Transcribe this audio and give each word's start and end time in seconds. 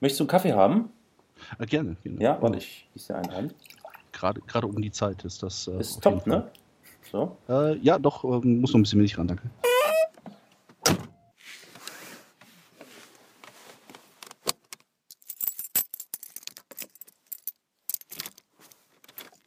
Möchtest 0.00 0.20
du 0.20 0.24
einen 0.24 0.28
Kaffee 0.28 0.52
haben? 0.54 0.90
Äh, 1.58 1.66
gerne, 1.66 1.96
gerne. 2.02 2.22
Ja, 2.22 2.40
warte, 2.40 2.56
ich 2.56 2.88
gieße 2.94 3.12
dir 3.12 3.18
einen 3.18 3.30
ein. 3.30 3.54
Gerade, 4.12 4.40
gerade 4.40 4.66
um 4.66 4.80
die 4.80 4.90
Zeit 4.90 5.24
ist 5.24 5.42
das. 5.42 5.68
Äh, 5.68 5.78
ist 5.78 6.02
top, 6.02 6.26
ne? 6.26 6.50
So. 7.12 7.36
Äh, 7.48 7.76
ja, 7.78 7.98
doch, 7.98 8.24
äh, 8.24 8.46
muss 8.46 8.70
noch 8.72 8.78
ein 8.78 8.82
bisschen 8.82 8.98
Milch 8.98 9.18
ran, 9.18 9.28
danke. 9.28 9.50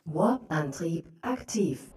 Warp-Antrieb 0.06 1.08
aktiv. 1.22 1.93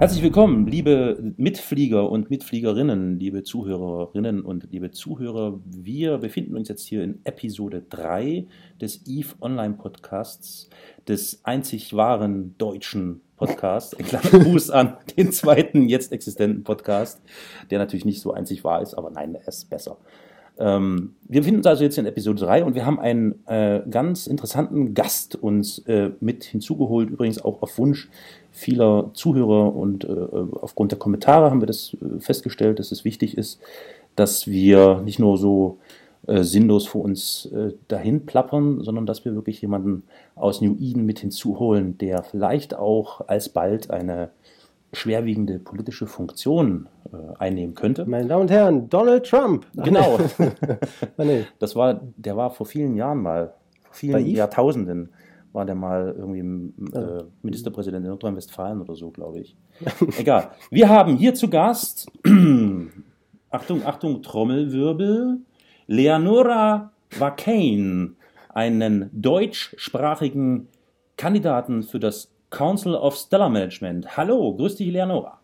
Herzlich 0.00 0.22
willkommen, 0.22 0.68
liebe 0.68 1.34
Mitflieger 1.38 2.08
und 2.08 2.30
Mitfliegerinnen, 2.30 3.18
liebe 3.18 3.42
Zuhörerinnen 3.42 4.42
und 4.42 4.68
liebe 4.70 4.92
Zuhörer. 4.92 5.58
Wir 5.64 6.18
befinden 6.18 6.56
uns 6.56 6.68
jetzt 6.68 6.86
hier 6.86 7.02
in 7.02 7.18
Episode 7.24 7.82
3 7.90 8.46
des 8.80 9.08
EVE 9.08 9.34
Online 9.40 9.74
Podcasts, 9.74 10.70
des 11.08 11.44
einzig 11.44 11.94
wahren 11.94 12.54
deutschen 12.58 13.22
Podcasts. 13.36 13.92
Ein 13.94 14.04
kleiner 14.04 14.38
Gruß 14.44 14.70
an 14.70 14.98
den 15.16 15.32
zweiten 15.32 15.88
jetzt 15.88 16.12
existenten 16.12 16.62
Podcast, 16.62 17.20
der 17.72 17.80
natürlich 17.80 18.04
nicht 18.04 18.20
so 18.20 18.32
einzig 18.32 18.62
wahr 18.62 18.80
ist, 18.80 18.94
aber 18.94 19.10
nein, 19.10 19.34
er 19.34 19.48
ist 19.48 19.68
besser. 19.68 19.96
Ähm, 20.60 21.14
wir 21.28 21.40
befinden 21.40 21.58
uns 21.58 21.66
also 21.66 21.82
jetzt 21.82 21.98
in 21.98 22.06
Episode 22.06 22.40
3 22.40 22.64
und 22.64 22.74
wir 22.76 22.86
haben 22.86 22.98
einen 22.98 23.46
äh, 23.46 23.82
ganz 23.90 24.26
interessanten 24.26 24.94
Gast 24.94 25.36
uns 25.36 25.80
äh, 25.86 26.10
mit 26.20 26.44
hinzugeholt, 26.44 27.10
übrigens 27.10 27.44
auch 27.44 27.62
auf 27.62 27.78
Wunsch 27.78 28.08
vieler 28.58 29.10
Zuhörer 29.14 29.74
und 29.74 30.04
äh, 30.04 30.08
aufgrund 30.60 30.92
der 30.92 30.98
Kommentare 30.98 31.50
haben 31.50 31.62
wir 31.62 31.66
das 31.66 31.96
äh, 32.00 32.20
festgestellt, 32.20 32.78
dass 32.78 32.90
es 32.90 33.04
wichtig 33.04 33.38
ist, 33.38 33.60
dass 34.16 34.48
wir 34.48 35.00
nicht 35.04 35.18
nur 35.18 35.38
so 35.38 35.78
äh, 36.26 36.42
sinnlos 36.42 36.86
vor 36.86 37.04
uns 37.04 37.46
äh, 37.46 37.72
dahin 37.86 38.26
plappern, 38.26 38.82
sondern 38.82 39.06
dass 39.06 39.24
wir 39.24 39.34
wirklich 39.34 39.62
jemanden 39.62 40.02
aus 40.34 40.60
New 40.60 40.76
Eden 40.80 41.06
mit 41.06 41.20
hinzuholen, 41.20 41.96
der 41.98 42.24
vielleicht 42.24 42.74
auch 42.74 43.26
alsbald 43.28 43.90
eine 43.92 44.30
schwerwiegende 44.92 45.60
politische 45.60 46.08
Funktion 46.08 46.88
äh, 47.12 47.16
einnehmen 47.38 47.76
könnte. 47.76 48.06
Meine 48.06 48.26
Damen 48.26 48.42
und 48.42 48.50
Herren, 48.50 48.88
Donald 48.88 49.24
Trump. 49.26 49.66
Genau. 49.74 50.18
das 51.58 51.76
war, 51.76 52.00
der 52.16 52.36
war 52.36 52.50
vor 52.50 52.66
vielen 52.66 52.96
Jahren 52.96 53.22
mal, 53.22 53.54
vor 53.84 53.94
vielen 53.94 54.26
Jahrtausenden 54.26 55.10
war 55.52 55.64
der 55.64 55.74
mal 55.74 56.14
irgendwie 56.16 56.40
äh, 56.94 57.24
Ministerpräsident 57.42 58.04
in 58.04 58.10
Nordrhein-Westfalen 58.10 58.80
oder 58.80 58.94
so, 58.94 59.10
glaube 59.10 59.40
ich. 59.40 59.56
Egal. 60.18 60.50
Wir 60.70 60.88
haben 60.88 61.16
hier 61.16 61.34
zu 61.34 61.48
Gast, 61.48 62.10
Achtung, 63.50 63.84
Achtung, 63.84 64.22
Trommelwirbel, 64.22 65.38
Leonora 65.86 66.92
Vakain, 67.18 68.16
einen 68.50 69.10
deutschsprachigen 69.12 70.68
Kandidaten 71.16 71.82
für 71.82 71.98
das 71.98 72.30
Council 72.50 72.94
of 72.94 73.16
Stellar 73.16 73.48
Management. 73.48 74.16
Hallo, 74.16 74.54
grüß 74.54 74.76
dich, 74.76 74.90
Leonora. 74.90 75.38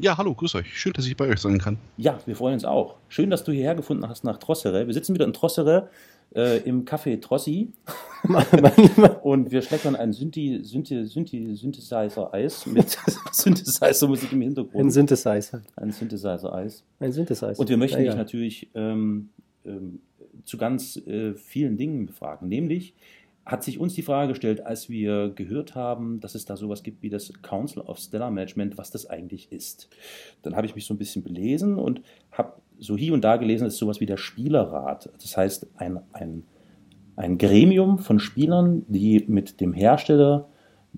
Ja, 0.00 0.16
hallo, 0.16 0.32
grüß 0.32 0.54
euch. 0.54 0.78
Schön, 0.78 0.92
dass 0.92 1.06
ich 1.06 1.16
bei 1.16 1.28
euch 1.28 1.40
sein 1.40 1.58
kann. 1.58 1.76
Ja, 1.96 2.18
wir 2.24 2.36
freuen 2.36 2.54
uns 2.54 2.64
auch. 2.64 2.96
Schön, 3.08 3.30
dass 3.30 3.42
du 3.42 3.50
hierher 3.50 3.74
gefunden 3.74 4.08
hast 4.08 4.22
nach 4.22 4.38
Trossere. 4.38 4.86
Wir 4.86 4.94
sitzen 4.94 5.14
wieder 5.14 5.24
in 5.24 5.32
Trossere 5.32 5.88
äh, 6.34 6.58
im 6.58 6.84
Café 6.84 7.20
Trossi 7.20 7.72
und 9.22 9.50
wir 9.50 9.62
schleckern 9.62 9.96
ein 9.96 10.12
Synthi, 10.12 10.60
Synthi, 10.62 11.06
Synthi, 11.06 11.54
Synthesizer-Eis 11.54 12.66
mit 12.66 12.98
Synthesizer-Musik 13.32 14.32
im 14.32 14.42
Hintergrund. 14.42 14.84
Ein 14.84 14.90
Synthesizer. 14.90 15.62
Ein 15.76 15.92
Synthesizer-Eis. 15.92 16.84
Ein 17.00 17.12
Synthesizer. 17.12 17.58
Und 17.58 17.68
wir 17.68 17.76
möchten 17.76 18.02
ja, 18.02 18.10
dich 18.10 18.16
natürlich 18.16 18.70
ähm, 18.74 19.30
ähm, 19.64 20.00
zu 20.44 20.58
ganz 20.58 20.96
äh, 20.96 21.34
vielen 21.34 21.76
Dingen 21.76 22.06
befragen, 22.06 22.48
nämlich 22.48 22.94
hat 23.48 23.64
sich 23.64 23.78
uns 23.78 23.94
die 23.94 24.02
Frage 24.02 24.32
gestellt, 24.32 24.66
als 24.66 24.90
wir 24.90 25.30
gehört 25.30 25.74
haben, 25.74 26.20
dass 26.20 26.34
es 26.34 26.44
da 26.44 26.58
sowas 26.58 26.82
gibt 26.82 27.02
wie 27.02 27.08
das 27.08 27.32
Council 27.40 27.80
of 27.80 27.98
Stellar 27.98 28.30
Management, 28.30 28.76
was 28.76 28.90
das 28.90 29.06
eigentlich 29.06 29.50
ist. 29.50 29.88
Dann 30.42 30.54
habe 30.54 30.66
ich 30.66 30.74
mich 30.74 30.84
so 30.84 30.92
ein 30.92 30.98
bisschen 30.98 31.22
belesen 31.22 31.78
und 31.78 32.02
habe 32.30 32.60
so 32.78 32.96
hier 32.96 33.12
und 33.12 33.22
da 33.22 33.36
gelesen, 33.36 33.66
es 33.66 33.74
ist 33.74 33.80
sowas 33.80 34.00
wie 34.00 34.06
der 34.06 34.16
Spielerrat. 34.16 35.10
Das 35.20 35.36
heißt, 35.36 35.66
ein, 35.76 36.00
ein, 36.12 36.44
ein 37.16 37.38
Gremium 37.38 37.98
von 37.98 38.18
Spielern, 38.18 38.84
die 38.88 39.24
mit 39.28 39.60
dem 39.60 39.72
Hersteller 39.72 40.48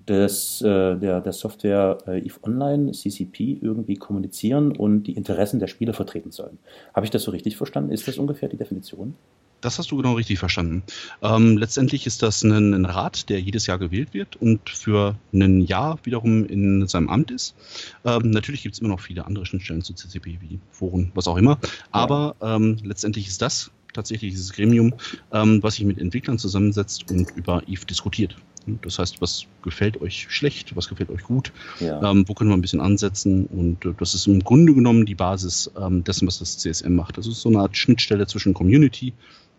des, 0.07 0.61
äh, 0.61 0.97
der, 0.97 1.21
der 1.21 1.33
Software 1.33 1.97
äh, 2.07 2.19
EVE 2.19 2.43
Online, 2.43 2.91
CCP, 2.91 3.59
irgendwie 3.61 3.95
kommunizieren 3.95 4.75
und 4.75 5.03
die 5.03 5.13
Interessen 5.13 5.59
der 5.59 5.67
Spieler 5.67 5.93
vertreten 5.93 6.31
sollen. 6.31 6.57
Habe 6.93 7.05
ich 7.05 7.11
das 7.11 7.23
so 7.23 7.31
richtig 7.31 7.57
verstanden? 7.57 7.91
Ist 7.91 8.07
das 8.07 8.17
ungefähr 8.17 8.49
die 8.49 8.57
Definition? 8.57 9.15
Das 9.61 9.77
hast 9.77 9.91
du 9.91 9.97
genau 9.97 10.13
richtig 10.13 10.39
verstanden. 10.39 10.83
Ähm, 11.21 11.57
letztendlich 11.57 12.07
ist 12.07 12.23
das 12.23 12.43
ein, 12.43 12.73
ein, 12.73 12.85
Rat, 12.85 13.29
der 13.29 13.39
jedes 13.39 13.67
Jahr 13.67 13.77
gewählt 13.77 14.13
wird 14.13 14.35
und 14.35 14.69
für 14.69 15.15
ein 15.33 15.61
Jahr 15.61 15.99
wiederum 16.03 16.45
in 16.45 16.87
seinem 16.87 17.09
Amt 17.09 17.31
ist. 17.31 17.55
Ähm, 18.03 18.31
natürlich 18.31 18.63
gibt 18.63 18.73
es 18.73 18.81
immer 18.81 18.89
noch 18.89 18.99
viele 18.99 19.25
andere 19.25 19.45
Schnittstellen 19.45 19.83
zu 19.83 19.93
CCP, 19.93 20.39
wie 20.41 20.59
Foren, 20.71 21.11
was 21.13 21.27
auch 21.27 21.37
immer. 21.37 21.59
Aber 21.91 22.35
ähm, 22.41 22.77
letztendlich 22.83 23.27
ist 23.27 23.41
das 23.41 23.71
tatsächlich 23.93 24.31
dieses 24.31 24.53
Gremium, 24.53 24.93
ähm, 25.31 25.61
was 25.61 25.75
sich 25.75 25.85
mit 25.85 25.99
Entwicklern 25.99 26.37
zusammensetzt 26.37 27.11
und 27.11 27.31
über 27.35 27.63
EVE 27.67 27.85
diskutiert. 27.85 28.35
Das 28.83 28.99
heißt, 28.99 29.21
was 29.21 29.45
gefällt 29.63 29.99
euch 30.01 30.27
schlecht, 30.29 30.75
was 30.75 30.87
gefällt 30.87 31.09
euch 31.09 31.23
gut, 31.23 31.51
ja. 31.79 31.99
ähm, 32.09 32.27
wo 32.27 32.33
können 32.33 32.51
wir 32.51 32.55
ein 32.55 32.61
bisschen 32.61 32.79
ansetzen 32.79 33.47
und 33.47 33.85
äh, 33.85 33.93
das 33.97 34.13
ist 34.13 34.27
im 34.27 34.43
Grunde 34.43 34.73
genommen 34.73 35.05
die 35.05 35.15
Basis 35.15 35.71
ähm, 35.79 36.03
dessen, 36.03 36.27
was 36.27 36.39
das 36.39 36.59
CSM 36.59 36.93
macht. 36.93 37.17
Das 37.17 37.25
ist 37.25 37.41
so 37.41 37.49
eine 37.49 37.59
Art 37.59 37.75
Schnittstelle 37.75 38.27
zwischen 38.27 38.53
Community 38.53 39.13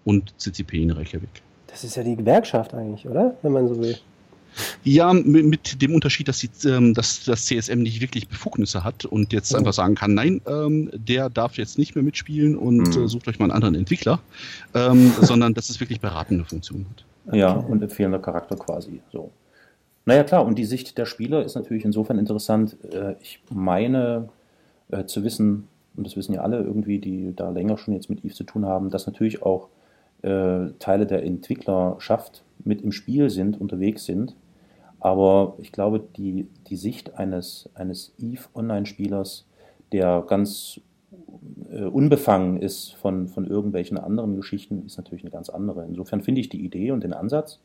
und 0.04 0.34
CCP 0.38 0.82
in 0.82 0.90
Reykjavik. 0.90 1.42
Das 1.66 1.84
ist 1.84 1.96
ja 1.96 2.02
die 2.02 2.16
Gewerkschaft 2.16 2.74
eigentlich, 2.74 3.06
oder? 3.06 3.36
Wenn 3.42 3.52
man 3.52 3.68
so 3.68 3.80
will. 3.80 3.96
Ja, 4.84 5.12
mit, 5.12 5.46
mit 5.46 5.80
dem 5.80 5.94
Unterschied, 5.94 6.28
dass, 6.28 6.38
die, 6.38 6.50
ähm, 6.68 6.92
dass, 6.92 7.24
das 7.24 7.46
CSM 7.46 7.80
nicht 7.80 8.00
wirklich 8.00 8.28
Befugnisse 8.28 8.84
hat 8.84 9.04
und 9.04 9.32
jetzt 9.32 9.54
oh. 9.54 9.58
einfach 9.58 9.72
sagen 9.72 9.94
kann, 9.94 10.14
nein, 10.14 10.42
ähm, 10.46 10.90
der 10.92 11.30
darf 11.30 11.56
jetzt 11.56 11.78
nicht 11.78 11.94
mehr 11.94 12.04
mitspielen 12.04 12.56
und 12.56 12.94
mhm. 12.94 13.04
äh, 13.04 13.08
sucht 13.08 13.28
euch 13.28 13.38
mal 13.38 13.46
einen 13.46 13.52
anderen 13.52 13.74
Entwickler, 13.74 14.20
ähm, 14.74 15.12
sondern 15.20 15.54
dass 15.54 15.70
es 15.70 15.80
wirklich 15.80 16.00
beratende 16.00 16.44
Funktion 16.44 16.86
hat. 16.90 17.34
Ja, 17.34 17.52
und 17.52 17.82
empfehlender 17.82 18.18
Charakter 18.18 18.56
quasi. 18.56 19.00
So. 19.12 19.30
Naja, 20.04 20.24
klar, 20.24 20.44
und 20.44 20.58
die 20.58 20.64
Sicht 20.64 20.98
der 20.98 21.06
Spieler 21.06 21.44
ist 21.44 21.54
natürlich 21.54 21.84
insofern 21.84 22.18
interessant. 22.18 22.76
Äh, 22.92 23.14
ich 23.20 23.40
meine 23.50 24.28
äh, 24.90 25.04
zu 25.04 25.22
wissen, 25.24 25.68
und 25.96 26.06
das 26.06 26.16
wissen 26.16 26.34
ja 26.34 26.42
alle 26.42 26.58
irgendwie, 26.58 26.98
die 26.98 27.32
da 27.34 27.50
länger 27.50 27.78
schon 27.78 27.94
jetzt 27.94 28.10
mit 28.10 28.24
Eve 28.24 28.34
zu 28.34 28.44
tun 28.44 28.66
haben, 28.66 28.90
dass 28.90 29.06
natürlich 29.06 29.42
auch 29.42 29.68
äh, 30.22 30.70
Teile 30.78 31.06
der 31.06 31.24
Entwicklerschaft 31.24 32.44
mit 32.64 32.82
im 32.82 32.92
Spiel 32.92 33.30
sind, 33.30 33.60
unterwegs 33.60 34.04
sind. 34.04 34.36
Aber 35.00 35.54
ich 35.58 35.72
glaube, 35.72 36.00
die, 36.16 36.48
die 36.68 36.76
Sicht 36.76 37.16
eines, 37.16 37.68
eines 37.74 38.14
Eve-Online-Spielers, 38.18 39.46
der 39.90 40.24
ganz 40.26 40.80
äh, 41.70 41.84
unbefangen 41.84 42.60
ist 42.62 42.94
von, 42.94 43.28
von 43.28 43.46
irgendwelchen 43.46 43.98
anderen 43.98 44.36
Geschichten, 44.36 44.86
ist 44.86 44.96
natürlich 44.96 45.24
eine 45.24 45.32
ganz 45.32 45.50
andere. 45.50 45.84
Insofern 45.84 46.20
finde 46.20 46.40
ich 46.40 46.48
die 46.48 46.64
Idee 46.64 46.92
und 46.92 47.02
den 47.02 47.14
Ansatz, 47.14 47.60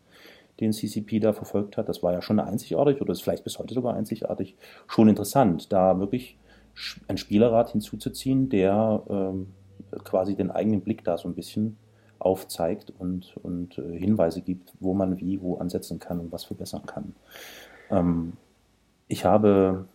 den 0.59 0.74
CCP 0.74 1.19
da 1.19 1.34
verfolgt 1.34 1.78
hat, 1.78 1.88
das 1.88 2.01
war 2.01 2.13
ja 2.13 2.24
schon 2.24 2.39
einzigartig 2.39 3.00
oder 3.01 3.12
ist 3.12 3.22
vielleicht 3.22 3.44
bis 3.44 3.59
heute 3.59 3.75
sogar 3.75 3.94
einzigartig, 3.94 4.56
schon 4.88 5.07
interessant, 5.07 5.72
da 5.72 6.00
wirklich 6.00 6.38
ein 7.07 7.18
Spielerrat 7.18 7.72
hinzuzuziehen, 7.72 8.50
der 8.50 9.04
ähm, 9.09 9.48
quasi 10.04 10.36
den 10.36 10.50
eigenen 10.50 10.81
Blick 10.81 11.04
da 11.04 11.18
so 11.18 11.27
ein 11.27 11.36
bisschen 11.36 11.77
aufzeigt 12.19 12.94
und, 12.98 13.36
und 13.44 13.78
äh, 13.78 13.98
Hinweise 13.98 14.42
gibt, 14.42 14.74
wo 14.80 14.94
man 14.94 15.19
wie, 15.19 15.42
wo 15.42 15.58
ansetzen 15.58 16.00
kann 16.00 16.19
und 16.19 16.31
was 16.31 16.44
verbessern 16.44 16.84
kann. 16.86 17.16
Ähm, 17.90 18.34
ich 19.08 19.25
habe, 19.25 19.86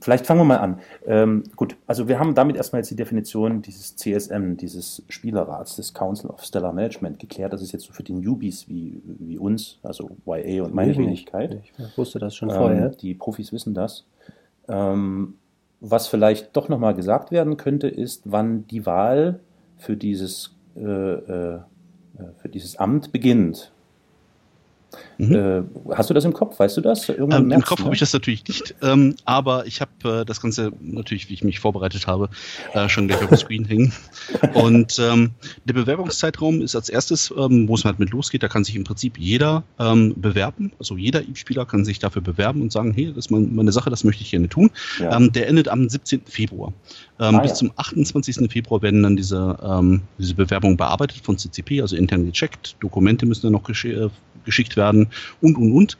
vielleicht 0.00 0.26
fangen 0.26 0.40
wir 0.40 0.44
mal 0.44 0.58
an. 0.58 0.80
Ähm, 1.06 1.44
gut, 1.56 1.76
also 1.86 2.08
wir 2.08 2.18
haben 2.18 2.34
damit 2.34 2.56
erstmal 2.56 2.80
jetzt 2.80 2.90
die 2.90 2.96
Definition 2.96 3.62
dieses 3.62 3.96
CSM, 3.96 4.56
dieses 4.56 5.02
Spielerrats, 5.08 5.76
des 5.76 5.94
Council 5.94 6.30
of 6.30 6.44
Stellar 6.44 6.72
Management 6.72 7.18
geklärt. 7.18 7.52
Das 7.52 7.62
ist 7.62 7.72
jetzt 7.72 7.86
so 7.86 7.92
für 7.92 8.02
die 8.02 8.12
Newbies 8.12 8.68
wie, 8.68 9.00
wie 9.04 9.38
uns, 9.38 9.78
also 9.82 10.10
YA 10.26 10.64
und 10.64 10.74
meine 10.74 10.96
Wenigkeit. 10.96 11.62
Ich 11.62 11.98
wusste 11.98 12.18
das 12.18 12.34
schon 12.34 12.50
vorher. 12.50 12.86
Ähm, 12.86 12.96
die 13.00 13.14
Profis 13.14 13.52
wissen 13.52 13.74
das. 13.74 14.04
Ähm, 14.68 15.34
was 15.80 16.08
vielleicht 16.08 16.54
doch 16.56 16.68
nochmal 16.68 16.94
gesagt 16.94 17.30
werden 17.30 17.56
könnte, 17.56 17.88
ist, 17.88 18.30
wann 18.30 18.66
die 18.66 18.84
Wahl 18.84 19.40
für 19.78 19.96
dieses, 19.96 20.54
für 20.74 21.66
dieses 22.52 22.76
Amt 22.76 23.12
beginnt. 23.12 23.72
Mhm. 25.18 25.34
Äh, 25.34 25.62
hast 25.94 26.10
du 26.10 26.14
das 26.14 26.24
im 26.24 26.32
Kopf? 26.32 26.58
Weißt 26.58 26.76
du 26.76 26.80
das? 26.80 27.08
Ähm, 27.08 27.30
Im 27.30 27.46
März, 27.48 27.66
Kopf 27.66 27.80
ne? 27.80 27.84
habe 27.84 27.94
ich 27.94 28.00
das 28.00 28.12
natürlich 28.12 28.46
nicht, 28.48 28.74
ähm, 28.82 29.14
aber 29.24 29.66
ich 29.66 29.80
habe 29.80 30.20
äh, 30.20 30.24
das 30.24 30.40
Ganze 30.40 30.72
natürlich, 30.80 31.28
wie 31.28 31.34
ich 31.34 31.44
mich 31.44 31.60
vorbereitet 31.60 32.06
habe, 32.06 32.30
äh, 32.72 32.88
schon 32.88 33.06
gleich 33.06 33.22
auf 33.22 33.28
dem 33.28 33.38
Screen 33.38 33.64
hängen. 33.64 33.92
Und 34.54 34.98
ähm, 34.98 35.32
der 35.64 35.74
Bewerbungszeitraum 35.74 36.62
ist 36.62 36.74
als 36.74 36.88
erstes, 36.88 37.32
ähm, 37.36 37.68
wo 37.68 37.74
es 37.74 37.84
halt 37.84 37.98
mit 37.98 38.10
losgeht, 38.10 38.42
da 38.42 38.48
kann 38.48 38.64
sich 38.64 38.76
im 38.76 38.84
Prinzip 38.84 39.18
jeder 39.18 39.62
ähm, 39.78 40.14
bewerben. 40.16 40.72
Also 40.78 40.96
jeder 40.96 41.22
E-Spieler 41.22 41.66
kann 41.66 41.84
sich 41.84 41.98
dafür 41.98 42.22
bewerben 42.22 42.62
und 42.62 42.72
sagen, 42.72 42.92
hey, 42.92 43.06
das 43.08 43.26
ist 43.26 43.30
meine 43.30 43.72
Sache, 43.72 43.90
das 43.90 44.04
möchte 44.04 44.22
ich 44.22 44.30
gerne 44.30 44.48
tun. 44.48 44.70
Ja. 44.98 45.16
Ähm, 45.16 45.32
der 45.32 45.48
endet 45.48 45.68
am 45.68 45.88
17. 45.88 46.22
Februar. 46.26 46.72
Ah, 47.18 47.38
bis 47.40 47.50
ja. 47.50 47.54
zum 47.56 47.72
28. 47.76 48.50
Februar 48.50 48.80
werden 48.80 49.02
dann 49.02 49.14
diese, 49.14 50.00
diese 50.18 50.34
Bewerbungen 50.34 50.78
bearbeitet 50.78 51.18
von 51.22 51.36
CCP, 51.36 51.82
also 51.82 51.94
intern 51.94 52.24
gecheckt. 52.24 52.76
Dokumente 52.80 53.26
müssen 53.26 53.42
dann 53.42 53.52
noch 53.52 53.64
gesch 53.64 53.84
äh, 53.84 54.08
geschickt 54.46 54.76
werden 54.76 54.79
und, 54.88 55.08
und, 55.40 55.72
und. 55.72 55.98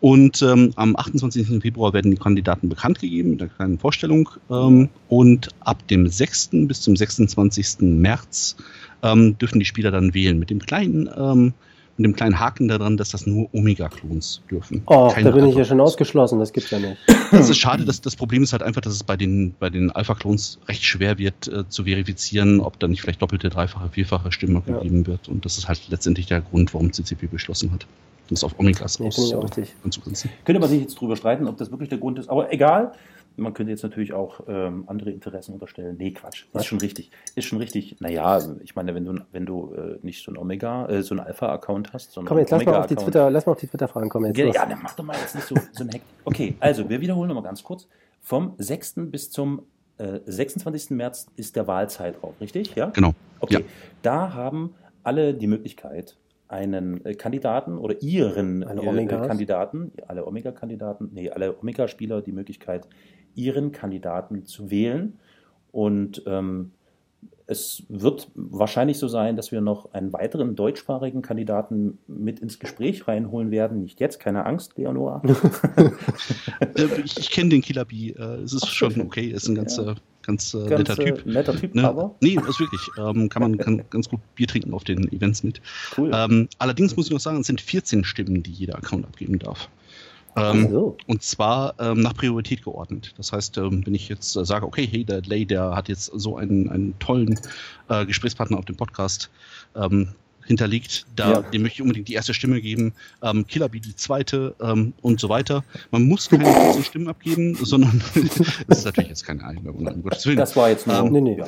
Und 0.00 0.42
ähm, 0.42 0.72
am 0.76 0.94
28. 0.94 1.60
Februar 1.60 1.92
werden 1.92 2.10
die 2.12 2.16
Kandidaten 2.16 2.68
bekannt 2.68 3.00
gegeben 3.00 3.30
mit 3.30 3.42
einer 3.42 3.50
kleinen 3.50 3.78
Vorstellung. 3.78 4.28
Ähm, 4.50 4.88
und 5.08 5.48
ab 5.60 5.86
dem 5.88 6.06
6. 6.06 6.50
bis 6.52 6.82
zum 6.82 6.94
26. 6.94 7.78
März 7.80 8.56
ähm, 9.02 9.36
dürfen 9.38 9.58
die 9.58 9.64
Spieler 9.64 9.90
dann 9.90 10.14
wählen. 10.14 10.38
Mit 10.38 10.50
dem 10.50 10.60
kleinen 10.60 11.08
ähm, 11.16 11.52
mit 11.98 12.04
dem 12.04 12.14
kleinen 12.14 12.38
Haken 12.38 12.68
daran, 12.68 12.96
dass 12.96 13.10
das 13.10 13.26
nur 13.26 13.52
Omega-Klons 13.52 14.42
dürfen. 14.50 14.82
Oh, 14.86 15.08
Keine 15.08 15.30
da 15.30 15.36
bin 15.36 15.46
ich 15.46 15.56
ja 15.56 15.64
schon 15.64 15.80
ausgeschlossen, 15.80 16.38
das 16.38 16.52
gibt's 16.52 16.70
ja 16.70 16.78
nicht. 16.78 16.96
Das 17.32 17.50
ist 17.50 17.58
schade, 17.58 17.84
dass 17.84 18.00
das 18.00 18.16
Problem 18.16 18.42
ist 18.42 18.52
halt 18.52 18.62
einfach, 18.62 18.80
dass 18.80 18.94
es 18.94 19.02
bei 19.02 19.16
den, 19.16 19.54
bei 19.58 19.68
den 19.68 19.90
Alpha-Klons 19.90 20.60
recht 20.68 20.84
schwer 20.84 21.18
wird 21.18 21.48
äh, 21.48 21.68
zu 21.68 21.84
verifizieren, 21.84 22.60
ob 22.60 22.78
da 22.78 22.86
nicht 22.88 23.02
vielleicht 23.02 23.20
doppelte, 23.20 23.50
dreifache, 23.50 23.88
vierfache 23.90 24.32
Stimme 24.32 24.62
ja. 24.66 24.74
gegeben 24.74 25.06
wird. 25.06 25.28
Und 25.28 25.44
das 25.44 25.58
ist 25.58 25.68
halt 25.68 25.80
letztendlich 25.88 26.26
der 26.26 26.40
Grund, 26.40 26.72
warum 26.72 26.92
CCP 26.92 27.26
beschlossen 27.26 27.72
hat, 27.72 27.86
das 28.30 28.44
auf 28.44 28.58
Omegas 28.58 29.00
nee, 29.00 29.08
aus, 29.08 29.32
äh, 29.32 29.64
anzugrenzen. 29.84 30.30
Könnte 30.44 30.60
man 30.60 30.70
sich 30.70 30.80
jetzt 30.80 30.94
drüber 30.94 31.16
streiten, 31.16 31.48
ob 31.48 31.56
das 31.56 31.70
wirklich 31.70 31.88
der 31.88 31.98
Grund 31.98 32.18
ist, 32.18 32.30
aber 32.30 32.52
egal. 32.52 32.92
Man 33.38 33.54
könnte 33.54 33.70
jetzt 33.70 33.82
natürlich 33.82 34.12
auch 34.12 34.40
ähm, 34.48 34.84
andere 34.86 35.10
Interessen 35.10 35.54
unterstellen. 35.54 35.96
Nee, 35.98 36.12
Quatsch. 36.12 36.46
Ist 36.52 36.66
schon 36.66 36.78
richtig. 36.78 37.10
Ist 37.34 37.44
schon 37.44 37.58
richtig. 37.58 37.96
Naja, 38.00 38.40
ich 38.62 38.76
meine, 38.76 38.94
wenn 38.94 39.04
du, 39.04 39.14
wenn 39.32 39.46
du 39.46 39.72
äh, 39.74 39.98
nicht 40.02 40.22
so 40.22 40.30
ein 40.30 40.36
Omega, 40.36 40.86
äh, 40.86 41.02
so 41.02 41.14
ein 41.14 41.20
Alpha-Account 41.20 41.92
hast, 41.92 42.12
sondern 42.12 42.28
Komm, 42.28 42.38
jetzt 42.38 42.50
lass 42.50 42.64
mal, 42.64 42.76
auf 42.76 42.86
die 42.86 42.96
Twitter, 42.96 43.30
lass 43.30 43.46
mal 43.46 43.52
auf 43.52 43.60
die 43.60 43.68
Twitter-Fragen 43.68 44.08
kommen. 44.08 44.26
Jetzt 44.26 44.38
ja, 44.38 44.62
ja, 44.62 44.66
dann 44.66 44.80
mach 44.82 44.94
doch 44.94 45.04
mal 45.04 45.16
jetzt 45.16 45.34
nicht 45.34 45.46
so, 45.46 45.54
so 45.72 45.84
ein 45.84 45.90
Hack. 45.90 46.02
Okay, 46.24 46.56
also 46.60 46.88
wir 46.88 47.00
wiederholen 47.00 47.28
nochmal 47.28 47.44
ganz 47.44 47.62
kurz. 47.62 47.88
Vom 48.20 48.54
6. 48.58 48.94
bis 49.10 49.30
zum 49.30 49.62
äh, 49.98 50.20
26. 50.26 50.90
März 50.90 51.26
ist 51.36 51.56
der 51.56 51.66
Wahlzeitraum, 51.66 52.34
richtig? 52.40 52.74
Ja? 52.74 52.86
Genau. 52.86 53.14
Okay. 53.40 53.54
Ja. 53.54 53.60
Da 54.02 54.34
haben 54.34 54.74
alle 55.02 55.34
die 55.34 55.46
Möglichkeit, 55.46 56.16
einen 56.48 57.04
äh, 57.04 57.14
Kandidaten 57.14 57.78
oder 57.78 58.00
ihren 58.02 58.62
äh, 58.62 59.06
Kandidaten, 59.06 59.92
alle 60.06 60.26
Omega-Kandidaten, 60.26 61.10
nee, 61.12 61.30
alle 61.30 61.58
Omega-Spieler 61.58 62.22
die 62.22 62.32
Möglichkeit, 62.32 62.88
ihren 63.34 63.72
Kandidaten 63.72 64.46
zu 64.46 64.70
wählen. 64.70 65.18
Und 65.72 66.22
ähm, 66.26 66.72
es 67.48 67.82
wird 67.88 68.28
wahrscheinlich 68.34 68.98
so 68.98 69.08
sein, 69.08 69.34
dass 69.34 69.52
wir 69.52 69.62
noch 69.62 69.94
einen 69.94 70.12
weiteren 70.12 70.54
deutschsprachigen 70.54 71.22
Kandidaten 71.22 71.98
mit 72.06 72.40
ins 72.40 72.58
Gespräch 72.58 73.08
reinholen 73.08 73.50
werden. 73.50 73.80
Nicht 73.80 74.00
jetzt, 74.00 74.20
keine 74.20 74.44
Angst, 74.44 74.76
Leonora. 74.76 75.22
Äh, 76.60 77.00
ich, 77.04 77.16
ich 77.16 77.30
kenne 77.30 77.50
den 77.50 77.62
Killer 77.62 77.84
Bee. 77.84 78.10
Äh, 78.10 78.42
es 78.42 78.52
ist 78.52 78.64
Ach, 78.64 78.70
schon 78.70 79.00
okay. 79.00 79.30
Er 79.30 79.36
ist 79.36 79.48
ein 79.48 79.54
ganz, 79.54 79.76
ja. 79.76 79.94
ganz, 80.22 80.54
äh, 80.54 80.66
ganz 80.66 80.88
netter 80.88 80.96
Typ. 80.96 81.26
Netter 81.26 81.56
Typ, 81.56 81.74
ne? 81.74 81.88
aber. 81.88 82.14
Nee, 82.20 82.34
ist 82.34 82.60
wirklich. 82.60 82.80
Ähm, 82.98 83.28
kann 83.28 83.42
man 83.42 83.56
kann 83.58 83.84
ganz 83.90 84.08
gut 84.08 84.20
Bier 84.34 84.48
trinken 84.48 84.74
auf 84.74 84.84
den 84.84 85.10
Events 85.12 85.44
mit. 85.44 85.60
Cool. 85.96 86.10
Ähm, 86.12 86.48
allerdings 86.58 86.96
muss 86.96 87.06
ich 87.06 87.12
noch 87.12 87.20
sagen, 87.20 87.40
es 87.40 87.46
sind 87.46 87.60
14 87.60 88.04
Stimmen, 88.04 88.42
die 88.42 88.50
jeder 88.50 88.76
Account 88.76 89.06
abgeben 89.06 89.38
darf. 89.38 89.68
Ähm, 90.40 90.70
so. 90.70 90.96
Und 91.06 91.22
zwar 91.22 91.74
ähm, 91.78 92.00
nach 92.00 92.14
Priorität 92.14 92.62
geordnet. 92.62 93.14
Das 93.16 93.32
heißt, 93.32 93.58
ähm, 93.58 93.84
wenn 93.84 93.94
ich 93.94 94.08
jetzt 94.08 94.36
äh, 94.36 94.44
sage, 94.44 94.66
okay, 94.66 94.86
hey, 94.90 95.04
der 95.04 95.22
Lay, 95.22 95.44
der 95.44 95.74
hat 95.74 95.88
jetzt 95.88 96.06
so 96.06 96.36
einen, 96.36 96.70
einen 96.70 96.98
tollen 96.98 97.38
äh, 97.88 98.06
Gesprächspartner 98.06 98.58
auf 98.58 98.64
dem 98.64 98.76
Podcast, 98.76 99.30
hinterlegt. 100.48 101.06
Da, 101.14 101.30
ja. 101.30 101.42
Dem 101.42 101.62
möchte 101.62 101.76
ich 101.76 101.82
unbedingt 101.82 102.08
die 102.08 102.14
erste 102.14 102.34
Stimme 102.34 102.60
geben. 102.60 102.94
Ähm, 103.22 103.46
Killer 103.46 103.68
Bee 103.68 103.80
die 103.80 103.94
zweite 103.94 104.56
ähm, 104.60 104.94
und 105.02 105.20
so 105.20 105.28
weiter. 105.28 105.62
Man 105.90 106.02
muss 106.02 106.28
keine 106.28 106.44
14 106.52 106.84
Stimmen 106.84 107.08
abgeben, 107.08 107.54
sondern 107.54 108.02
das 108.66 108.78
ist 108.78 108.84
natürlich 108.84 109.10
jetzt 109.10 109.24
keine 109.24 109.44
Einwerbung, 109.44 109.86
um 109.86 110.02
Gottes 110.02 110.26
Willen. 110.26 110.38
Das 110.38 110.56
war 110.56 110.70
jetzt 110.70 110.86
nur. 110.86 110.96
Ähm, 110.96 111.12
nee, 111.12 111.20
nee. 111.20 111.42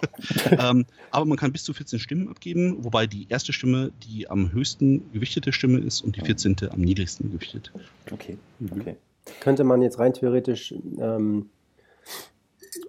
ähm, 0.50 0.86
aber 1.10 1.24
man 1.26 1.38
kann 1.38 1.52
bis 1.52 1.62
zu 1.62 1.72
14 1.72 1.98
Stimmen 1.98 2.28
abgeben, 2.28 2.82
wobei 2.82 3.06
die 3.06 3.26
erste 3.28 3.52
Stimme 3.52 3.92
die 4.08 4.28
am 4.28 4.52
höchsten 4.52 5.12
gewichtete 5.12 5.52
Stimme 5.52 5.78
ist 5.78 6.00
und 6.00 6.16
die 6.16 6.22
14. 6.22 6.56
am 6.70 6.80
niedrigsten 6.80 7.30
gewichtet. 7.30 7.70
Okay. 8.10 8.36
okay. 8.70 8.96
Könnte 9.40 9.62
man 9.62 9.82
jetzt 9.82 9.98
rein 9.98 10.14
theoretisch 10.14 10.74
ähm, 10.98 11.50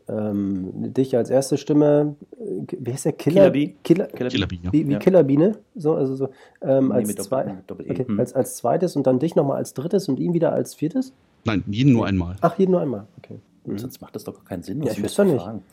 ähm, 0.07 0.93
dich 0.93 1.15
als 1.15 1.29
erste 1.29 1.57
Stimme, 1.57 2.15
äh, 2.39 2.65
wie 2.79 2.91
heißt 2.91 3.05
der? 3.05 3.13
Killer, 3.13 3.51
Killer 3.51 3.73
Killer, 3.83 4.07
Killer, 4.07 4.29
Killer 4.29 4.47
Bee, 4.47 4.59
ja. 4.63 4.73
Wie, 4.73 4.87
wie 4.87 4.93
ja. 4.93 4.99
Killerbiene, 4.99 5.57
so, 5.75 5.93
also 5.95 6.15
so, 6.15 6.29
ähm, 6.61 6.91
als, 6.91 7.13
zwei, 7.15 7.43
Doppel, 7.43 7.63
Doppel 7.67 7.91
okay, 7.91 8.07
hm. 8.07 8.19
als, 8.19 8.33
als 8.33 8.57
zweites 8.57 8.95
und 8.95 9.07
dann 9.07 9.19
dich 9.19 9.35
nochmal 9.35 9.57
als 9.57 9.73
drittes 9.73 10.07
und 10.09 10.19
ihn 10.19 10.33
wieder 10.33 10.51
als 10.51 10.75
viertes? 10.75 11.13
Nein, 11.45 11.63
jeden 11.67 11.93
nur 11.93 12.05
einmal. 12.05 12.35
Ach, 12.41 12.57
jeden 12.57 12.71
nur 12.71 12.81
einmal, 12.81 13.07
okay. 13.17 13.39
Mhm. 13.65 13.77
Sonst 13.77 14.01
macht 14.01 14.15
das 14.15 14.23
doch 14.23 14.43
keinen 14.45 14.63
Sinn. 14.63 14.81
Ja, 14.83 14.91
ich 14.91 15.03
wüsste 15.03 15.25
nicht. 15.25 15.41
Fragen. 15.41 15.63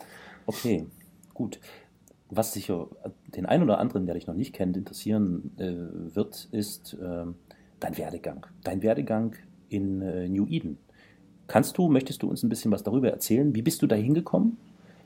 Okay, 0.47 0.87
gut. 1.35 1.61
Was 2.29 2.53
sicher 2.53 2.89
den 3.29 3.47
einen 3.47 3.63
oder 3.63 3.79
anderen, 3.79 4.07
der 4.07 4.15
dich 4.15 4.27
noch 4.27 4.35
nicht 4.35 4.53
kennt, 4.53 4.77
interessieren 4.77 5.53
äh, 5.59 6.15
wird, 6.15 6.49
ist 6.51 6.95
äh, 6.95 7.25
dein 7.79 7.99
Werdegang. 7.99 8.47
Dein 8.65 8.83
Werdegang 8.83 9.37
in 9.69 10.03
äh, 10.03 10.29
New 10.29 10.47
Eden. 10.49 10.79
Kannst 11.47 11.79
du, 11.79 11.89
möchtest 11.89 12.23
du 12.23 12.29
uns 12.29 12.43
ein 12.43 12.49
bisschen 12.49 12.71
was 12.73 12.83
darüber 12.83 13.11
erzählen? 13.11 13.55
Wie 13.55 13.63
bist 13.63 13.83
du 13.83 13.87
da 13.87 13.97
hingekommen? 13.97 14.57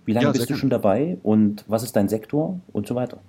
Wie 0.05 0.13
lange 0.13 0.27
ja, 0.27 0.33
bist 0.33 0.49
du 0.49 0.57
schon 0.57 0.71
dabei 0.71 1.19
und 1.23 1.65
was 1.69 1.83
ist 1.83 1.95
dein 1.95 2.09
Sektor 2.09 2.61
und 2.73 2.87
so 2.87 2.95
weiter? 2.95 3.21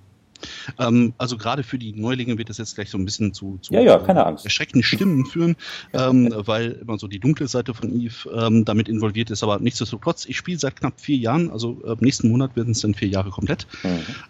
Ähm, 0.79 1.13
also 1.17 1.37
gerade 1.37 1.63
für 1.63 1.77
die 1.77 1.93
Neulinge 1.93 2.37
wird 2.37 2.49
das 2.49 2.57
jetzt 2.57 2.75
gleich 2.75 2.89
so 2.89 2.97
ein 2.97 3.05
bisschen 3.05 3.33
zu, 3.33 3.59
zu 3.61 3.73
ja, 3.73 3.81
ja, 3.81 3.99
keine 3.99 4.25
Angst. 4.25 4.45
erschreckenden 4.45 4.83
Stimmen 4.83 5.25
führen, 5.27 5.55
ähm, 5.93 6.33
weil 6.35 6.71
immer 6.71 6.97
so 6.97 7.07
die 7.07 7.19
dunkle 7.19 7.47
Seite 7.47 7.73
von 7.73 7.93
Eve 7.93 8.29
ähm, 8.33 8.65
damit 8.65 8.89
involviert 8.89 9.29
ist. 9.29 9.43
Aber 9.43 9.59
nichtsdestotrotz, 9.59 10.25
ich 10.25 10.37
spiele 10.37 10.57
seit 10.57 10.75
knapp 10.77 10.99
vier 10.99 11.17
Jahren, 11.17 11.51
also 11.51 11.81
äh, 11.85 11.95
nächsten 11.99 12.29
Monat 12.29 12.55
werden 12.55 12.71
es 12.71 12.81
dann 12.81 12.93
vier 12.93 13.09
Jahre 13.09 13.29
komplett. 13.29 13.67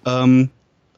Mhm. 0.06 0.50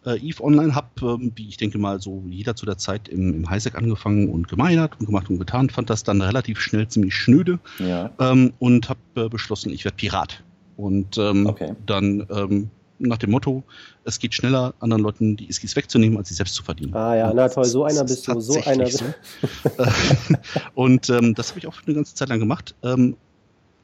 Ähm, 0.06 0.14
äh, 0.14 0.18
EVE 0.18 0.44
Online 0.44 0.76
habe, 0.76 0.88
ähm, 1.02 1.32
wie 1.36 1.48
ich 1.48 1.58
denke 1.58 1.78
mal, 1.78 2.02
so 2.02 2.24
jeder 2.30 2.56
zu 2.56 2.66
der 2.66 2.78
Zeit 2.78 3.08
im, 3.08 3.34
im 3.34 3.50
Highsec 3.50 3.76
angefangen 3.76 4.30
und 4.30 4.48
gemeinert 4.48 5.00
und 5.00 5.06
gemacht 5.06 5.30
und 5.30 5.40
getan, 5.40 5.70
fand 5.70 5.90
das 5.90 6.04
dann 6.04 6.22
relativ 6.22 6.60
schnell 6.60 6.88
ziemlich 6.88 7.16
schnöde 7.16 7.60
ja. 7.80 8.12
ähm, 8.20 8.54
und 8.60 8.90
habe 8.90 9.00
äh, 9.16 9.30
beschlossen, 9.30 9.72
ich 9.72 9.86
werde 9.86 9.98
Pirat. 9.98 10.44
Und 10.78 11.18
ähm, 11.18 11.46
okay. 11.46 11.74
dann 11.86 12.26
ähm, 12.32 12.70
nach 13.00 13.18
dem 13.18 13.32
Motto, 13.32 13.64
es 14.06 14.20
geht 14.20 14.34
schneller, 14.34 14.74
anderen 14.80 15.04
Leuten 15.04 15.36
die 15.36 15.50
Iskis 15.50 15.76
wegzunehmen, 15.76 16.18
als 16.18 16.30
sie 16.30 16.36
selbst 16.36 16.56
zu 16.56 16.64
verdienen. 16.64 16.94
Ah 16.96 17.16
ja, 17.16 17.34
na 17.34 17.50
toll, 17.50 17.66
so 17.66 17.84
einer 17.84 18.04
bist 18.04 18.28
du, 18.28 18.40
so 18.40 18.62
einer 18.66 18.86
bist 18.86 19.02
du. 19.02 19.84
und 20.76 21.10
ähm, 21.10 21.36
das 21.36 21.50
habe 21.50 21.60
ich 21.60 21.68
auch 21.68 21.76
eine 21.86 21.96
ganze 21.96 22.16
Zeit 22.16 22.30
lang 22.30 22.40
gemacht. 22.40 22.76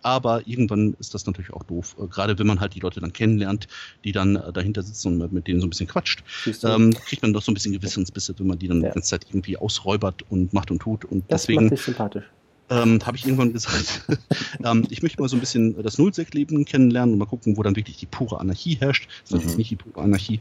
Aber 0.02 0.48
irgendwann 0.48 0.96
ist 1.00 1.14
das 1.14 1.26
natürlich 1.26 1.52
auch 1.54 1.64
doof. 1.64 1.96
Äh, 2.00 2.08
gerade 2.08 2.40
wenn 2.40 2.48
man 2.48 2.60
halt 2.60 2.76
die 2.76 2.80
Leute 2.80 3.00
dann 3.00 3.14
kennenlernt, 3.14 3.68
die 4.04 4.12
dann 4.12 4.36
äh, 4.36 4.54
dahinter 4.54 4.84
sitzen 4.84 5.22
und 5.22 5.34
mit 5.34 5.48
denen 5.48 5.60
so 5.60 5.68
ein 5.68 5.70
bisschen 5.70 5.88
quatscht, 5.88 6.24
ähm, 6.64 6.94
kriegt 6.94 7.22
man 7.22 7.34
doch 7.34 7.42
so 7.42 7.52
ein 7.52 7.54
bisschen 7.54 7.74
Gewissensbisse, 7.74 8.38
wenn 8.38 8.48
man 8.48 8.60
die 8.60 8.68
dann 8.68 8.82
ja. 8.82 8.90
die 8.90 8.94
ganze 8.94 9.10
Zeit 9.10 9.26
irgendwie 9.30 9.58
ausräubert 9.58 10.24
und 10.30 10.54
macht 10.54 10.72
und 10.72 10.80
tut. 10.80 11.06
Und 11.06 11.24
das 11.30 11.44
deswegen 11.44 11.76
sympathisch. 11.76 12.26
Ähm, 12.72 13.00
habe 13.04 13.18
ich 13.18 13.26
irgendwann 13.26 13.52
gesagt, 13.52 14.04
ähm, 14.64 14.86
ich 14.92 15.02
möchte 15.02 15.20
mal 15.20 15.28
so 15.28 15.36
ein 15.36 15.40
bisschen 15.40 15.82
das 15.82 15.98
Nullsec-Leben 15.98 16.66
kennenlernen 16.66 17.14
und 17.14 17.20
mal 17.20 17.26
gucken, 17.26 17.58
wo 17.58 17.64
dann 17.64 17.76
wirklich 17.76 17.98
die 17.98 18.06
pure 18.06 18.40
Anarchie 18.40 18.76
herrscht. 18.76 19.08
Das 19.08 19.24
ist 19.24 19.32
mhm. 19.32 19.38
natürlich 19.38 19.58
nicht 19.58 19.72
die 19.72 19.76
pure 19.90 20.04
Anarchie, 20.04 20.40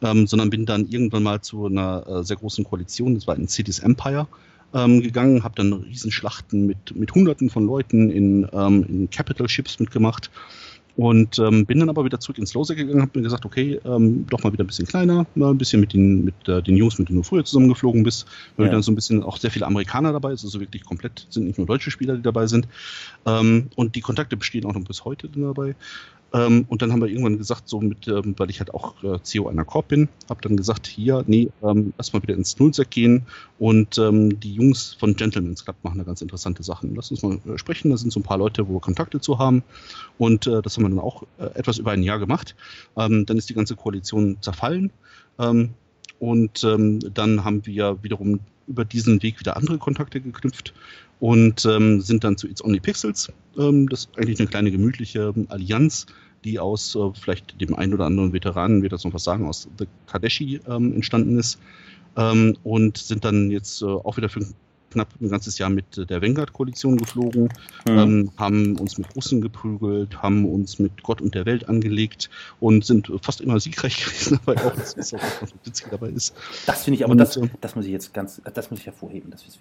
ähm, 0.00 0.26
sondern 0.26 0.48
bin 0.48 0.64
dann 0.64 0.88
irgendwann 0.88 1.22
mal 1.22 1.42
zu 1.42 1.66
einer 1.66 2.06
äh, 2.06 2.24
sehr 2.24 2.36
großen 2.36 2.64
Koalition, 2.64 3.14
das 3.14 3.26
war 3.26 3.36
in 3.36 3.46
Cities 3.46 3.80
Empire, 3.80 4.26
ähm, 4.76 5.00
gegangen, 5.00 5.42
habe 5.42 5.54
dann 5.56 5.72
Riesenschlachten 5.72 6.66
mit, 6.66 6.94
mit 6.94 7.14
Hunderten 7.14 7.50
von 7.50 7.66
Leuten 7.66 8.10
in, 8.10 8.46
ähm, 8.52 8.84
in 8.88 9.10
Capital 9.10 9.48
Ships 9.48 9.80
mitgemacht 9.80 10.30
und 10.96 11.38
ähm, 11.38 11.66
bin 11.66 11.78
dann 11.78 11.90
aber 11.90 12.04
wieder 12.04 12.20
zurück 12.20 12.38
ins 12.38 12.54
Lose 12.54 12.74
gegangen, 12.74 13.02
habe 13.02 13.18
mir 13.18 13.22
gesagt, 13.22 13.44
okay, 13.44 13.78
ähm, 13.84 14.26
doch 14.28 14.42
mal 14.42 14.52
wieder 14.52 14.64
ein 14.64 14.66
bisschen 14.66 14.86
kleiner, 14.86 15.26
mal 15.34 15.50
ein 15.50 15.58
bisschen 15.58 15.80
mit 15.80 15.92
den, 15.92 16.24
mit 16.24 16.48
äh, 16.48 16.62
den 16.62 16.76
Jungs, 16.76 16.98
mit 16.98 17.08
denen 17.08 17.18
du 17.18 17.22
früher 17.22 17.44
zusammengeflogen 17.44 18.02
bist, 18.02 18.26
weil 18.56 18.66
ja. 18.66 18.72
dann 18.72 18.82
so 18.82 18.90
ein 18.92 18.94
bisschen 18.94 19.22
auch 19.22 19.36
sehr 19.36 19.50
viele 19.50 19.66
Amerikaner 19.66 20.12
dabei 20.12 20.32
ist, 20.32 20.44
also 20.44 20.58
wirklich 20.58 20.84
komplett 20.84 21.26
sind 21.28 21.46
nicht 21.46 21.58
nur 21.58 21.66
deutsche 21.66 21.90
Spieler, 21.90 22.16
die 22.16 22.22
dabei 22.22 22.46
sind. 22.46 22.66
Ähm, 23.26 23.68
und 23.76 23.94
die 23.94 24.00
Kontakte 24.00 24.36
bestehen 24.36 24.64
auch 24.64 24.74
noch 24.74 24.84
bis 24.84 25.04
heute 25.04 25.28
dabei. 25.28 25.74
Ähm, 26.32 26.66
und 26.68 26.82
dann 26.82 26.92
haben 26.92 27.00
wir 27.00 27.08
irgendwann 27.08 27.38
gesagt, 27.38 27.68
so 27.68 27.80
mit, 27.80 28.08
ähm, 28.08 28.34
weil 28.36 28.50
ich 28.50 28.58
halt 28.58 28.74
auch 28.74 29.02
äh, 29.04 29.18
CEO 29.22 29.48
einer 29.48 29.64
Korb 29.64 29.88
bin, 29.88 30.08
habe 30.28 30.40
dann 30.42 30.56
gesagt, 30.56 30.86
hier, 30.86 31.24
nee, 31.26 31.48
ähm, 31.62 31.92
lass 31.96 32.12
mal 32.12 32.22
wieder 32.22 32.34
ins 32.34 32.58
Nullsec 32.58 32.90
gehen 32.90 33.22
und 33.58 33.96
ähm, 33.98 34.38
die 34.40 34.52
Jungs 34.52 34.96
von 34.98 35.14
Gentleman's 35.14 35.64
Club 35.64 35.76
machen 35.82 35.98
da 35.98 36.04
ganz 36.04 36.22
interessante 36.22 36.62
Sachen. 36.62 36.94
Lass 36.96 37.10
uns 37.10 37.22
mal 37.22 37.38
äh, 37.46 37.58
sprechen, 37.58 37.90
da 37.90 37.96
sind 37.96 38.12
so 38.12 38.20
ein 38.20 38.24
paar 38.24 38.38
Leute, 38.38 38.68
wo 38.68 38.74
wir 38.74 38.80
Kontakte 38.80 39.20
zu 39.20 39.38
haben 39.38 39.62
und 40.18 40.46
äh, 40.46 40.62
das 40.62 40.76
haben 40.76 40.84
wir 40.84 40.85
dann 40.92 41.00
auch 41.00 41.24
äh, 41.38 41.46
etwas 41.54 41.78
über 41.78 41.92
ein 41.92 42.02
Jahr 42.02 42.18
gemacht. 42.18 42.54
Ähm, 42.96 43.26
dann 43.26 43.36
ist 43.36 43.48
die 43.48 43.54
ganze 43.54 43.76
Koalition 43.76 44.38
zerfallen 44.40 44.92
ähm, 45.38 45.70
und 46.18 46.62
dann 46.64 47.44
haben 47.44 47.66
wir 47.66 48.02
wiederum 48.02 48.40
über 48.66 48.86
diesen 48.86 49.22
Weg 49.22 49.38
wieder 49.38 49.56
andere 49.56 49.76
Kontakte 49.76 50.20
geknüpft 50.20 50.72
und 51.20 51.64
ähm, 51.64 52.00
sind 52.00 52.24
dann 52.24 52.36
zu 52.36 52.48
It's 52.48 52.62
Only 52.62 52.80
Pixels. 52.80 53.32
Ähm, 53.58 53.88
das 53.88 54.00
ist 54.00 54.18
eigentlich 54.18 54.38
eine 54.38 54.48
kleine 54.48 54.70
gemütliche 54.70 55.32
Allianz, 55.48 56.06
die 56.44 56.58
aus 56.58 56.94
äh, 56.94 57.10
vielleicht 57.20 57.60
dem 57.60 57.74
einen 57.74 57.94
oder 57.94 58.06
anderen 58.06 58.32
Veteranen, 58.32 58.82
wird 58.82 58.92
das 58.92 59.04
noch 59.04 59.14
was 59.14 59.24
sagen, 59.24 59.46
aus 59.46 59.68
The 59.78 59.86
Kadeshi 60.06 60.60
ähm, 60.68 60.94
entstanden 60.94 61.38
ist. 61.38 61.58
Ähm, 62.16 62.56
und 62.64 62.96
sind 62.96 63.24
dann 63.24 63.50
jetzt 63.50 63.82
äh, 63.82 63.86
auch 63.86 64.16
wieder 64.16 64.28
für 64.28 64.46
knapp 64.96 65.08
ein 65.20 65.28
ganzes 65.28 65.58
Jahr 65.58 65.68
mit 65.68 66.08
der 66.08 66.22
Vanguard-Koalition 66.22 66.96
geflogen, 66.96 67.50
mhm. 67.86 67.98
ähm, 67.98 68.30
haben 68.38 68.76
uns 68.78 68.96
mit 68.96 69.14
Russen 69.14 69.42
geprügelt, 69.42 70.22
haben 70.22 70.46
uns 70.46 70.78
mit 70.78 71.02
Gott 71.02 71.20
und 71.20 71.34
der 71.34 71.44
Welt 71.44 71.68
angelegt 71.68 72.30
und 72.60 72.84
sind 72.84 73.12
fast 73.20 73.42
immer 73.42 73.60
siegreich 73.60 73.96
gewesen, 74.04 74.40
aber 74.46 74.54
auch 74.66 74.74
das 74.74 74.94
ist 74.94 75.14
auch 75.14 75.20
was 75.40 75.52
witzig 75.64 75.88
dabei 75.90 76.08
ist. 76.08 76.34
Das 76.64 76.84
finde 76.84 76.96
ich 76.96 77.04
aber, 77.04 77.12
und, 77.12 77.18
das, 77.18 77.36
ähm, 77.36 77.50
das 77.60 77.76
muss 77.76 77.84
ich 77.84 77.92
jetzt 77.92 78.14
ganz, 78.14 78.40
das 78.54 78.70
muss 78.70 78.80
ich 78.80 78.86
hervorheben. 78.86 79.30
Das 79.30 79.46
ist, 79.46 79.58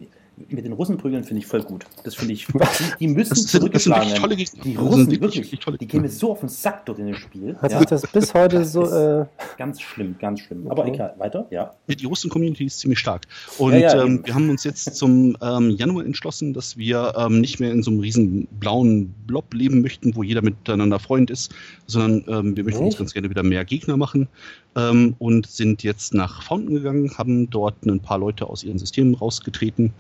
mit 0.47 0.63
den 0.63 0.71
Russen 0.71 0.97
prügeln 0.97 1.23
finde 1.23 1.41
ich 1.41 1.47
voll 1.47 1.63
gut. 1.63 1.85
Das 2.03 2.15
finde 2.15 2.33
ich, 2.33 2.47
die, 2.47 2.53
die 3.01 3.07
müssen 3.07 3.29
das 3.29 3.39
sind, 3.39 3.49
zurückgeschlagen 3.49 4.09
das 4.09 4.19
tolle 4.19 4.35
Gegner. 4.37 4.63
Die 4.63 4.75
Russen, 4.75 5.09
die 5.09 5.19
wirklich, 5.19 5.45
wirklich 5.45 5.59
tolle 5.59 5.77
die 5.77 5.87
gehen 5.87 6.01
mir 6.01 6.09
so 6.09 6.31
auf 6.31 6.39
den 6.39 6.49
Sack 6.49 6.85
dort 6.85 6.99
in 6.99 7.07
dem 7.07 7.15
Spiel. 7.15 7.57
Hat 7.57 7.71
ja. 7.71 7.79
sich 7.79 7.87
das 7.87 8.07
bis 8.07 8.33
heute 8.33 8.59
das 8.59 8.71
so... 8.71 8.85
Äh, 8.85 9.25
ganz 9.57 9.81
schlimm, 9.81 10.15
ganz 10.17 10.39
schlimm. 10.39 10.65
Okay. 10.65 10.71
Aber 10.71 10.87
egal, 10.87 11.13
weiter, 11.17 11.47
ja. 11.51 11.73
Die 11.87 12.05
Russen-Community 12.05 12.65
ist 12.65 12.79
ziemlich 12.79 12.99
stark. 12.99 13.23
Und 13.57 13.73
ja, 13.73 13.79
ja, 13.79 14.03
ähm, 14.03 14.21
wir 14.23 14.33
haben 14.33 14.49
uns 14.49 14.63
jetzt 14.63 14.95
zum 14.95 15.24
ähm, 15.41 15.71
Januar 15.71 16.05
entschlossen, 16.05 16.53
dass 16.53 16.77
wir 16.77 17.13
ähm, 17.17 17.41
nicht 17.41 17.59
mehr 17.59 17.71
in 17.71 17.81
so 17.81 17.91
einem 17.91 18.01
riesen 18.01 18.47
blauen 18.59 19.13
Blob 19.25 19.53
leben 19.53 19.81
möchten, 19.81 20.15
wo 20.15 20.23
jeder 20.23 20.41
miteinander 20.41 20.99
Freund 20.99 21.31
ist, 21.31 21.53
sondern 21.87 22.23
ähm, 22.27 22.57
wir 22.57 22.63
möchten 22.63 22.83
uns 22.83 22.97
ganz 22.97 23.13
gerne 23.13 23.29
wieder 23.29 23.43
mehr 23.43 23.65
Gegner 23.65 23.97
machen 23.97 24.27
ähm, 24.75 25.15
und 25.17 25.47
sind 25.47 25.83
jetzt 25.83 26.13
nach 26.13 26.43
Fountain 26.43 26.75
gegangen, 26.75 27.17
haben 27.17 27.49
dort 27.49 27.83
ein 27.85 27.99
paar 27.99 28.19
Leute 28.19 28.47
aus 28.47 28.63
ihren 28.63 28.77
Systemen 28.77 29.15
rausgetreten 29.15 29.93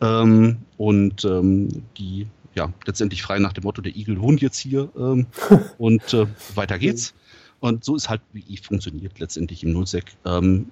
ähm, 0.00 0.56
und 0.78 1.24
ähm, 1.24 1.68
die 1.96 2.26
ja 2.54 2.72
letztendlich 2.86 3.22
frei 3.22 3.38
nach 3.38 3.52
dem 3.52 3.64
Motto, 3.64 3.80
der 3.80 3.96
Igel 3.96 4.20
wohnt 4.20 4.42
jetzt 4.42 4.58
hier 4.58 4.90
und 5.78 6.14
äh, 6.14 6.26
weiter 6.54 6.78
geht's. 6.78 7.14
Und 7.60 7.84
so 7.84 7.94
ist 7.94 8.08
halt, 8.08 8.20
wie 8.32 8.44
ich 8.48 8.60
funktioniert 8.60 9.20
letztendlich 9.20 9.62
im 9.62 9.72
Nullsec. 9.72 10.16
Ähm, 10.24 10.66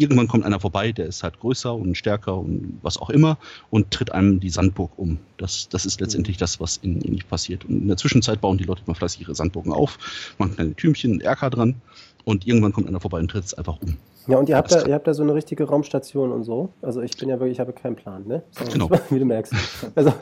irgendwann 0.00 0.28
kommt 0.28 0.44
einer 0.44 0.58
vorbei, 0.58 0.92
der 0.92 1.06
ist 1.06 1.22
halt 1.22 1.38
größer 1.40 1.74
und 1.74 1.96
stärker 1.96 2.38
und 2.38 2.78
was 2.82 2.96
auch 2.96 3.10
immer 3.10 3.38
und 3.70 3.90
tritt 3.90 4.12
einem 4.12 4.40
die 4.40 4.50
Sandburg 4.50 4.92
um. 4.96 5.18
Das, 5.36 5.68
das 5.68 5.84
ist 5.84 6.00
letztendlich 6.00 6.38
das, 6.38 6.58
was 6.58 6.78
in, 6.78 7.00
in 7.02 7.18
passiert. 7.28 7.64
Und 7.66 7.82
in 7.82 7.88
der 7.88 7.96
Zwischenzeit 7.98 8.40
bauen 8.40 8.56
die 8.56 8.64
Leute 8.64 8.82
mal 8.86 8.94
fleißig 8.94 9.20
ihre 9.22 9.34
Sandburgen 9.34 9.72
auf, 9.72 9.98
machen 10.38 10.54
kleine 10.54 10.74
Türmchen, 10.74 11.20
Erker 11.20 11.50
dran 11.50 11.76
und 12.24 12.46
irgendwann 12.46 12.72
kommt 12.72 12.88
einer 12.88 13.00
vorbei 13.00 13.18
und 13.18 13.30
tritt 13.30 13.44
es 13.44 13.54
einfach 13.54 13.80
um. 13.82 13.96
Ja, 14.26 14.38
und 14.38 14.48
ihr 14.48 14.56
habt, 14.56 14.70
da, 14.70 14.86
ihr 14.86 14.94
habt 14.94 15.06
da 15.06 15.14
so 15.14 15.22
eine 15.22 15.34
richtige 15.34 15.64
Raumstation 15.64 16.30
und 16.30 16.44
so. 16.44 16.72
Also 16.82 17.00
ich 17.00 17.16
bin 17.16 17.28
ja 17.28 17.40
wirklich, 17.40 17.56
ich 17.56 17.60
habe 17.60 17.72
keinen 17.72 17.96
Plan, 17.96 18.26
ne? 18.26 18.42
So, 18.50 18.64
genau. 18.64 18.90
Wie 19.10 19.18
du 19.18 19.24
merkst. 19.24 19.54
Also, 19.94 20.12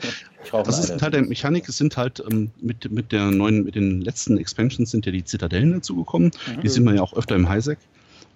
das 0.51 0.79
ist 0.79 0.99
Teil 0.99 1.11
der 1.11 1.21
Mechanik. 1.21 1.67
Es 1.67 1.77
sind 1.77 1.97
halt 1.97 2.23
ähm, 2.29 2.51
mit, 2.61 2.89
mit 2.91 3.11
der 3.11 3.29
neuen, 3.31 3.63
mit 3.63 3.75
den 3.75 4.01
letzten 4.01 4.37
Expansions 4.37 4.91
sind 4.91 5.05
ja 5.05 5.11
die 5.11 5.23
Zitadellen 5.23 5.73
dazugekommen. 5.73 6.31
Mhm. 6.47 6.61
Die 6.61 6.69
sehen 6.69 6.85
wir 6.85 6.95
ja 6.95 7.01
auch 7.01 7.13
öfter 7.13 7.35
im 7.35 7.49
Highsec. 7.49 7.77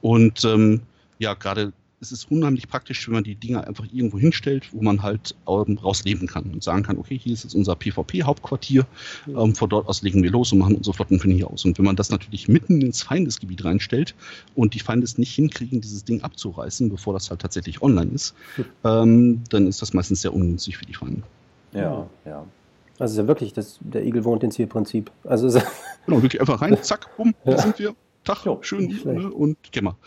Und 0.01 0.43
ähm, 0.43 0.81
ja, 1.19 1.33
gerade 1.33 1.73
es 2.03 2.11
ist 2.11 2.29
unheimlich 2.29 2.67
praktisch, 2.67 3.07
wenn 3.07 3.13
man 3.15 3.23
die 3.23 3.35
Dinger 3.35 3.65
einfach 3.65 3.85
irgendwo 3.91 4.19
hinstellt, 4.19 4.67
wo 4.73 4.81
man 4.83 5.01
halt 5.01 5.35
ähm, 5.47 5.79
raus 5.81 6.03
leben 6.03 6.27
kann 6.27 6.51
und 6.51 6.61
sagen 6.61 6.83
kann, 6.83 6.97
okay, 6.97 7.17
hier 7.17 7.33
ist 7.33 7.43
jetzt 7.43 7.55
unser 7.55 7.75
PvP-Hauptquartier, 7.75 8.85
ähm, 9.27 9.55
von 9.55 9.69
dort 9.69 9.87
aus 9.87 10.01
legen 10.01 10.21
wir 10.21 10.29
los 10.29 10.51
und 10.51 10.59
machen 10.59 10.75
unsere 10.75 10.93
Flotten 10.93 11.19
von 11.19 11.31
hier 11.31 11.49
aus. 11.49 11.63
Und 11.63 11.77
wenn 11.77 11.85
man 11.85 11.95
das 11.95 12.09
natürlich 12.09 12.49
mitten 12.49 12.81
ins 12.81 13.01
Feindesgebiet 13.01 13.63
reinstellt 13.63 14.15
und 14.53 14.73
die 14.73 14.79
Feinde 14.79 15.05
es 15.05 15.17
nicht 15.17 15.33
hinkriegen, 15.33 15.79
dieses 15.79 16.03
Ding 16.03 16.21
abzureißen, 16.21 16.89
bevor 16.89 17.13
das 17.13 17.29
halt 17.29 17.41
tatsächlich 17.41 17.81
online 17.81 18.11
ist, 18.11 18.35
ähm, 18.83 19.41
dann 19.49 19.67
ist 19.67 19.81
das 19.81 19.93
meistens 19.93 20.21
sehr 20.21 20.33
ungünstig 20.33 20.77
für 20.77 20.85
die 20.85 20.95
Feinde. 20.95 21.23
Ja, 21.71 22.05
ja. 22.25 22.45
Also 22.99 23.13
ist 23.13 23.17
ja 23.17 23.27
wirklich, 23.27 23.53
das, 23.53 23.79
der 23.81 24.05
Igel 24.05 24.23
wohnt 24.25 24.43
ins 24.43 24.55
Zielprinzip. 24.55 25.09
Also 25.23 25.47
genau, 26.05 26.21
wirklich 26.21 26.41
einfach 26.41 26.61
rein, 26.61 26.77
zack, 26.81 27.15
bumm, 27.17 27.33
da 27.45 27.51
ja. 27.51 27.61
sind 27.61 27.79
wir. 27.79 27.95
Tag, 28.23 28.45
jo, 28.45 28.59
schön 28.61 28.87
ne, 29.03 29.29
und 29.31 29.57
Kämmer. 29.73 29.97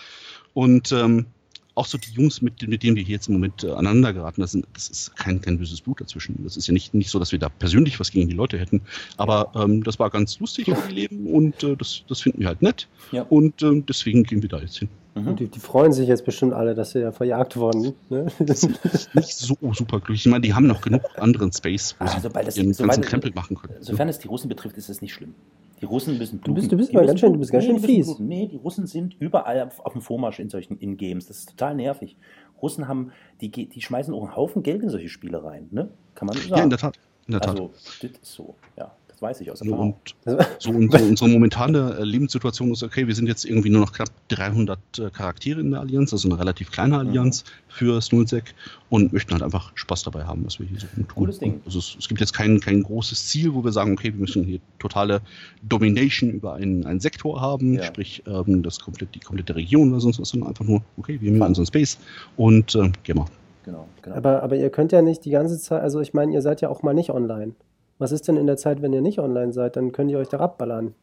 Und 0.56 0.90
ähm, 0.90 1.26
auch 1.74 1.84
so 1.84 1.98
die 1.98 2.10
Jungs, 2.12 2.40
mit, 2.40 2.66
mit 2.66 2.82
denen 2.82 2.96
wir 2.96 3.02
hier 3.02 3.16
jetzt 3.16 3.28
im 3.28 3.34
Moment 3.34 3.62
äh, 3.62 3.72
aneinander 3.72 4.14
geraten, 4.14 4.40
das, 4.40 4.52
sind, 4.52 4.66
das 4.72 4.88
ist 4.88 5.14
kein, 5.14 5.42
kein 5.42 5.58
böses 5.58 5.82
Blut 5.82 6.00
dazwischen. 6.00 6.42
Das 6.44 6.56
ist 6.56 6.66
ja 6.66 6.72
nicht, 6.72 6.94
nicht 6.94 7.10
so, 7.10 7.18
dass 7.18 7.30
wir 7.30 7.38
da 7.38 7.50
persönlich 7.50 8.00
was 8.00 8.10
gegen 8.10 8.26
die 8.26 8.34
Leute 8.34 8.58
hätten. 8.58 8.80
Aber 9.18 9.52
ähm, 9.54 9.84
das 9.84 9.98
war 9.98 10.08
ganz 10.08 10.40
lustig, 10.40 10.68
wie 10.68 10.88
die 10.88 10.94
leben 10.94 11.26
und 11.26 11.62
äh, 11.62 11.76
das, 11.76 12.04
das 12.08 12.22
finden 12.22 12.40
wir 12.40 12.46
halt 12.46 12.62
nett. 12.62 12.88
Ja. 13.12 13.26
Und 13.28 13.62
äh, 13.62 13.82
deswegen 13.86 14.24
gehen 14.24 14.40
wir 14.40 14.48
da 14.48 14.60
jetzt 14.60 14.78
hin. 14.78 14.88
Mhm. 15.14 15.36
Die, 15.36 15.48
die, 15.48 15.60
freuen 15.60 15.92
sich 15.92 16.08
jetzt 16.08 16.24
bestimmt 16.24 16.54
alle, 16.54 16.74
dass 16.74 16.92
sie 16.92 17.00
ja 17.00 17.12
verjagt 17.12 17.58
wurden. 17.58 17.92
Ne? 18.08 18.26
nicht 18.38 19.34
so 19.34 19.56
super 19.74 19.98
glücklich. 19.98 20.24
Ich 20.24 20.32
meine, 20.32 20.40
die 20.40 20.54
haben 20.54 20.66
noch 20.66 20.80
genug 20.80 21.02
anderen 21.16 21.52
Space, 21.52 21.96
wo 21.98 22.06
also, 22.06 22.30
sie 22.50 22.60
ihren 22.62 22.72
ganzen 22.72 23.02
Krempel 23.02 23.32
machen 23.34 23.58
können. 23.58 23.74
Sofern 23.80 24.08
es 24.08 24.18
die 24.18 24.28
Russen 24.28 24.48
betrifft, 24.48 24.78
ist 24.78 24.88
es 24.88 25.02
nicht 25.02 25.12
schlimm. 25.12 25.34
Die 25.80 25.84
Russen 25.84 26.16
müssen 26.16 26.38
bluten. 26.38 26.54
Du 26.54 26.60
bist, 26.60 26.72
du 26.72 26.76
bist, 26.76 26.92
mal 26.94 27.06
ganz 27.06 27.20
schön, 27.20 27.32
du 27.32 27.38
bist 27.38 27.52
ganz 27.52 27.64
schön 27.64 27.78
fies. 27.78 28.18
Nee, 28.18 28.48
die 28.48 28.56
Russen 28.56 28.86
sind 28.86 29.14
überall 29.20 29.62
auf, 29.62 29.80
auf 29.80 29.92
dem 29.92 30.00
Vormarsch 30.00 30.38
in 30.38 30.48
solchen 30.48 30.78
In-Games. 30.78 31.26
Das 31.26 31.40
ist 31.40 31.50
total 31.50 31.74
nervig. 31.74 32.16
Russen 32.62 32.88
haben, 32.88 33.12
die, 33.40 33.50
die 33.50 33.82
schmeißen 33.82 34.14
auch 34.14 34.22
einen 34.22 34.36
Haufen 34.36 34.62
Geld 34.62 34.82
in 34.82 34.88
solche 34.88 35.08
Spiele 35.08 35.44
rein, 35.44 35.68
ne? 35.70 35.90
Kann 36.14 36.26
man 36.26 36.36
sagen. 36.36 36.54
Ja, 36.54 36.62
in 36.64 36.70
der 36.70 36.78
Tat. 36.78 36.98
In 37.26 37.32
der 37.32 37.40
Tat. 37.40 37.50
Also, 37.50 37.72
das 38.00 38.10
ist 38.10 38.32
so, 38.32 38.54
ja. 38.76 38.92
Das 39.16 39.22
weiß 39.22 39.40
ich 39.40 39.50
aus 39.50 39.62
Erfahrung. 39.62 39.96
Und 40.24 40.36
so 40.58 40.70
unsere, 40.70 41.02
unsere 41.08 41.30
momentane 41.30 41.96
äh, 41.98 42.04
Lebenssituation 42.04 42.70
ist, 42.70 42.82
okay, 42.82 43.06
wir 43.06 43.14
sind 43.14 43.26
jetzt 43.28 43.46
irgendwie 43.46 43.70
nur 43.70 43.80
noch 43.80 43.92
knapp 43.92 44.10
300 44.28 44.78
äh, 44.98 45.10
Charaktere 45.10 45.58
in 45.60 45.70
der 45.70 45.80
Allianz, 45.80 46.12
also 46.12 46.28
eine 46.28 46.38
relativ 46.38 46.70
kleine 46.70 46.98
Allianz 46.98 47.44
mhm. 47.44 47.72
für 47.72 48.00
Snulzek 48.02 48.54
und 48.90 49.14
möchten 49.14 49.32
halt 49.32 49.42
einfach 49.42 49.72
Spaß 49.74 50.02
dabei 50.02 50.24
haben, 50.24 50.44
was 50.44 50.60
wir 50.60 50.66
hier 50.66 50.80
so 50.80 50.86
tun. 50.88 51.06
Cooles 51.14 51.38
Ding. 51.38 51.62
Also 51.64 51.78
es, 51.78 51.96
es, 51.98 52.08
gibt 52.08 52.20
jetzt 52.20 52.34
kein, 52.34 52.60
kein 52.60 52.82
großes 52.82 53.28
Ziel, 53.28 53.54
wo 53.54 53.64
wir 53.64 53.72
sagen, 53.72 53.94
okay, 53.94 54.12
wir 54.12 54.20
müssen 54.20 54.44
hier 54.44 54.60
totale 54.78 55.22
Domination 55.62 56.32
über 56.32 56.52
einen, 56.52 56.84
einen 56.84 57.00
Sektor 57.00 57.40
haben, 57.40 57.76
ja. 57.76 57.84
sprich 57.84 58.22
ähm, 58.26 58.62
das 58.62 58.80
komplett, 58.80 59.14
die 59.14 59.20
komplette 59.20 59.56
Region 59.56 59.92
oder 59.92 60.00
sonst 60.00 60.20
was, 60.20 60.28
sondern 60.28 60.50
einfach 60.50 60.66
nur, 60.66 60.82
okay, 60.98 61.18
wir 61.22 61.32
haben 61.32 61.40
unseren 61.40 61.64
Space 61.64 61.96
und 62.36 62.74
äh, 62.74 62.92
gehen 63.02 63.16
wir. 63.16 63.26
Genau, 63.64 63.88
genau. 64.02 64.16
Aber, 64.16 64.42
aber 64.42 64.56
ihr 64.56 64.68
könnt 64.68 64.92
ja 64.92 65.00
nicht 65.00 65.24
die 65.24 65.30
ganze 65.30 65.58
Zeit, 65.58 65.80
also 65.80 66.00
ich 66.00 66.12
meine, 66.12 66.34
ihr 66.34 66.42
seid 66.42 66.60
ja 66.60 66.68
auch 66.68 66.82
mal 66.82 66.92
nicht 66.92 67.10
online. 67.10 67.54
Was 67.98 68.12
ist 68.12 68.28
denn 68.28 68.36
in 68.36 68.46
der 68.46 68.56
Zeit, 68.56 68.82
wenn 68.82 68.92
ihr 68.92 69.00
nicht 69.00 69.18
online 69.18 69.52
seid? 69.52 69.76
Dann 69.76 69.92
könnt 69.92 70.10
ihr 70.10 70.18
euch 70.18 70.28
da 70.28 70.38
abballern. 70.38 70.94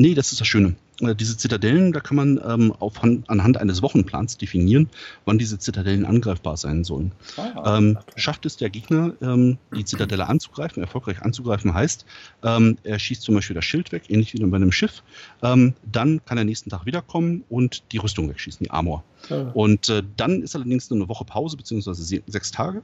Nee, 0.00 0.14
das 0.14 0.32
ist 0.32 0.40
das 0.40 0.48
Schöne. 0.48 0.76
Äh, 1.02 1.14
diese 1.14 1.36
Zitadellen, 1.36 1.92
da 1.92 2.00
kann 2.00 2.16
man 2.16 2.40
ähm, 2.42 2.72
auf, 2.78 3.02
anhand 3.02 3.58
eines 3.58 3.82
Wochenplans 3.82 4.38
definieren, 4.38 4.88
wann 5.26 5.36
diese 5.36 5.58
Zitadellen 5.58 6.06
angreifbar 6.06 6.56
sein 6.56 6.84
sollen. 6.84 7.12
Ah, 7.36 7.76
ähm, 7.76 7.98
schafft 8.16 8.46
es 8.46 8.56
der 8.56 8.70
Gegner, 8.70 9.12
ähm, 9.20 9.58
die 9.76 9.84
Zitadelle 9.84 10.26
anzugreifen, 10.26 10.82
erfolgreich 10.82 11.20
anzugreifen 11.20 11.74
heißt, 11.74 12.06
ähm, 12.42 12.78
er 12.82 12.98
schießt 12.98 13.20
zum 13.20 13.34
Beispiel 13.34 13.52
das 13.52 13.66
Schild 13.66 13.92
weg, 13.92 14.04
ähnlich 14.08 14.32
wie 14.32 14.42
bei 14.42 14.56
einem 14.56 14.72
Schiff, 14.72 15.02
ähm, 15.42 15.74
dann 15.84 16.24
kann 16.24 16.38
er 16.38 16.44
nächsten 16.44 16.70
Tag 16.70 16.86
wiederkommen 16.86 17.44
und 17.50 17.82
die 17.92 17.98
Rüstung 17.98 18.30
wegschießen, 18.30 18.64
die 18.64 18.70
Armor. 18.70 19.04
Ah. 19.28 19.50
Und 19.52 19.90
äh, 19.90 20.02
dann 20.16 20.40
ist 20.40 20.56
allerdings 20.56 20.88
nur 20.88 20.98
eine 20.98 21.10
Woche 21.10 21.26
Pause, 21.26 21.58
beziehungsweise 21.58 22.02
sechs 22.26 22.50
Tage. 22.50 22.82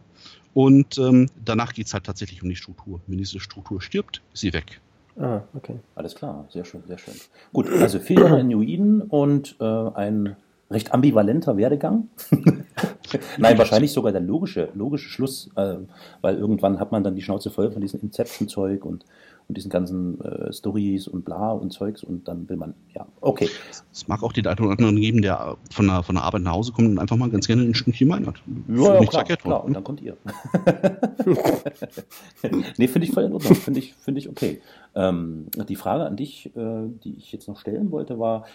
Und 0.53 0.99
ähm, 0.99 1.31
danach 1.43 1.73
geht 1.73 1.87
es 1.87 1.95
halt 1.95 2.05
tatsächlich 2.05 2.43
um 2.43 2.51
die 2.51 2.57
Struktur. 2.57 3.01
Wenn 3.07 3.17
diese 3.17 3.41
Struktur 3.41 3.81
stirbt, 3.81 4.21
ist 4.35 4.41
sie 4.41 4.53
weg. 4.53 4.81
Ah, 5.19 5.41
okay. 5.55 5.77
Alles 5.95 6.15
klar, 6.15 6.47
sehr 6.51 6.65
schön, 6.65 6.83
sehr 6.87 6.99
schön. 6.99 7.15
Gut, 7.53 7.71
also 7.81 7.99
vier 7.99 8.21
Jahre 8.21 8.41
in 8.41 8.49
New 8.49 8.63
Eden 8.63 9.03
und 9.03 9.57
äh, 9.61 9.65
ein 9.65 10.37
recht 10.71 10.93
ambivalenter 10.93 11.57
Werdegang. 11.57 12.09
Nein, 13.39 13.57
wahrscheinlich 13.57 13.93
sogar 13.93 14.13
der 14.13 14.21
logische, 14.21 14.69
logische 14.75 15.09
Schluss, 15.09 15.51
äh, 15.57 15.77
weil 16.21 16.37
irgendwann 16.37 16.81
hat 16.81 16.93
man 16.93 17.05
dann 17.05 17.15
die 17.15 17.23
Schnauze 17.23 17.51
voll 17.51 17.71
von 17.71 17.81
diesem 17.81 18.01
Inception-Zeug 18.01 18.85
und 18.85 19.05
und 19.49 19.57
diesen 19.57 19.71
ganzen 19.71 20.21
äh, 20.21 20.53
Stories 20.53 21.07
und 21.07 21.25
bla 21.25 21.53
und 21.53 21.73
Zeugs 21.73 22.03
und 22.03 22.27
dann 22.27 22.49
will 22.49 22.57
man, 22.57 22.75
ja, 22.95 23.07
okay. 23.21 23.49
Es 23.93 24.09
mag 24.09 24.23
auch 24.23 24.33
den 24.33 24.47
einen 24.47 24.59
oder 24.59 24.73
anderen 24.73 24.97
geben, 24.97 25.23
der 25.23 25.57
von 25.71 25.87
der, 25.87 26.03
von 26.03 26.17
der 26.17 26.25
Arbeit 26.25 26.43
nach 26.43 26.53
Hause 26.53 26.73
kommt 26.73 26.89
und 26.89 26.99
einfach 26.99 27.17
mal 27.17 27.31
ganz 27.31 27.47
gerne 27.47 27.63
ein 27.63 27.75
Stündchen 27.75 28.09
Wein 28.09 28.27
hat. 28.27 28.43
Ja, 28.69 29.01
ja 29.01 29.07
klar, 29.07 29.25
klar. 29.25 29.65
und 29.65 29.75
dann 29.75 29.85
kommt 29.85 30.01
ihr. 30.01 30.17
nee, 32.77 32.89
finde 32.89 33.07
ich 33.07 33.13
voll 33.13 33.25
in 33.25 33.33
Ordnung, 33.33 33.55
finde 33.55 33.79
ich, 33.81 33.95
find 33.95 34.19
ich 34.19 34.29
okay. 34.29 34.61
Ähm, 34.97 35.47
die 35.69 35.77
Frage 35.77 36.05
an 36.05 36.17
dich, 36.17 36.47
äh, 36.57 36.89
die 37.05 37.17
ich 37.19 37.31
jetzt 37.31 37.49
noch 37.49 37.61
stellen 37.61 37.91
wollte, 37.91 38.19
war, 38.19 38.47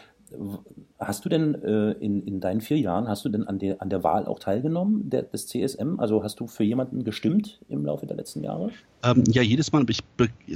Hast 0.99 1.25
du 1.25 1.29
denn 1.29 1.55
äh, 1.63 1.91
in, 1.93 2.21
in 2.25 2.39
deinen 2.39 2.61
vier 2.61 2.77
Jahren, 2.77 3.07
hast 3.07 3.25
du 3.25 3.29
denn 3.29 3.47
an 3.47 3.57
der, 3.57 3.81
an 3.81 3.89
der 3.89 4.03
Wahl 4.03 4.25
auch 4.25 4.39
teilgenommen 4.39 5.09
der, 5.09 5.23
des 5.23 5.47
CSM? 5.47 5.99
Also 5.99 6.23
hast 6.23 6.39
du 6.39 6.47
für 6.47 6.63
jemanden 6.63 7.03
gestimmt 7.03 7.59
im 7.69 7.85
Laufe 7.85 8.05
der 8.05 8.15
letzten 8.15 8.43
Jahre? 8.43 8.69
Ähm, 9.03 9.23
ja, 9.27 9.41
jedes 9.41 9.71
Mal. 9.71 9.83
Ich, 9.89 10.03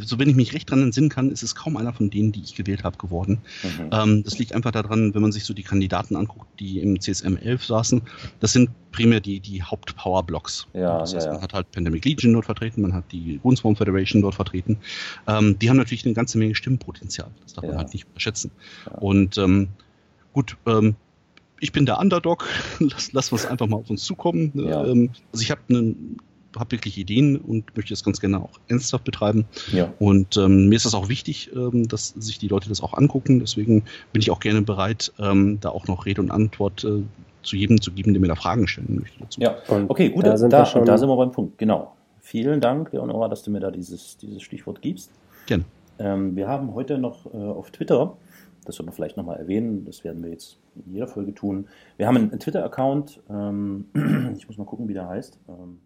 so 0.01 0.19
wenn 0.19 0.29
ich 0.29 0.35
mich 0.35 0.53
recht 0.53 0.69
dran 0.69 0.83
entsinnen 0.83 1.09
kann, 1.09 1.31
ist 1.31 1.41
es 1.41 1.55
kaum 1.55 1.77
einer 1.77 1.93
von 1.93 2.09
denen, 2.09 2.31
die 2.31 2.41
ich 2.41 2.55
gewählt 2.55 2.83
habe, 2.83 2.97
geworden. 2.97 3.39
Mhm. 3.63 3.89
Ähm, 3.91 4.23
das 4.23 4.37
liegt 4.37 4.53
einfach 4.53 4.71
daran, 4.71 5.15
wenn 5.15 5.21
man 5.21 5.31
sich 5.31 5.45
so 5.45 5.53
die 5.53 5.63
Kandidaten 5.63 6.15
anguckt, 6.15 6.47
die 6.59 6.79
im 6.79 6.99
CSM 6.99 7.37
11 7.37 7.65
saßen. 7.65 8.01
Das 8.39 8.53
sind 8.53 8.69
primär 8.91 9.19
die, 9.19 9.39
die 9.39 9.63
Haupt-Power-Blocks. 9.63 10.67
Ja, 10.73 10.99
das 10.99 11.13
heißt, 11.13 11.25
ja, 11.25 11.31
ja. 11.31 11.37
man 11.37 11.43
hat 11.43 11.53
halt 11.53 11.71
Pandemic 11.71 12.05
Legion 12.05 12.33
dort 12.33 12.45
vertreten, 12.45 12.81
man 12.81 12.93
hat 12.93 13.11
die 13.11 13.41
Runeswarm 13.43 13.75
Federation 13.75 14.21
dort 14.21 14.35
vertreten. 14.35 14.77
Ähm, 15.27 15.59
die 15.59 15.69
haben 15.69 15.77
natürlich 15.77 16.05
eine 16.05 16.13
ganze 16.13 16.37
Menge 16.37 16.55
Stimmenpotenzial. 16.55 17.29
Das 17.43 17.53
darf 17.53 17.65
man 17.65 17.77
halt 17.77 17.93
nicht 17.93 18.07
unterschätzen. 18.07 18.51
Und 18.99 19.37
ähm, 19.37 19.64
gut, 20.35 20.57
ähm, 20.67 20.95
ich 21.59 21.71
bin 21.71 21.85
der 21.85 21.99
Underdog, 21.99 22.47
lass, 22.79 23.13
lass 23.13 23.31
uns 23.31 23.45
einfach 23.45 23.67
mal 23.67 23.77
auf 23.77 23.89
uns 23.89 24.03
zukommen. 24.03 24.51
Ja. 24.53 24.85
Ähm, 24.85 25.09
also 25.31 25.41
ich 25.41 25.49
habe 25.49 25.61
einen 25.69 26.17
habe 26.57 26.71
wirklich 26.71 26.97
Ideen 26.97 27.35
und 27.35 27.75
möchte 27.75 27.91
das 27.91 28.01
ganz 28.05 28.21
gerne 28.21 28.39
auch 28.39 28.61
ernsthaft 28.69 29.03
betreiben. 29.03 29.45
Ja. 29.73 29.93
Und 29.99 30.37
ähm, 30.37 30.69
mir 30.69 30.75
ist 30.75 30.85
das 30.85 30.93
auch 30.93 31.09
wichtig, 31.09 31.51
ähm, 31.53 31.85
dass 31.89 32.09
sich 32.09 32.39
die 32.39 32.47
Leute 32.47 32.69
das 32.69 32.79
auch 32.79 32.93
angucken. 32.93 33.41
Deswegen 33.41 33.83
bin 34.13 34.21
ich 34.21 34.31
auch 34.31 34.39
gerne 34.39 34.61
bereit, 34.61 35.11
ähm, 35.19 35.59
da 35.59 35.69
auch 35.69 35.87
noch 35.87 36.05
Rede 36.05 36.21
und 36.21 36.31
Antwort 36.31 36.85
äh, 36.85 37.03
zu 37.43 37.57
jedem 37.57 37.81
zu 37.81 37.91
geben, 37.91 38.13
der 38.13 38.21
mir 38.21 38.29
da 38.29 38.35
Fragen 38.35 38.69
stellen 38.69 38.99
möchte. 39.01 39.19
Dazu. 39.19 39.41
Ja, 39.41 39.57
und 39.67 39.89
okay, 39.89 40.11
gut, 40.11 40.25
da 40.25 40.37
sind, 40.37 40.53
da, 40.53 40.65
schon... 40.65 40.85
da 40.85 40.97
sind 40.97 41.09
wir 41.09 41.17
beim 41.17 41.31
Punkt. 41.31 41.57
Genau. 41.57 41.93
Vielen 42.21 42.61
Dank, 42.61 42.93
Leonora, 42.93 43.27
dass 43.27 43.43
du 43.43 43.51
mir 43.51 43.59
da 43.59 43.69
dieses, 43.69 44.15
dieses 44.15 44.41
Stichwort 44.41 44.81
gibst. 44.81 45.11
Gerne. 45.47 45.65
Ähm, 45.99 46.37
wir 46.37 46.47
haben 46.47 46.73
heute 46.73 46.97
noch 46.97 47.25
äh, 47.33 47.37
auf 47.37 47.71
Twitter 47.71 48.15
das 48.65 48.75
soll 48.75 48.85
man 48.85 48.93
vielleicht 48.93 49.17
nochmal 49.17 49.37
erwähnen, 49.37 49.85
das 49.85 50.03
werden 50.03 50.23
wir 50.23 50.31
jetzt 50.31 50.57
in 50.75 50.93
jeder 50.93 51.07
Folge 51.07 51.33
tun. 51.33 51.67
Wir 51.97 52.07
haben 52.07 52.17
einen, 52.17 52.39
Twitter-Account, 52.39 53.21
ähm, 53.29 53.85
ich 54.37 54.47
muss 54.47 54.57
mal 54.57 54.65
gucken, 54.65 54.87
wie 54.87 54.93
der 54.93 55.07
heißt. 55.07 55.39
Ähm, 55.47 55.79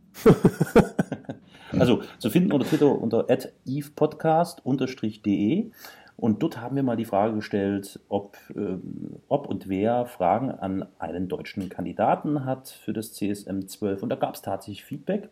also 1.80 2.02
zu 2.18 2.30
finden 2.30 2.52
unter 2.52 2.66
Twitter 2.66 3.00
unter 3.00 3.28
evepodcast-de 3.66 5.72
und 6.20 6.44
dort 6.44 6.60
haben 6.60 6.76
wir 6.76 6.84
mal 6.84 6.98
die 6.98 7.06
Frage 7.06 7.36
gestellt, 7.36 7.98
ob, 8.10 8.38
ähm, 8.54 9.22
ob 9.30 9.48
und 9.48 9.70
wer 9.70 10.06
Fragen 10.06 10.52
an 10.52 10.86
einen 11.00 11.30
deutschen 11.30 11.70
Kandidaten 11.70 12.44
hat 12.44 12.68
für 12.68 12.92
das 12.92 13.14
CSM 13.14 13.68
12 13.68 14.04
und 14.04 14.10
da 14.10 14.18
gab 14.18 14.36
es 14.36 14.42
tatsächlich 14.42 14.84
Feedback. 14.84 15.30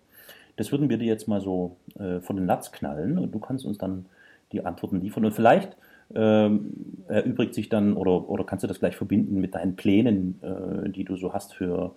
Das 0.56 0.72
würden 0.72 0.90
wir 0.90 0.98
dir 0.98 1.08
jetzt 1.08 1.28
mal 1.28 1.42
so 1.42 1.76
äh, 2.00 2.22
von 2.22 2.38
den 2.38 2.46
Latz 2.46 2.72
knallen 2.72 3.18
und 3.18 3.34
du 3.34 3.40
kannst 3.40 3.66
uns 3.66 3.78
dann 3.78 4.06
die 4.54 4.66
Antworten 4.66 5.02
liefern 5.02 5.26
und 5.26 5.34
vielleicht 5.34 5.76
ähm, 6.16 6.72
erübrigt 7.08 7.54
sich 7.54 7.70
dann 7.70 7.94
oder, 7.94 8.30
oder 8.30 8.44
kannst 8.44 8.64
du 8.64 8.68
das 8.68 8.80
gleich 8.80 8.96
verbinden 8.96 9.40
mit 9.40 9.56
deinen 9.56 9.76
Plänen, 9.76 10.40
äh, 10.42 10.90
die 10.90 11.04
du 11.04 11.16
so 11.16 11.34
hast 11.34 11.54
für 11.54 11.96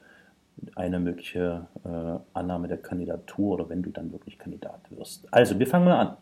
eine 0.75 1.01
mögliche 1.01 1.67
äh, 1.85 2.19
Annahme 2.33 2.69
der 2.69 2.79
Kandidatur 2.79 3.55
oder 3.55 3.69
wenn 3.69 3.83
du 3.83 3.91
dann 3.91 4.13
wirklich 4.13 4.39
Kandidat 4.39 4.81
wirst. 4.91 5.33
Also, 5.33 5.59
wir 5.59 5.67
fangen 5.67 5.87
mal 5.87 5.99
an. 5.99 6.17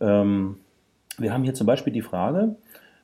Ähm, 0.00 0.56
wir 1.18 1.32
haben 1.32 1.44
hier 1.44 1.54
zum 1.54 1.66
Beispiel 1.66 1.92
die 1.92 2.02
Frage 2.02 2.56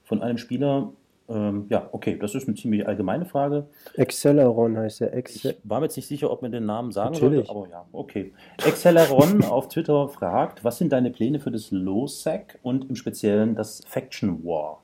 von 0.02 0.22
einem 0.22 0.38
Spieler, 0.38 0.92
ähm, 1.28 1.66
ja, 1.68 1.88
okay, 1.92 2.18
das 2.18 2.34
ist 2.34 2.48
eine 2.48 2.56
ziemlich 2.56 2.86
allgemeine 2.86 3.24
Frage. 3.24 3.66
Acceleron 3.96 4.76
heißt 4.76 5.00
er. 5.02 5.14
Excel 5.14 5.52
ich 5.52 5.58
war 5.64 5.80
mir 5.80 5.86
jetzt 5.86 5.96
nicht 5.96 6.08
sicher, 6.08 6.30
ob 6.30 6.42
man 6.42 6.52
den 6.52 6.66
Namen 6.66 6.92
sagen 6.92 7.14
Natürlich. 7.14 7.46
sollte, 7.46 7.50
aber 7.50 7.68
ja, 7.70 7.86
okay. 7.92 8.32
Acceleron 8.58 9.44
auf 9.50 9.68
Twitter 9.68 10.08
fragt, 10.08 10.64
was 10.64 10.78
sind 10.78 10.92
deine 10.92 11.10
Pläne 11.10 11.40
für 11.40 11.50
das 11.50 11.70
Low-Sec 11.70 12.58
und 12.62 12.88
im 12.90 12.96
Speziellen 12.96 13.54
das 13.54 13.82
Faction 13.86 14.44
War? 14.44 14.81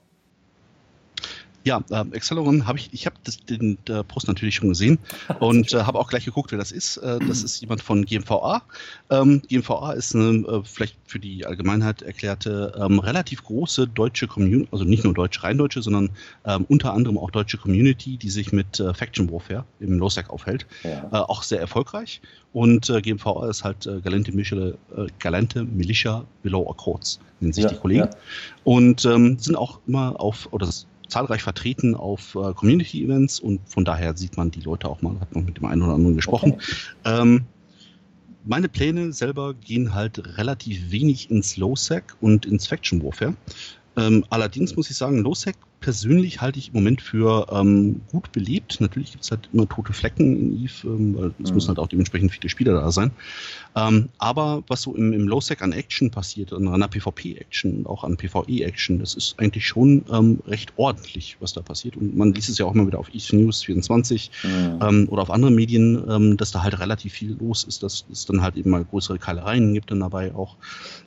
Ja, 1.65 1.83
ähm, 1.91 2.13
Acceleron 2.15 2.67
habe 2.67 2.79
ich, 2.79 2.93
ich 2.93 3.07
habe 3.07 3.17
den 3.49 3.79
der 3.87 4.03
Post 4.03 4.29
natürlich 4.29 4.55
schon 4.55 4.69
gesehen 4.69 4.99
und 5.41 5.73
äh, 5.73 5.83
habe 5.83 5.99
auch 5.99 6.09
gleich 6.09 6.25
geguckt, 6.25 6.51
wer 6.53 6.59
das 6.59 6.73
ist. 6.73 6.99
Äh, 6.99 7.19
das 7.27 7.43
ist 7.43 7.61
jemand 7.61 7.83
von 7.83 8.05
GMVA. 8.05 8.63
Ähm, 9.11 9.43
GMVA 9.49 9.93
ist 9.93 10.15
eine, 10.15 10.47
äh, 10.47 10.63
vielleicht 10.65 10.97
für 11.05 11.19
die 11.19 11.47
Allgemeinheit 11.47 12.03
erklärte, 12.03 12.75
ähm, 12.79 12.99
relativ 12.99 13.45
große 13.45 13.89
deutsche 13.89 14.27
Community, 14.29 14.69
also 14.73 14.85
nicht 14.85 15.05
nur 15.05 15.15
deutsche, 15.15 15.43
rein 15.43 15.59
deutsche, 15.59 15.83
sondern 15.83 16.11
ähm, 16.45 16.65
unter 16.69 16.95
anderem 16.95 17.19
auch 17.19 17.31
deutsche 17.31 17.59
Community, 17.59 18.17
die 18.17 18.31
sich 18.31 18.53
mit 18.53 18.81
äh, 18.81 18.95
Faction 18.95 19.31
Warfare 19.31 19.65
im 19.81 19.99
LoSec 19.99 20.31
aufhält. 20.31 20.67
Ja. 20.85 21.09
Äh, 21.13 21.17
auch 21.17 21.43
sehr 21.43 21.61
erfolgreich. 21.61 22.21
Und 22.53 22.89
äh, 22.89 23.03
GMVA 23.03 23.49
ist 23.51 23.65
halt 23.65 23.87
äh, 23.87 24.01
Galente, 24.01 24.33
Militia, 24.33 24.69
äh, 24.97 25.07
Galente 25.19 25.65
Militia 25.65 26.25
Below 26.43 26.71
Accords, 26.71 27.21
nennen 27.41 27.53
sich 27.53 27.65
ja, 27.65 27.71
die 27.71 27.77
Kollegen. 27.77 28.05
Ja. 28.05 28.11
Und 28.65 29.05
ähm, 29.05 29.39
sind 29.39 29.57
auch 29.57 29.81
immer 29.87 30.19
auf, 30.21 30.49
oder 30.53 30.67
das 30.67 30.87
zahlreich 31.09 31.43
vertreten 31.43 31.95
auf 31.95 32.35
äh, 32.35 32.53
Community-Events 32.55 33.41
und 33.41 33.61
von 33.69 33.85
daher 33.85 34.17
sieht 34.17 34.37
man 34.37 34.51
die 34.51 34.61
Leute 34.61 34.89
auch 34.89 35.03
mal, 35.03 35.19
hat 35.21 35.35
man 35.35 35.45
mit 35.45 35.57
dem 35.57 35.65
einen 35.65 35.83
oder 35.83 35.95
anderen 35.95 36.17
gesprochen. 36.17 36.53
Okay. 36.55 36.63
Ähm, 37.05 37.45
meine 38.45 38.69
Pläne 38.69 39.13
selber 39.13 39.55
gehen 39.55 39.95
halt 39.95 40.39
relativ 40.39 40.91
wenig 40.91 41.31
ins 41.31 41.57
Low-Sec 41.57 42.17
und 42.21 42.47
ins 42.47 42.67
Faction 42.67 43.03
Warfare. 43.03 43.35
Ähm, 43.97 44.25
allerdings 44.31 44.77
muss 44.77 44.91
ich 44.91 44.97
sagen, 44.97 45.19
Low-Sec 45.19 45.57
persönlich 45.89 46.43
halte 46.43 46.59
ich 46.59 46.69
im 46.69 46.75
Moment 46.75 47.01
für 47.01 47.47
ähm, 47.51 48.03
gut 48.13 48.31
belebt. 48.33 48.79
Natürlich 48.79 49.13
gibt 49.13 49.25
es 49.25 49.31
halt 49.31 49.49
immer 49.55 49.67
tote 49.67 49.95
Flecken 49.95 50.39
in 50.39 50.63
Eve, 50.63 50.87
ähm, 50.87 51.17
weil 51.17 51.33
es 51.43 51.49
mhm. 51.49 51.55
müssen 51.55 51.69
halt 51.69 51.79
auch 51.79 51.87
dementsprechend 51.87 52.31
viele 52.31 52.51
Spieler 52.51 52.75
da 52.75 52.93
sein. 52.93 53.11
Ähm, 53.75 54.11
aber 54.19 54.63
was 54.67 54.83
so 54.83 54.95
im, 54.95 55.15
im 55.15 55.27
Low-Sec 55.27 55.63
an 55.63 55.73
Action 55.73 56.11
passiert, 56.11 56.53
an 56.53 56.69
einer 56.69 56.89
PvP-Action 56.89 57.73
und 57.73 57.87
auch 57.87 58.05
an 58.05 58.19
PvE-Action, 58.19 58.99
das 58.99 59.15
ist 59.15 59.37
eigentlich 59.39 59.67
schon 59.67 60.05
ähm, 60.13 60.41
recht 60.47 60.75
ordentlich, 60.77 61.39
was 61.41 61.55
da 61.55 61.63
passiert. 61.63 61.97
Und 61.97 62.15
man 62.15 62.35
liest 62.35 62.51
es 62.51 62.59
ja 62.59 62.67
auch 62.67 62.75
immer 62.75 62.87
wieder 62.87 62.99
auf 62.99 63.15
East 63.15 63.33
News 63.33 63.63
24 63.63 64.31
mhm. 64.43 64.79
ähm, 64.83 65.09
oder 65.09 65.23
auf 65.23 65.31
anderen 65.31 65.55
Medien, 65.55 66.05
ähm, 66.07 66.37
dass 66.37 66.51
da 66.51 66.63
halt 66.63 66.79
relativ 66.81 67.15
viel 67.15 67.35
los 67.41 67.65
ist, 67.65 67.83
dass 67.83 68.05
es 68.13 68.27
dann 68.27 68.43
halt 68.43 68.57
eben 68.57 68.69
mal 68.69 68.85
größere 68.85 69.19
Keilereien 69.19 69.73
gibt 69.73 69.91
dann 69.91 70.01
dabei 70.01 70.35
auch. 70.35 70.57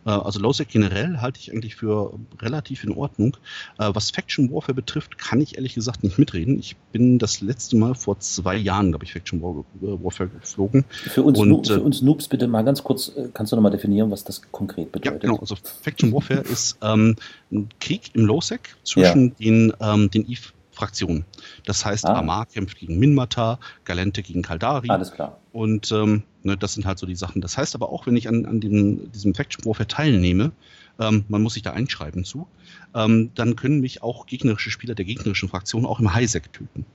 Äh, 0.07 0.09
also 0.09 0.39
Low-Sec 0.39 0.69
generell 0.69 1.19
halte 1.19 1.39
ich 1.39 1.51
eigentlich 1.51 1.75
für 1.75 2.17
relativ 2.41 2.83
in 2.83 2.93
Ordnung. 2.93 3.37
Äh, 3.77 3.91
was 3.93 4.09
Faction 4.09 4.51
Warfare 4.51 4.70
betrifft, 4.73 5.17
kann 5.17 5.41
ich 5.41 5.55
ehrlich 5.55 5.73
gesagt 5.73 6.03
nicht 6.03 6.17
mitreden. 6.17 6.59
Ich 6.59 6.75
bin 6.91 7.19
das 7.19 7.41
letzte 7.41 7.75
Mal 7.75 7.95
vor 7.95 8.19
zwei 8.19 8.55
Jahren, 8.55 8.91
glaube 8.91 9.05
ich, 9.05 9.13
Faction 9.13 9.41
Warfare 9.41 10.29
geflogen. 10.29 10.85
Für 10.89 11.23
uns, 11.23 11.39
und, 11.39 11.67
für 11.67 11.81
uns 11.81 12.01
Noobs 12.01 12.27
bitte 12.27 12.47
mal 12.47 12.63
ganz 12.63 12.83
kurz, 12.83 13.11
kannst 13.33 13.51
du 13.51 13.55
nochmal 13.55 13.71
definieren, 13.71 14.11
was 14.11 14.23
das 14.23 14.41
konkret 14.51 14.91
bedeutet? 14.91 15.23
Ja, 15.23 15.29
genau. 15.29 15.39
Also 15.39 15.55
Faction 15.55 16.11
Warfare 16.13 16.41
ist 16.41 16.77
ähm, 16.81 17.15
ein 17.51 17.69
Krieg 17.79 18.11
im 18.13 18.25
Low-Sec 18.25 18.75
zwischen 18.83 19.29
ja. 19.29 19.33
den, 19.39 19.73
ähm, 19.79 20.11
den 20.11 20.29
EVE 20.29 20.51
Fraktionen. 20.71 21.25
Das 21.65 21.85
heißt, 21.85 22.05
ah. 22.05 22.15
Amar 22.15 22.47
kämpft 22.47 22.79
gegen 22.79 22.97
Minmata, 22.97 23.59
Galente 23.83 24.23
gegen 24.23 24.41
Kaldari. 24.41 24.89
Alles 24.89 25.11
klar. 25.11 25.39
Und 25.51 25.91
ähm, 25.91 26.23
ne, 26.43 26.57
das 26.57 26.73
sind 26.73 26.85
halt 26.85 26.97
so 26.97 27.05
die 27.05 27.15
Sachen. 27.15 27.41
Das 27.41 27.57
heißt 27.57 27.75
aber 27.75 27.91
auch, 27.91 28.07
wenn 28.07 28.15
ich 28.15 28.27
an, 28.27 28.45
an 28.45 28.59
dem, 28.59 29.11
diesem 29.11 29.35
Faction 29.35 29.65
Warfare 29.65 29.87
teilnehme, 29.87 30.53
ähm, 30.99 31.25
man 31.27 31.41
muss 31.41 31.53
sich 31.53 31.63
da 31.63 31.73
einschreiben 31.73 32.23
zu, 32.23 32.47
ähm, 32.95 33.31
dann 33.35 33.55
können 33.55 33.79
mich 33.79 34.03
auch 34.03 34.25
gegnerische 34.25 34.71
Spieler 34.71 34.95
der 34.95 35.05
gegnerischen 35.05 35.49
Fraktion 35.49 35.85
auch 35.85 35.99
im 35.99 36.13
Highsec 36.13 36.51
töten. 36.53 36.85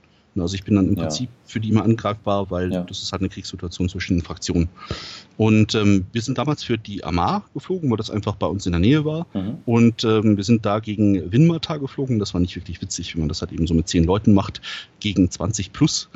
Also 0.41 0.55
ich 0.55 0.63
bin 0.63 0.75
dann 0.75 0.89
im 0.89 0.95
ja. 0.95 1.03
Prinzip 1.03 1.29
für 1.45 1.59
die 1.59 1.69
immer 1.69 1.83
angreifbar, 1.83 2.49
weil 2.51 2.71
ja. 2.71 2.83
das 2.83 3.01
ist 3.01 3.11
halt 3.11 3.21
eine 3.21 3.29
Kriegssituation 3.29 3.89
zwischen 3.89 4.17
den 4.17 4.23
Fraktionen. 4.23 4.69
Und 5.37 5.75
ähm, 5.75 6.05
wir 6.11 6.21
sind 6.21 6.37
damals 6.37 6.63
für 6.63 6.77
die 6.77 7.03
Amar 7.03 7.43
geflogen, 7.53 7.89
weil 7.89 7.97
das 7.97 8.11
einfach 8.11 8.35
bei 8.35 8.47
uns 8.47 8.65
in 8.65 8.71
der 8.71 8.79
Nähe 8.79 9.05
war. 9.05 9.27
Mhm. 9.33 9.57
Und 9.65 10.03
ähm, 10.03 10.37
wir 10.37 10.43
sind 10.43 10.65
da 10.65 10.79
gegen 10.79 11.31
Winmata 11.31 11.77
geflogen. 11.77 12.19
Das 12.19 12.33
war 12.33 12.41
nicht 12.41 12.55
wirklich 12.55 12.81
witzig, 12.81 13.15
wenn 13.15 13.21
man 13.21 13.29
das 13.29 13.41
halt 13.41 13.51
eben 13.51 13.67
so 13.67 13.73
mit 13.73 13.87
zehn 13.87 14.03
Leuten 14.03 14.33
macht, 14.33 14.61
gegen 14.99 15.29
20 15.29 15.73
plus. 15.73 16.09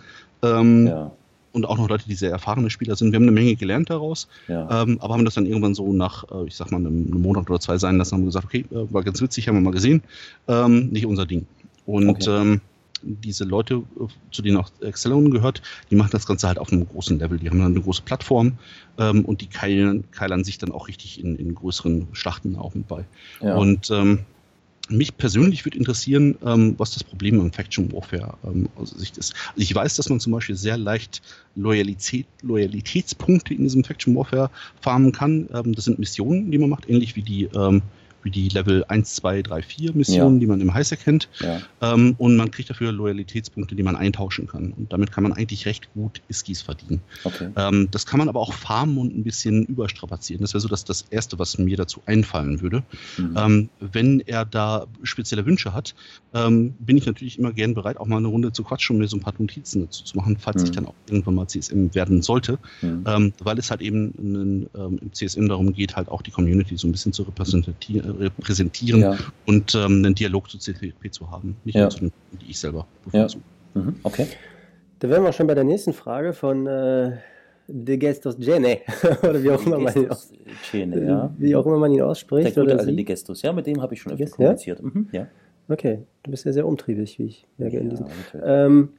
Ähm, 0.44 0.88
ja. 0.88 1.12
Und 1.54 1.66
auch 1.66 1.78
noch 1.78 1.90
Leute, 1.90 2.06
die 2.08 2.16
sehr 2.16 2.32
erfahrene 2.32 2.70
Spieler 2.70 2.96
sind. 2.96 3.12
Wir 3.12 3.18
haben 3.18 3.24
eine 3.24 3.32
Menge 3.32 3.56
gelernt 3.56 3.90
daraus, 3.90 4.30
ja. 4.48 4.84
ähm, 4.84 4.98
aber 5.02 5.16
haben 5.16 5.26
das 5.26 5.34
dann 5.34 5.46
irgendwann 5.46 5.76
so 5.76 5.92
nach, 5.92 6.24
äh, 6.32 6.48
ich 6.48 6.56
sag 6.56 6.72
mal, 6.72 6.78
einem, 6.78 7.08
einem, 7.08 7.22
Monat 7.22 7.50
oder 7.50 7.60
zwei 7.60 7.78
sein 7.78 7.98
lassen, 7.98 8.16
haben 8.16 8.26
gesagt, 8.26 8.46
okay, 8.46 8.66
äh, 8.72 8.94
war 8.94 9.04
ganz 9.04 9.22
witzig, 9.22 9.48
haben 9.48 9.56
wir 9.56 9.62
mal 9.62 9.72
gesehen, 9.72 10.02
ähm, 10.48 10.90
nicht 10.90 11.06
unser 11.06 11.26
Ding. 11.26 11.46
Und 11.86 12.10
okay. 12.10 12.42
ähm, 12.42 12.62
diese 13.04 13.44
Leute, 13.44 13.84
zu 14.32 14.42
denen 14.42 14.58
auch 14.58 14.70
Acceleron 14.84 15.32
gehört, 15.32 15.62
die 15.90 15.96
machen 15.96 16.12
das 16.12 16.26
Ganze 16.26 16.48
halt 16.48 16.60
auf 16.60 16.72
einem 16.72 16.88
großen 16.88 17.20
Level. 17.20 17.40
Die 17.40 17.50
haben 17.50 17.60
dann 17.60 17.72
eine 17.72 17.82
große 17.82 18.04
Plattform 18.04 18.54
ähm, 18.98 19.26
und 19.26 19.42
die 19.42 19.48
keilern, 19.48 20.04
keilern 20.12 20.44
sich 20.44 20.58
dann 20.58 20.72
auch 20.72 20.88
richtig 20.88 21.22
in, 21.22 21.36
in 21.36 21.56
größeren 21.56 22.08
Schlachten 22.14 22.56
auch 22.56 22.76
mit 22.76 22.88
bei. 22.88 23.06
Ja. 23.42 23.56
Und 23.56 23.90
ähm, 23.92 24.20
mich 24.92 25.18
persönlich 25.18 25.66
würde 25.66 25.78
interessieren, 25.78 26.38
ähm, 26.46 26.76
was 26.78 26.92
das 26.94 27.04
Problem 27.04 27.40
im 27.40 27.52
Faction 27.52 27.92
Warfare 27.92 28.38
ähm, 28.44 28.70
aus 28.76 28.92
Sicht 28.92 29.18
ist. 29.18 29.34
Also 29.50 29.62
ich 29.62 29.74
weiß, 29.74 29.96
dass 29.96 30.10
man 30.10 30.20
zum 30.20 30.34
Beispiel 30.34 30.56
sehr 30.56 30.78
leicht 30.78 31.22
Loyalität, 31.56 32.28
Loyalitätspunkte 32.42 33.54
in 33.54 33.64
diesem 33.64 33.84
Faction 33.84 34.16
Warfare 34.16 34.50
farmen 34.82 35.12
kann. 35.12 35.50
Ähm, 35.54 35.74
das 35.74 35.86
sind 35.86 36.00
Missionen, 36.00 36.52
die 36.52 36.58
man 36.58 36.70
macht, 36.70 36.90
ähnlich 36.90 37.16
wie 37.16 37.24
die 37.24 37.46
ähm, 37.56 37.82
wie 38.24 38.32
die 38.32 38.50
Level 38.50 38.84
1, 38.86 39.16
2, 39.16 39.42
3, 39.42 39.62
4 39.62 39.94
Missionen, 39.94 40.36
ja. 40.36 40.40
die 40.40 40.48
man 40.48 40.62
im 40.62 40.74
Highsec 40.74 41.04
kennt. 41.04 41.30
Ja. 41.40 41.62
Ähm, 41.82 42.16
und 42.18 42.38
man 42.38 42.52
kriegt 42.52 42.70
dafür 42.70 42.92
Loyalitätspunkte, 42.92 43.76
die 43.76 43.84
man 43.84 43.96
eintauschen 43.96 44.48
kann. 44.48 44.74
Und 44.74 44.94
damit 44.94 45.12
kann 45.12 45.24
man 45.24 45.34
eigentlich 45.34 45.66
recht 45.66 45.94
gut 45.94 46.22
Iskis 46.28 46.62
verdienen. 46.62 47.02
Okay. 47.24 47.50
Ähm, 47.56 47.88
das 47.92 48.06
kann 48.06 48.18
man 48.20 48.30
aber 48.30 48.40
auch 48.40 48.54
farmen 48.54 48.98
und 48.98 49.16
ein 49.16 49.24
bisschen 49.24 49.66
überstrapazieren. 49.66 50.42
Das 50.42 50.54
wäre 50.54 50.62
so 50.62 50.68
das, 50.68 50.86
das 50.86 51.06
Erste, 51.10 51.40
was 51.40 51.58
mir 51.58 51.78
dazu 51.78 52.02
einfallen 52.06 52.62
würde. 52.62 52.84
Mhm. 53.18 53.36
Ähm, 53.38 53.70
wenn 53.80 54.20
er 54.22 54.46
da 54.46 54.88
spezielle 55.04 55.46
Wünsche 55.46 55.74
hat, 55.74 55.96
ähm, 56.34 56.74
bin 56.80 56.98
ich 56.98 57.06
natürlich 57.06 57.40
immer 57.40 57.54
gern 57.54 57.74
bereit, 57.74 57.98
auch 57.98 58.08
mal 58.08 58.18
eine 58.18 58.28
Runde 58.28 58.52
zu 58.52 58.64
quatschen 58.64 58.96
und 58.96 59.02
mir 59.02 59.08
so 59.08 59.18
ein 59.18 59.22
paar 59.22 59.34
Notizen 59.38 59.82
dazu 59.82 60.04
zu 60.04 60.18
machen, 60.18 60.38
falls 60.38 60.62
mhm. 60.62 60.66
ich 60.66 60.72
dann 60.72 60.86
auch 60.86 60.96
irgendwann 61.10 61.36
mal 61.36 61.48
CSM 61.48 61.94
werden 61.94 62.22
sollte. 62.22 62.60
Mhm. 62.82 63.04
Ähm, 63.08 63.34
weil 63.40 63.58
es 63.58 63.72
halt 63.72 63.82
eben 63.82 64.14
einen, 64.18 64.70
ähm, 64.76 65.00
im 65.02 65.14
CSM 65.14 65.48
darum 65.48 65.74
geht, 65.74 65.96
halt 65.96 66.10
auch 66.10 66.22
die 66.22 66.32
Community 66.32 66.78
so 66.78 66.88
ein 66.88 66.92
bisschen 66.92 67.14
zu 67.14 67.24
repräsentieren 67.24 68.11
repräsentieren 68.19 69.02
ja. 69.02 69.17
und 69.45 69.76
ähm, 69.76 70.04
einen 70.04 70.15
Dialog 70.15 70.50
zu 70.50 70.58
CTP 70.58 71.12
zu 71.12 71.32
haben, 71.32 71.58
nicht 71.63 71.76
ja. 71.76 71.82
nur 71.82 71.89
zu 71.89 72.00
den, 72.00 72.12
die 72.41 72.52
ich 72.52 72.60
selber 72.60 72.88
bevorzuge. 73.04 73.43
Ja. 73.76 73.82
Mhm. 73.82 73.95
Okay. 74.04 74.28
Da 75.00 75.10
wären 75.10 75.24
wir 75.24 75.34
schon 75.34 75.47
bei 75.47 75.56
der 75.56 75.63
nächsten 75.63 75.93
Frage 75.93 76.34
von 76.34 76.67
äh, 76.67 77.17
De 77.67 77.97
Gestos 77.97 78.38
Gene, 78.38 78.80
oder 79.24 79.41
wie 79.41 79.50
auch, 79.50 79.65
immer 79.65 79.80
man 79.80 79.95
ihn, 79.95 80.10
aus, 80.10 80.32
Gene, 80.71 81.04
ja. 81.06 81.34
wie 81.38 81.56
auch 81.56 81.65
immer 81.65 81.78
man 81.78 81.91
ihn 81.91 82.02
ausspricht. 82.02 82.56
Der 82.56 82.65
gute 82.65 82.86
De 82.86 83.04
Gestos, 83.04 83.41
ja, 83.41 83.54
mit 83.54 83.65
dem 83.65 83.82
habe 83.82 83.93
ich 83.93 84.02
schon 84.02 84.12
öfter 84.12 84.30
kommuniziert. 84.30 84.82
Mhm. 84.84 85.08
ja. 85.12 85.28
Okay, 85.67 86.00
du 86.24 86.32
bist 86.32 86.45
ja 86.45 86.52
sehr 86.52 86.67
umtriebig, 86.67 87.17
wie 87.17 87.26
ich 87.26 87.47
merke 87.58 87.78
in 87.78 87.89
diesem. 87.89 88.08
Ähm, 88.43 88.89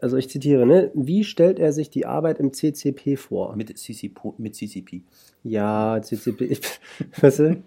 also 0.00 0.16
ich 0.16 0.28
zitiere, 0.28 0.66
ne? 0.66 0.90
Wie 0.94 1.24
stellt 1.24 1.58
er 1.58 1.72
sich 1.72 1.90
die 1.90 2.06
Arbeit 2.06 2.38
im 2.38 2.52
CCP 2.52 3.16
vor? 3.16 3.56
Mit 3.56 3.76
CCP. 3.76 4.34
Mit 4.38 4.54
CCP. 4.54 5.02
Ja, 5.42 5.98
CCP. 6.02 6.58
weißt 7.20 7.38
du? 7.38 7.62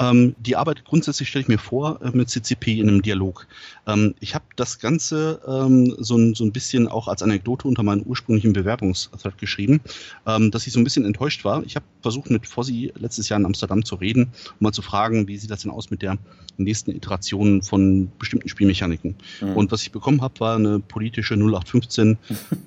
Ähm, 0.00 0.34
die 0.38 0.56
Arbeit 0.56 0.84
grundsätzlich 0.84 1.28
stelle 1.28 1.42
ich 1.42 1.48
mir 1.48 1.58
vor 1.58 2.00
äh, 2.02 2.10
mit 2.12 2.28
CCP 2.28 2.80
in 2.80 2.88
einem 2.88 3.02
Dialog. 3.02 3.46
Ähm, 3.86 4.14
ich 4.20 4.34
habe 4.34 4.44
das 4.56 4.78
Ganze 4.78 5.40
ähm, 5.46 5.94
so, 5.98 6.16
ein, 6.16 6.34
so 6.34 6.44
ein 6.44 6.52
bisschen 6.52 6.88
auch 6.88 7.08
als 7.08 7.22
Anekdote 7.22 7.66
unter 7.66 7.82
meinen 7.82 8.04
ursprünglichen 8.04 8.52
Bewerbungsthread 8.52 9.38
geschrieben, 9.38 9.80
ähm, 10.26 10.50
dass 10.50 10.66
ich 10.66 10.72
so 10.72 10.80
ein 10.80 10.84
bisschen 10.84 11.04
enttäuscht 11.04 11.44
war. 11.44 11.62
Ich 11.64 11.76
habe 11.76 11.86
versucht, 12.02 12.30
mit 12.30 12.46
Fossi 12.46 12.92
letztes 12.96 13.28
Jahr 13.28 13.40
in 13.40 13.46
Amsterdam 13.46 13.84
zu 13.84 13.96
reden, 13.96 14.24
um 14.24 14.56
mal 14.60 14.72
zu 14.72 14.82
fragen, 14.82 15.28
wie 15.28 15.36
sieht 15.36 15.50
das 15.50 15.62
denn 15.62 15.70
aus 15.70 15.90
mit 15.90 16.02
der 16.02 16.18
nächsten 16.56 16.90
Iteration 16.90 17.62
von 17.62 18.10
bestimmten 18.18 18.48
Spielmechaniken. 18.48 19.16
Mhm. 19.40 19.56
Und 19.56 19.72
was 19.72 19.82
ich 19.82 19.92
bekommen 19.92 20.22
habe, 20.22 20.40
war 20.40 20.56
eine 20.56 20.80
politische 20.80 21.34
0815 21.34 22.18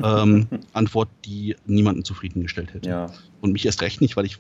ähm, 0.04 0.48
Antwort, 0.74 1.10
die 1.26 1.56
niemanden 1.66 2.04
zufriedengestellt 2.04 2.74
hätte. 2.74 2.90
Ja. 2.90 3.12
Und 3.42 3.52
mich 3.54 3.66
erst 3.66 3.82
recht 3.82 4.02
nicht, 4.02 4.16
weil 4.16 4.26
ich, 4.26 4.38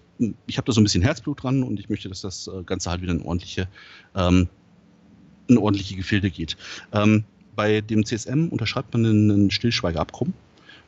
ich 0.47 0.57
habe 0.57 0.65
da 0.65 0.71
so 0.71 0.79
ein 0.79 0.83
bisschen 0.83 1.01
Herzblut 1.01 1.43
dran 1.43 1.63
und 1.63 1.79
ich 1.79 1.89
möchte, 1.89 2.07
dass 2.07 2.21
das 2.21 2.47
äh, 2.47 2.63
Ganze 2.63 2.89
halt 2.89 3.01
wieder 3.01 3.11
in 3.11 3.21
ordentliche, 3.21 3.67
ähm, 4.15 4.47
in 5.47 5.57
ordentliche 5.57 5.95
Gefilde 5.95 6.29
geht. 6.29 6.55
Ähm, 6.93 7.23
bei 7.55 7.81
dem 7.81 8.05
CSM 8.05 8.47
unterschreibt 8.49 8.93
man 8.93 9.05
einen 9.05 9.51
Stillschweigeabkommen. 9.51 10.33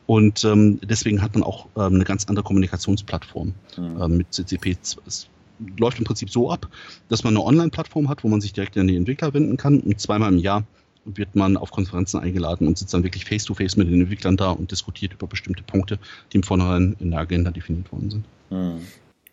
Und 0.06 0.44
ähm, 0.44 0.80
deswegen 0.84 1.22
hat 1.22 1.34
man 1.34 1.44
auch 1.44 1.68
ähm, 1.78 1.96
eine 1.96 2.04
ganz 2.04 2.26
andere 2.26 2.44
Kommunikationsplattform 2.44 3.54
mhm. 3.78 4.02
ähm, 4.02 4.18
mit 4.18 4.34
CCP. 4.34 4.78
Es 5.06 5.30
läuft 5.78 6.00
im 6.00 6.04
Prinzip 6.04 6.30
so 6.30 6.52
ab, 6.52 6.68
dass 7.10 7.24
man 7.24 7.36
eine 7.36 7.46
Online-Plattform 7.46 8.10
hat, 8.10 8.24
wo 8.24 8.28
man 8.28 8.42
sich 8.42 8.54
direkt 8.54 8.78
an 8.78 8.88
die 8.88 8.98
Entwickler 8.98 9.34
wenden 9.34 9.58
kann 9.58 9.80
und 9.80 10.00
zweimal 10.00 10.32
im 10.32 10.40
Jahr 10.40 10.66
wird 11.06 11.36
man 11.36 11.58
auf 11.58 11.72
Konferenzen 11.72 12.20
eingeladen 12.20 12.68
und 12.68 12.78
sitzt 12.78 12.94
dann 12.94 13.04
wirklich 13.04 13.26
face-to-face 13.26 13.74
-face 13.74 13.80
mit 13.80 13.90
den 13.90 14.02
Entwicklern 14.02 14.38
da 14.38 14.52
und 14.52 14.72
diskutiert 14.72 15.14
über 15.14 15.28
bestimmte 15.28 15.64
Punkte, 15.64 16.00
die 16.32 16.38
im 16.38 16.44
Vornherein 16.44 16.96
in 17.00 17.12
der 17.12 17.20
Agenda 17.20 17.52
definiert 17.52 17.92
worden 17.92 18.10
sind. 18.10 18.26
Hm. 18.50 18.80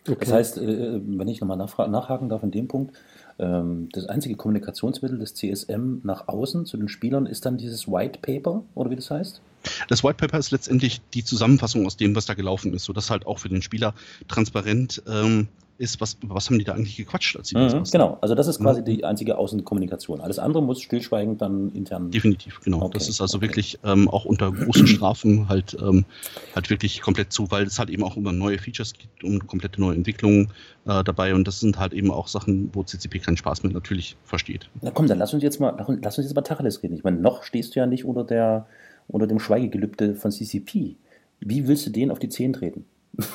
Okay. 0.07 0.17
Das 0.19 0.31
heißt, 0.31 0.57
äh, 0.57 0.99
wenn 1.05 1.27
ich 1.27 1.41
nochmal 1.41 1.57
nachhaken 1.57 2.29
darf 2.29 2.41
in 2.41 2.51
dem 2.51 2.67
Punkt, 2.67 2.95
ähm, 3.37 3.89
das 3.91 4.07
einzige 4.07 4.35
Kommunikationsmittel 4.35 5.19
des 5.19 5.35
CSM 5.35 5.99
nach 6.03 6.27
außen 6.27 6.65
zu 6.65 6.77
den 6.77 6.87
Spielern 6.87 7.27
ist 7.27 7.45
dann 7.45 7.57
dieses 7.57 7.87
White 7.87 8.19
Paper 8.21 8.63
oder 8.73 8.89
wie 8.89 8.95
das 8.95 9.11
heißt? 9.11 9.41
Das 9.89 10.03
White 10.03 10.15
Paper 10.15 10.39
ist 10.39 10.51
letztendlich 10.51 11.01
die 11.13 11.23
Zusammenfassung 11.23 11.85
aus 11.85 11.97
dem, 11.97 12.15
was 12.15 12.25
da 12.25 12.33
gelaufen 12.33 12.73
ist, 12.73 12.85
sodass 12.85 13.11
halt 13.11 13.27
auch 13.27 13.37
für 13.37 13.49
den 13.49 13.61
Spieler 13.61 13.93
transparent 14.27 15.03
ähm, 15.07 15.47
ist, 15.81 15.99
was, 15.99 16.17
was 16.21 16.49
haben 16.49 16.59
die 16.59 16.63
da 16.63 16.73
eigentlich 16.73 16.95
gequatscht? 16.95 17.35
Als 17.35 17.49
sie 17.49 17.57
mhm, 17.57 17.83
genau, 17.91 18.19
also 18.21 18.35
das 18.35 18.47
ist 18.47 18.59
quasi 18.59 18.81
mhm. 18.81 18.85
die 18.85 19.03
einzige 19.03 19.37
Außenkommunikation. 19.37 20.21
Alles 20.21 20.37
andere 20.37 20.61
muss 20.61 20.79
stillschweigend 20.81 21.41
dann 21.41 21.69
intern. 21.69 22.11
Definitiv, 22.11 22.61
genau. 22.61 22.83
Okay. 22.83 22.91
Das 22.93 23.09
ist 23.09 23.19
also 23.19 23.37
okay. 23.37 23.47
wirklich 23.47 23.79
ähm, 23.83 24.07
auch 24.07 24.25
unter 24.25 24.51
großen 24.51 24.85
Strafen 24.87 25.49
halt, 25.49 25.75
ähm, 25.81 26.05
halt 26.55 26.69
wirklich 26.69 27.01
komplett 27.01 27.33
zu, 27.33 27.49
weil 27.49 27.65
es 27.65 27.79
halt 27.79 27.89
eben 27.89 28.03
auch 28.03 28.15
immer 28.15 28.31
neue 28.31 28.59
Features 28.59 28.93
gibt 28.93 29.23
und 29.23 29.47
komplette 29.47 29.81
neue 29.81 29.95
Entwicklungen 29.95 30.51
äh, 30.85 31.03
dabei 31.03 31.33
und 31.33 31.47
das 31.47 31.59
sind 31.59 31.79
halt 31.79 31.93
eben 31.93 32.11
auch 32.11 32.27
Sachen, 32.27 32.69
wo 32.73 32.83
CCP 32.83 33.19
keinen 33.19 33.37
Spaß 33.37 33.63
mehr 33.63 33.73
natürlich 33.73 34.15
versteht. 34.23 34.69
Na 34.81 34.91
komm, 34.91 35.07
dann 35.07 35.17
lass 35.17 35.33
uns 35.33 35.41
jetzt 35.41 35.59
mal, 35.59 35.75
lass 36.01 36.17
uns 36.17 36.27
jetzt 36.27 36.35
mal 36.35 36.41
Tacheles 36.41 36.83
reden. 36.83 36.95
Ich 36.95 37.03
meine, 37.03 37.17
noch 37.17 37.43
stehst 37.43 37.75
du 37.75 37.79
ja 37.79 37.87
nicht 37.87 38.05
unter 38.05 38.23
der, 38.23 38.67
unter 39.07 39.25
dem 39.25 39.39
Schweigegelübde 39.39 40.13
von 40.13 40.31
CCP. 40.31 40.95
Wie 41.39 41.67
willst 41.67 41.87
du 41.87 41.89
den 41.89 42.11
auf 42.11 42.19
die 42.19 42.29
Zehen 42.29 42.53
treten? 42.53 42.85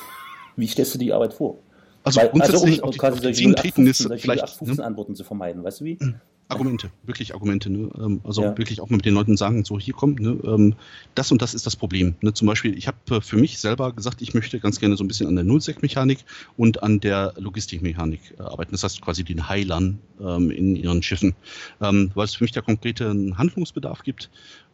Wie 0.55 0.67
stellst 0.67 0.95
du 0.95 0.97
die 0.97 1.11
Arbeit 1.11 1.33
vor? 1.33 1.59
Also 2.07 2.21
Weil, 2.21 2.29
grundsätzlich 2.29 2.83
also 2.83 2.85
um, 2.85 2.91
quasi 2.91 3.21
solche 3.21 3.55
treten 3.55 3.85
ist 3.85 4.09
vielleicht 4.17 4.61
ne? 4.61 4.85
Antworten 4.85 5.13
zu 5.13 5.25
vermeiden, 5.25 5.63
weißt 5.63 5.81
du 5.81 5.85
wie? 5.85 5.97
Hm. 5.99 6.15
Argumente, 6.49 6.89
wirklich 7.03 7.33
Argumente. 7.33 7.69
Ne? 7.69 7.89
Ähm, 7.99 8.21
also 8.23 8.41
ja. 8.41 8.57
wirklich 8.57 8.79
auch 8.79 8.89
mal 8.89 8.95
mit 8.95 9.05
den 9.05 9.13
Leuten 9.13 9.35
sagen, 9.35 9.65
so 9.65 9.77
hier 9.77 9.93
kommt, 9.93 10.21
ne? 10.21 10.39
Ähm, 10.45 10.75
das 11.13 11.31
und 11.33 11.41
das 11.41 11.53
ist 11.53 11.65
das 11.65 11.75
Problem. 11.75 12.15
Ne? 12.21 12.33
Zum 12.33 12.47
Beispiel, 12.47 12.77
ich 12.77 12.87
habe 12.87 12.97
äh, 13.11 13.19
für 13.19 13.35
mich 13.35 13.59
selber 13.59 13.91
gesagt, 13.91 14.21
ich 14.21 14.33
möchte 14.33 14.57
ganz 14.61 14.79
gerne 14.79 14.95
so 14.95 15.03
ein 15.03 15.09
bisschen 15.09 15.27
an 15.27 15.35
der 15.35 15.43
Nullsec-Mechanik 15.43 16.19
und 16.55 16.81
an 16.83 17.01
der 17.01 17.33
Logistikmechanik 17.35 18.35
äh, 18.39 18.43
arbeiten. 18.43 18.71
Das 18.71 18.83
heißt 18.83 19.01
quasi 19.01 19.25
den 19.25 19.49
Heilern 19.49 19.99
ähm, 20.21 20.49
in 20.49 20.77
ihren 20.77 21.03
Schiffen, 21.03 21.35
ähm, 21.81 22.11
weil 22.15 22.23
es 22.23 22.35
für 22.35 22.45
mich 22.45 22.53
da 22.53 22.61
konkreten 22.61 23.37
Handlungsbedarf 23.37 24.03
gibt. 24.03 24.29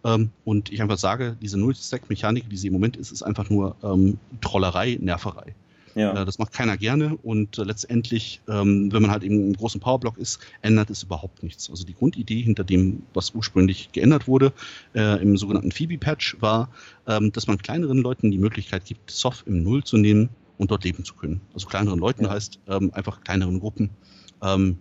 Ähm, 0.05 0.29
und 0.45 0.71
ich 0.71 0.79
einfach 0.79 0.99
sage, 0.99 1.37
diese 1.41 1.59
Nullsec-Mechanik, 1.59 2.45
wie 2.49 2.57
sie 2.57 2.67
im 2.67 2.73
Moment 2.73 2.97
ist, 2.97 3.11
ist 3.11 3.23
einfach 3.23 3.49
nur 3.49 3.75
ähm, 3.81 4.19
Trollerei, 4.41 4.99
Nerverei. 5.01 5.55
Ja. 5.95 6.21
Äh, 6.21 6.25
das 6.25 6.39
macht 6.39 6.53
keiner 6.53 6.77
gerne 6.77 7.17
und 7.21 7.57
äh, 7.57 7.63
letztendlich, 7.63 8.41
ähm, 8.47 8.91
wenn 8.91 9.01
man 9.01 9.11
halt 9.11 9.23
eben 9.23 9.47
im 9.47 9.53
großen 9.53 9.79
Powerblock 9.79 10.17
ist, 10.17 10.39
ändert 10.61 10.89
es 10.89 11.03
überhaupt 11.03 11.43
nichts. 11.43 11.69
Also 11.69 11.85
die 11.85 11.93
Grundidee 11.93 12.41
hinter 12.41 12.63
dem, 12.63 13.03
was 13.13 13.31
ursprünglich 13.31 13.91
geändert 13.91 14.27
wurde, 14.27 14.53
äh, 14.95 15.21
im 15.21 15.37
sogenannten 15.37 15.71
Phoebe-Patch, 15.71 16.37
war, 16.39 16.69
ähm, 17.07 17.31
dass 17.31 17.47
man 17.47 17.57
kleineren 17.57 17.99
Leuten 17.99 18.31
die 18.31 18.37
Möglichkeit 18.37 18.85
gibt, 18.85 19.11
Soft 19.11 19.47
im 19.47 19.63
Null 19.63 19.83
zu 19.83 19.97
nehmen 19.97 20.29
und 20.57 20.71
dort 20.71 20.83
leben 20.83 21.03
zu 21.05 21.15
können. 21.15 21.41
Also 21.53 21.67
kleineren 21.67 21.99
Leuten 21.99 22.25
ja. 22.25 22.31
heißt 22.31 22.59
ähm, 22.67 22.91
einfach 22.93 23.21
kleineren 23.21 23.59
Gruppen 23.59 23.89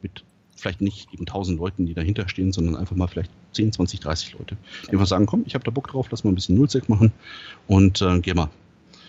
mit 0.02 0.24
vielleicht 0.56 0.80
nicht 0.80 1.12
eben 1.12 1.22
1000 1.22 1.58
Leuten, 1.58 1.86
die 1.86 1.94
dahinter 1.94 2.28
stehen, 2.28 2.52
sondern 2.52 2.74
einfach 2.74 2.96
mal 2.96 3.06
vielleicht 3.06 3.30
10, 3.52 3.72
20, 3.72 4.00
30 4.00 4.32
Leute. 4.38 4.56
Die 4.86 4.92
einfach 4.92 5.06
sagen, 5.06 5.26
komm, 5.26 5.44
ich 5.46 5.54
habe 5.54 5.64
da 5.64 5.70
Bock 5.70 5.88
drauf, 5.88 6.08
lass 6.10 6.24
mal 6.24 6.32
ein 6.32 6.34
bisschen 6.34 6.56
Nullsec 6.56 6.88
machen 6.88 7.12
und 7.66 8.00
äh, 8.02 8.20
geh 8.20 8.34
mal 8.34 8.48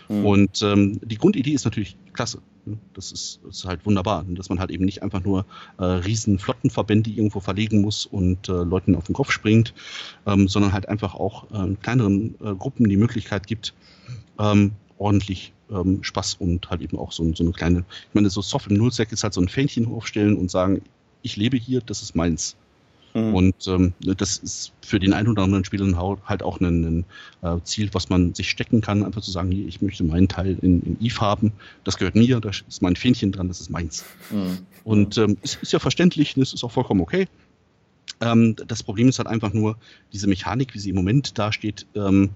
Mhm. 0.10 0.26
Und 0.26 0.62
ähm, 0.62 1.00
die 1.04 1.18
Grundidee 1.18 1.52
ist 1.52 1.66
natürlich 1.66 1.98
klasse. 2.14 2.42
Ne? 2.66 2.78
Das 2.94 3.12
ist, 3.12 3.40
ist, 3.48 3.66
halt 3.66 3.86
wunderbar, 3.86 4.26
dass 4.28 4.50
man 4.50 4.60
halt 4.60 4.72
eben 4.72 4.86
nicht 4.86 5.04
einfach 5.04 5.24
nur 5.24 5.46
äh, 5.78 5.84
riesen 5.84 6.40
Flottenverbände 6.40 7.10
irgendwo 7.10 7.40
verlegen 7.40 7.82
muss 7.82 8.06
und 8.06 8.50
äh, 8.50 8.52
Leuten 8.52 8.96
auf 8.96 9.06
den 9.06 9.16
Kopf 9.16 9.32
springt, 9.32 9.74
ähm, 10.26 10.48
sondern 10.48 10.74
halt 10.74 10.88
einfach 10.90 11.16
auch 11.16 11.52
äh, 11.52 11.76
kleineren 11.82 12.36
äh, 12.44 12.56
Gruppen 12.56 12.88
die 12.88 12.98
Möglichkeit 12.98 13.48
gibt, 13.48 13.74
ähm, 14.40 14.74
ordentlich 14.98 15.54
ähm, 15.70 16.04
Spaß 16.04 16.36
und 16.36 16.70
halt 16.70 16.82
eben 16.82 16.98
auch 16.98 17.12
so, 17.12 17.34
so 17.34 17.44
eine 17.44 17.54
kleine, 17.54 17.80
ich 18.10 18.14
meine, 18.14 18.30
so 18.30 18.42
Soft 18.42 18.70
im 18.70 18.78
Nullsack 18.78 19.12
ist 19.12 19.24
halt 19.24 19.34
so 19.34 19.42
ein 19.42 19.50
Fähnchen 19.50 19.88
aufstellen 19.88 20.38
und 20.38 20.52
sagen, 20.52 20.82
ich 21.22 21.36
lebe 21.38 21.58
hier, 21.58 21.82
das 21.82 22.02
ist 22.02 22.16
meins. 22.16 22.56
Mhm. 23.14 23.36
Und 23.36 23.68
ähm, 23.68 23.94
das 24.02 24.38
ist 24.38 24.74
für 24.82 25.00
den 25.00 25.14
einen 25.14 25.28
oder 25.28 25.44
anderen 25.44 25.66
Spieler 25.66 25.86
halt 26.26 26.44
auch 26.44 26.60
ein, 26.60 26.84
ein 26.84 27.06
äh, 27.42 27.62
Ziel, 27.64 27.90
was 27.94 28.10
man 28.10 28.34
sich 28.34 28.50
stecken 28.50 28.82
kann, 28.82 29.04
einfach 29.04 29.22
zu 29.22 29.32
sagen, 29.32 29.52
ich 29.52 29.82
möchte 29.82 30.04
meinen 30.04 30.28
Teil 30.28 30.58
in, 30.62 30.82
in 30.82 30.98
Eve 31.00 31.22
haben, 31.22 31.52
das 31.84 31.98
gehört 31.98 32.16
mir, 32.16 32.40
da 32.40 32.50
ist 32.50 32.82
mein 32.82 32.96
Fähnchen 32.96 33.32
dran, 33.32 33.48
das 33.48 33.62
ist 33.62 33.70
meins. 33.70 34.04
Mhm. 34.32 34.60
Und 34.84 35.18
ähm, 35.18 35.38
es 35.42 35.56
ist 35.56 35.72
ja 35.72 35.80
verständlich, 35.80 36.34
das 36.36 36.54
ist 36.54 36.64
auch 36.64 36.72
vollkommen 36.72 37.02
okay. 37.02 37.28
Ähm, 38.20 38.56
das 38.56 38.84
Problem 38.84 39.10
ist 39.10 39.20
halt 39.20 39.28
einfach 39.28 39.54
nur, 39.54 39.78
diese 40.12 40.28
Mechanik, 40.28 40.74
wie 40.74 40.80
sie 40.80 40.90
im 40.90 40.96
Moment 40.96 41.38
dasteht, 41.38 41.86
ähm, 41.96 42.32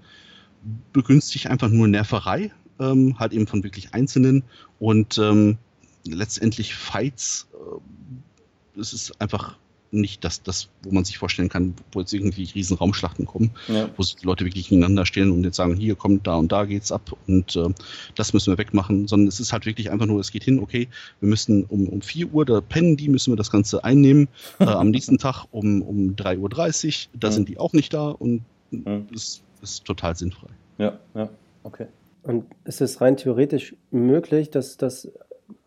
begünstigt 0.93 1.47
einfach 1.47 1.69
nur 1.69 1.87
Nerverei, 1.87 2.51
ähm, 2.79 3.17
halt 3.19 3.33
eben 3.33 3.47
von 3.47 3.63
wirklich 3.63 3.93
Einzelnen 3.93 4.43
und 4.79 5.17
ähm, 5.17 5.57
letztendlich 6.05 6.75
Fights. 6.75 7.47
Äh, 7.53 8.79
es 8.79 8.93
ist 8.93 9.19
einfach 9.19 9.57
nicht 9.91 10.23
das, 10.23 10.43
das, 10.43 10.69
wo 10.83 10.91
man 10.91 11.05
sich 11.05 11.17
vorstellen 11.17 11.49
kann, 11.49 11.73
wo 11.91 11.99
jetzt 11.99 12.13
irgendwie 12.13 12.43
riesen 12.43 12.77
Raumschlachten 12.77 13.25
kommen, 13.25 13.51
ja. 13.67 13.89
wo 13.95 14.03
sich 14.03 14.15
die 14.15 14.25
Leute 14.25 14.45
wirklich 14.45 14.69
gegeneinander 14.69 15.05
stellen 15.05 15.31
und 15.31 15.43
jetzt 15.43 15.55
sagen, 15.55 15.75
hier 15.75 15.95
kommt 15.95 16.27
da 16.27 16.35
und 16.35 16.51
da 16.51 16.65
geht's 16.65 16.91
ab 16.91 17.15
und 17.27 17.55
äh, 17.55 17.69
das 18.15 18.33
müssen 18.33 18.51
wir 18.51 18.57
wegmachen, 18.57 19.07
sondern 19.07 19.27
es 19.27 19.39
ist 19.39 19.53
halt 19.53 19.65
wirklich 19.65 19.91
einfach 19.91 20.05
nur, 20.05 20.19
es 20.19 20.31
geht 20.31 20.43
hin, 20.43 20.59
okay, 20.59 20.87
wir 21.19 21.29
müssen 21.29 21.63
um, 21.65 21.87
um 21.87 22.01
4 22.01 22.33
Uhr, 22.33 22.45
da 22.45 22.61
pennen 22.61 22.97
die, 22.97 23.09
müssen 23.09 23.31
wir 23.31 23.37
das 23.37 23.51
Ganze 23.51 23.83
einnehmen, 23.83 24.27
äh, 24.59 24.65
am 24.65 24.89
nächsten 24.89 25.17
Tag 25.17 25.45
um, 25.51 25.81
um 25.81 26.15
3.30 26.15 27.07
Uhr, 27.07 27.19
da 27.19 27.27
ja. 27.27 27.31
sind 27.31 27.49
die 27.49 27.57
auch 27.57 27.73
nicht 27.73 27.93
da 27.93 28.09
und 28.09 28.41
ja. 28.71 29.01
das 29.11 29.41
ist 29.61 29.85
total 29.85 30.15
sinnfrei. 30.15 30.49
Ja, 30.77 30.99
ja, 31.15 31.29
okay. 31.63 31.87
Und 32.23 32.45
ist 32.65 32.81
es 32.81 32.99
rein 32.99 33.15
theoretisch 33.15 33.75
möglich, 33.89 34.49
dass, 34.49 34.75
dass 34.77 35.09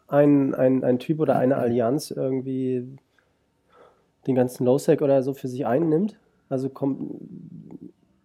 ein, 0.09 0.54
ein, 0.54 0.85
ein 0.85 0.98
Typ 0.98 1.20
oder 1.20 1.38
eine 1.38 1.56
Allianz 1.59 2.11
irgendwie 2.11 2.87
den 4.26 4.35
ganzen 4.35 4.64
Low-Sec 4.64 5.02
oder 5.02 5.22
so 5.22 5.35
für 5.35 5.48
sich 5.48 5.66
einnimmt. 5.66 6.18
Also 6.48 6.68
kommt 6.68 7.00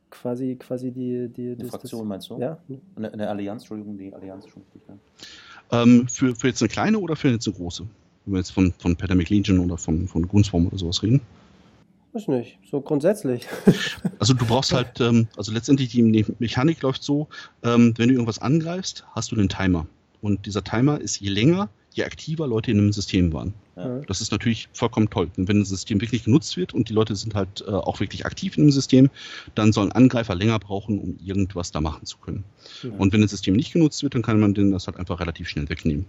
quasi, 0.09 0.55
quasi 0.55 0.91
die, 0.91 1.29
die 1.29 1.55
das, 1.55 1.69
Fraktion 1.69 2.01
das, 2.01 2.07
meinst 2.09 2.29
du? 2.29 2.39
Ja. 2.39 2.57
Eine, 2.95 3.13
eine, 3.13 3.29
Allianz, 3.29 3.63
Entschuldigung, 3.63 3.97
die 3.97 4.13
Allianz 4.13 4.47
schon 4.47 4.63
richtig. 4.63 4.81
Ja. 4.87 5.83
Ähm, 5.83 6.07
für, 6.07 6.35
für 6.35 6.47
jetzt 6.47 6.61
eine 6.61 6.69
kleine 6.69 6.99
oder 6.99 7.15
für 7.15 7.29
jetzt 7.29 7.47
eine 7.47 7.55
große? 7.55 7.85
Wenn 8.25 8.33
wir 8.33 8.39
jetzt 8.39 8.51
von, 8.51 8.73
von 8.79 8.95
Pandemic 8.95 9.29
Legion 9.29 9.59
oder 9.59 9.77
von, 9.77 10.07
von 10.07 10.27
Gunsform 10.27 10.67
oder 10.67 10.77
sowas 10.77 11.03
reden? 11.03 11.21
Weiß 12.13 12.27
nicht, 12.29 12.57
so 12.69 12.79
grundsätzlich. 12.79 13.45
also 14.19 14.33
du 14.33 14.45
brauchst 14.45 14.71
halt, 14.73 15.01
ähm, 15.01 15.27
also 15.35 15.51
letztendlich 15.51 15.89
die 15.89 16.25
Mechanik 16.39 16.81
läuft 16.81 17.03
so, 17.03 17.27
ähm, 17.61 17.93
wenn 17.97 18.07
du 18.07 18.13
irgendwas 18.13 18.39
angreifst, 18.39 19.05
hast 19.11 19.31
du 19.31 19.35
einen 19.35 19.49
Timer. 19.49 19.85
Und 20.21 20.45
dieser 20.45 20.63
Timer 20.63 20.99
ist 20.99 21.19
je 21.19 21.29
länger, 21.29 21.69
je 21.95 22.03
aktiver 22.03 22.45
Leute 22.45 22.71
in 22.71 22.79
einem 22.79 22.91
System 22.91 23.31
waren. 23.31 23.53
Ja. 23.77 23.99
Das 24.07 24.19
ist 24.19 24.31
natürlich 24.31 24.67
vollkommen 24.73 25.09
toll. 25.09 25.29
Und 25.37 25.47
wenn 25.47 25.59
ein 25.59 25.65
System 25.65 26.01
wirklich 26.01 26.25
genutzt 26.25 26.57
wird 26.57 26.73
und 26.73 26.89
die 26.89 26.93
Leute 26.93 27.15
sind 27.15 27.35
halt 27.35 27.63
äh, 27.65 27.71
auch 27.71 28.01
wirklich 28.01 28.25
aktiv 28.25 28.57
in 28.57 28.65
dem 28.65 28.71
System, 28.71 29.09
dann 29.55 29.71
sollen 29.71 29.93
Angreifer 29.93 30.35
länger 30.35 30.59
brauchen, 30.59 30.99
um 30.99 31.17
irgendwas 31.23 31.71
da 31.71 31.79
machen 31.79 32.05
zu 32.05 32.17
können. 32.17 32.43
Ja. 32.83 32.91
Und 32.97 33.13
wenn 33.13 33.21
ein 33.21 33.29
System 33.29 33.55
nicht 33.55 33.71
genutzt 33.71 34.03
wird, 34.03 34.13
dann 34.13 34.21
kann 34.21 34.39
man 34.39 34.53
denen 34.53 34.71
das 34.71 34.87
halt 34.87 34.97
einfach 34.97 35.21
relativ 35.21 35.47
schnell 35.47 35.69
wegnehmen. 35.69 36.05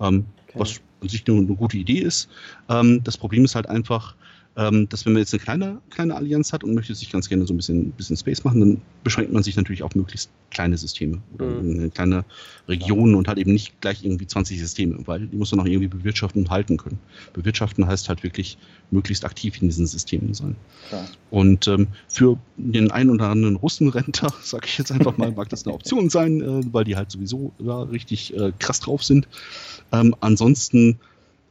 Ähm, 0.00 0.24
okay. 0.48 0.58
Was 0.58 0.80
an 1.02 1.08
sich 1.08 1.24
eine, 1.28 1.36
eine 1.36 1.54
gute 1.54 1.76
Idee 1.76 1.98
ist. 1.98 2.28
Ähm, 2.70 3.02
das 3.04 3.18
Problem 3.18 3.44
ist 3.44 3.54
halt 3.54 3.68
einfach, 3.68 4.16
ähm, 4.56 4.88
dass 4.88 5.04
wenn 5.04 5.12
man 5.12 5.20
jetzt 5.20 5.34
eine 5.34 5.42
kleine, 5.42 5.82
kleine 5.90 6.14
Allianz 6.14 6.52
hat 6.52 6.64
und 6.64 6.74
möchte 6.74 6.94
sich 6.94 7.10
ganz 7.12 7.28
gerne 7.28 7.46
so 7.46 7.52
ein 7.52 7.58
bisschen, 7.58 7.90
bisschen 7.92 8.16
Space 8.16 8.42
machen, 8.42 8.60
dann 8.60 8.80
beschränkt 9.04 9.32
man 9.32 9.42
sich 9.42 9.54
natürlich 9.54 9.82
auf 9.82 9.94
möglichst 9.94 10.30
kleine 10.50 10.78
Systeme 10.78 11.18
oder 11.34 11.46
mhm. 11.46 11.78
eine 11.78 11.90
kleine 11.90 12.24
Region 12.66 13.14
und 13.14 13.28
halt 13.28 13.36
eben 13.36 13.52
nicht 13.52 13.78
gleich 13.82 14.02
irgendwie 14.02 14.26
20 14.26 14.58
Systeme, 14.58 14.98
weil 15.06 15.26
die 15.26 15.36
muss 15.36 15.50
man 15.50 15.60
auch 15.60 15.66
irgendwie 15.66 15.88
bewirtschaften 15.88 16.42
und 16.42 16.50
halten 16.50 16.78
können. 16.78 16.98
Bewirtschaften 17.34 17.86
heißt 17.86 18.08
halt 18.08 18.22
wirklich 18.22 18.56
möglichst 18.90 19.26
aktiv 19.26 19.60
in 19.60 19.68
diesen 19.68 19.86
Systemen 19.86 20.32
sein. 20.32 20.56
Klar. 20.88 21.04
Und 21.30 21.68
ähm, 21.68 21.88
für 22.08 22.38
den 22.56 22.90
einen 22.90 23.10
oder 23.10 23.28
anderen 23.28 23.56
Russenrenter, 23.56 24.32
sage 24.42 24.66
ich 24.66 24.78
jetzt 24.78 24.90
einfach 24.90 25.18
mal, 25.18 25.32
mag 25.32 25.50
das 25.50 25.66
eine 25.66 25.74
Option 25.74 26.08
sein, 26.08 26.40
äh, 26.40 26.62
weil 26.72 26.84
die 26.84 26.96
halt 26.96 27.10
sowieso 27.10 27.52
da 27.58 27.82
richtig 27.82 28.34
äh, 28.34 28.52
krass 28.58 28.80
drauf 28.80 29.04
sind. 29.04 29.28
Ähm, 29.92 30.16
ansonsten 30.20 30.98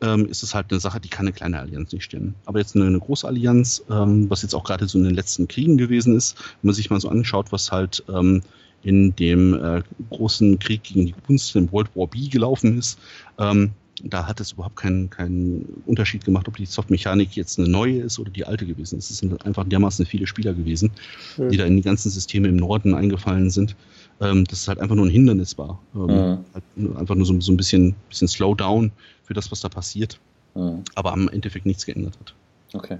ähm, 0.06 0.28
ist 0.28 0.44
es 0.44 0.54
halt 0.54 0.68
eine 0.72 0.80
Sache, 0.80 1.00
die 1.00 1.10
kann 1.10 1.26
eine 1.26 1.34
kleine 1.34 1.60
Allianz 1.60 1.92
nicht 1.92 2.04
stemmen. 2.04 2.36
Aber 2.46 2.60
jetzt 2.60 2.76
eine, 2.76 2.86
eine 2.86 3.00
große 3.00 3.28
Allianz, 3.28 3.84
ähm, 3.90 4.30
was 4.30 4.42
jetzt 4.42 4.54
auch 4.54 4.64
gerade 4.64 4.88
so 4.88 4.98
in 4.98 5.04
den 5.04 5.16
letzten 5.16 5.48
Kriegen 5.48 5.78
gewesen 5.78 6.16
ist, 6.16 6.38
wenn 6.62 6.68
man 6.70 6.76
sich 6.76 6.90
mal 6.90 7.00
so 7.00 7.10
anschaut, 7.10 7.52
was 7.52 7.72
halt 7.72 8.04
ähm, 8.10 8.42
in 8.84 9.16
dem 9.16 9.54
äh, 9.56 9.82
großen 10.12 10.60
Krieg 10.60 10.84
gegen 10.84 11.08
die 11.08 11.16
Kunst, 11.26 11.56
im 11.56 11.72
World 11.72 11.90
War 11.96 12.08
B 12.08 12.28
gelaufen 12.28 12.78
ist, 12.78 13.00
ähm, 13.40 13.72
da 14.04 14.28
hat 14.28 14.40
es 14.40 14.52
überhaupt 14.52 14.76
keinen, 14.76 15.10
keinen 15.10 15.82
Unterschied 15.86 16.26
gemacht, 16.26 16.48
ob 16.48 16.58
die 16.58 16.66
Softmechanik 16.66 17.36
jetzt 17.36 17.58
eine 17.58 17.70
neue 17.70 18.02
ist 18.02 18.20
oder 18.20 18.30
die 18.30 18.46
alte 18.46 18.66
gewesen 18.66 19.00
ist. 19.00 19.10
Es 19.10 19.20
sind 19.20 19.46
einfach 19.46 19.64
dermaßen 19.64 20.06
viele 20.06 20.28
Spieler 20.28 20.54
gewesen, 20.54 20.92
mhm. 21.38 21.50
die 21.50 21.58
da 21.58 21.66
in 21.66 21.78
die 21.78 21.82
ganzen 21.82 22.10
Systeme 22.10 22.48
im 22.50 22.58
Norden 22.58 22.94
eingefallen 22.94 23.50
sind, 23.50 23.76
ähm, 24.22 24.46
dass 24.46 24.60
es 24.60 24.68
halt 24.68 24.80
einfach 24.80 24.96
nur 24.96 25.06
ein 25.06 25.12
Hindernis 25.12 25.58
war. 25.58 25.80
Ähm, 25.96 26.02
mhm. 26.02 26.38
halt 26.54 26.98
einfach 27.00 27.16
nur 27.16 27.26
so, 27.26 27.40
so 27.40 27.52
ein 27.52 27.58
bisschen, 27.58 27.96
bisschen 28.10 28.28
Slowdown 28.28 28.92
für 29.24 29.34
das, 29.34 29.52
was 29.52 29.62
da 29.62 29.70
passiert, 29.70 30.20
mhm. 30.54 30.84
aber 30.96 31.14
am 31.14 31.30
Endeffekt 31.30 31.66
nichts 31.66 31.86
geändert 31.86 32.18
hat. 32.20 32.34
Okay. 32.74 32.98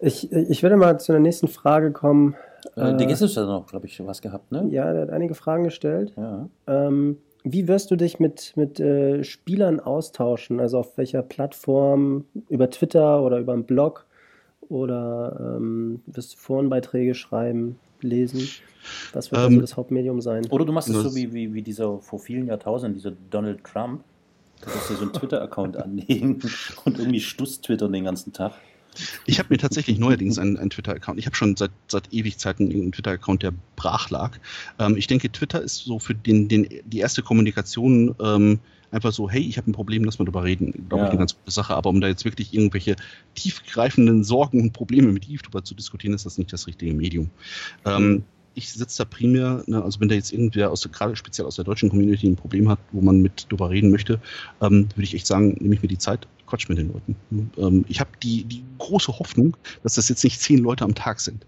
Ich, 0.00 0.32
ich 0.32 0.62
würde 0.62 0.76
mal 0.76 0.98
zu 0.98 1.12
der 1.12 1.20
nächsten 1.20 1.48
Frage 1.48 1.92
kommen. 1.92 2.34
Äh, 2.76 2.96
der 2.96 3.06
Gäste 3.06 3.26
hat 3.26 3.36
noch, 3.46 3.66
glaube 3.66 3.86
ich, 3.86 4.04
was 4.04 4.22
gehabt, 4.22 4.50
ne? 4.50 4.66
Ja, 4.70 4.92
der 4.92 5.02
hat 5.02 5.10
einige 5.10 5.34
Fragen 5.34 5.64
gestellt. 5.64 6.12
Ja. 6.16 6.48
Ähm, 6.66 7.18
wie 7.44 7.68
wirst 7.68 7.90
du 7.90 7.96
dich 7.96 8.20
mit, 8.20 8.52
mit 8.56 8.78
äh, 8.80 9.24
Spielern 9.24 9.80
austauschen? 9.80 10.60
Also 10.60 10.78
auf 10.78 10.96
welcher 10.96 11.22
Plattform? 11.22 12.24
Über 12.48 12.70
Twitter 12.70 13.22
oder 13.22 13.38
über 13.38 13.52
einen 13.52 13.64
Blog? 13.64 14.06
Oder 14.68 15.56
ähm, 15.56 16.00
wirst 16.06 16.34
du 16.34 16.38
Forenbeiträge 16.38 17.14
schreiben, 17.14 17.78
lesen? 18.02 18.48
Was 19.12 19.30
wird 19.30 19.40
ähm, 19.40 19.46
also 19.46 19.60
das 19.60 19.76
Hauptmedium 19.76 20.20
sein? 20.20 20.46
Oder 20.50 20.64
du 20.64 20.72
machst 20.72 20.88
es 20.88 20.96
so 20.96 21.14
wie, 21.14 21.32
wie, 21.32 21.54
wie 21.54 21.62
dieser 21.62 21.98
vor 22.00 22.18
vielen 22.18 22.46
Jahrtausenden, 22.46 22.94
dieser 22.94 23.12
Donald 23.30 23.64
Trump. 23.64 24.02
Du 24.60 24.70
musst 24.70 24.90
dir 24.90 24.94
so 24.94 25.02
einen 25.02 25.12
Twitter-Account 25.12 25.76
anlegen 25.82 26.40
und 26.84 26.98
irgendwie 26.98 27.20
Stuss 27.20 27.60
twittern 27.60 27.92
den 27.92 28.04
ganzen 28.04 28.32
Tag. 28.32 28.54
Ich 29.24 29.38
habe 29.38 29.48
mir 29.50 29.58
tatsächlich 29.58 29.98
neuerdings 29.98 30.38
einen, 30.38 30.58
einen 30.58 30.70
Twitter-Account. 30.70 31.18
Ich 31.18 31.26
habe 31.26 31.34
schon 31.34 31.56
seit, 31.56 31.70
seit 31.88 32.12
Ewigkeiten 32.12 32.70
einen 32.70 32.92
Twitter-Account, 32.92 33.42
der 33.42 33.52
brach 33.76 34.10
lag. 34.10 34.38
Ähm, 34.78 34.96
ich 34.96 35.06
denke, 35.06 35.32
Twitter 35.32 35.62
ist 35.62 35.78
so 35.78 35.98
für 35.98 36.14
den, 36.14 36.48
den, 36.48 36.68
die 36.84 36.98
erste 36.98 37.22
Kommunikation 37.22 38.14
ähm, 38.22 38.60
einfach 38.92 39.12
so, 39.12 39.28
hey, 39.28 39.42
ich 39.42 39.56
habe 39.56 39.70
ein 39.70 39.74
Problem, 39.74 40.04
lass 40.04 40.18
mal 40.18 40.24
drüber 40.24 40.44
reden. 40.44 40.72
Glaube 40.88 41.02
ja. 41.02 41.04
ich, 41.04 41.10
eine 41.10 41.18
ganz 41.18 41.36
gute 41.36 41.50
Sache. 41.50 41.74
Aber 41.74 41.90
um 41.90 42.00
da 42.00 42.08
jetzt 42.08 42.24
wirklich 42.24 42.54
irgendwelche 42.54 42.96
tiefgreifenden 43.34 44.22
Sorgen 44.24 44.60
und 44.60 44.72
Probleme 44.72 45.12
mit 45.12 45.24
YouTuber 45.24 45.64
zu 45.64 45.74
diskutieren, 45.74 46.14
ist 46.14 46.26
das 46.26 46.38
nicht 46.38 46.52
das 46.52 46.66
richtige 46.66 46.94
Medium. 46.94 47.30
Ähm, 47.84 48.08
mhm 48.08 48.24
ich 48.54 48.70
sitze 48.70 48.98
da 48.98 49.04
primär, 49.04 49.62
ne, 49.66 49.82
also 49.82 50.00
wenn 50.00 50.08
da 50.08 50.14
jetzt 50.14 50.32
irgendwer 50.32 50.70
aus 50.70 50.82
der, 50.82 50.90
gerade 50.90 51.16
speziell 51.16 51.46
aus 51.46 51.56
der 51.56 51.64
deutschen 51.64 51.88
Community 51.88 52.26
ein 52.26 52.36
Problem 52.36 52.68
hat, 52.68 52.78
wo 52.92 53.00
man 53.00 53.20
mit 53.20 53.46
drüber 53.50 53.70
reden 53.70 53.90
möchte, 53.90 54.20
ähm, 54.60 54.88
würde 54.94 55.04
ich 55.04 55.14
echt 55.14 55.26
sagen, 55.26 55.56
nehme 55.60 55.74
ich 55.74 55.82
mir 55.82 55.88
die 55.88 55.98
Zeit, 55.98 56.26
Quatsch 56.46 56.68
mit 56.68 56.78
den 56.78 56.92
Leuten. 56.92 57.16
Ähm, 57.56 57.84
ich 57.88 58.00
habe 58.00 58.10
die, 58.22 58.44
die 58.44 58.62
große 58.78 59.18
Hoffnung, 59.18 59.56
dass 59.82 59.94
das 59.94 60.08
jetzt 60.08 60.22
nicht 60.22 60.40
zehn 60.40 60.58
Leute 60.58 60.84
am 60.84 60.94
Tag 60.94 61.20
sind, 61.20 61.46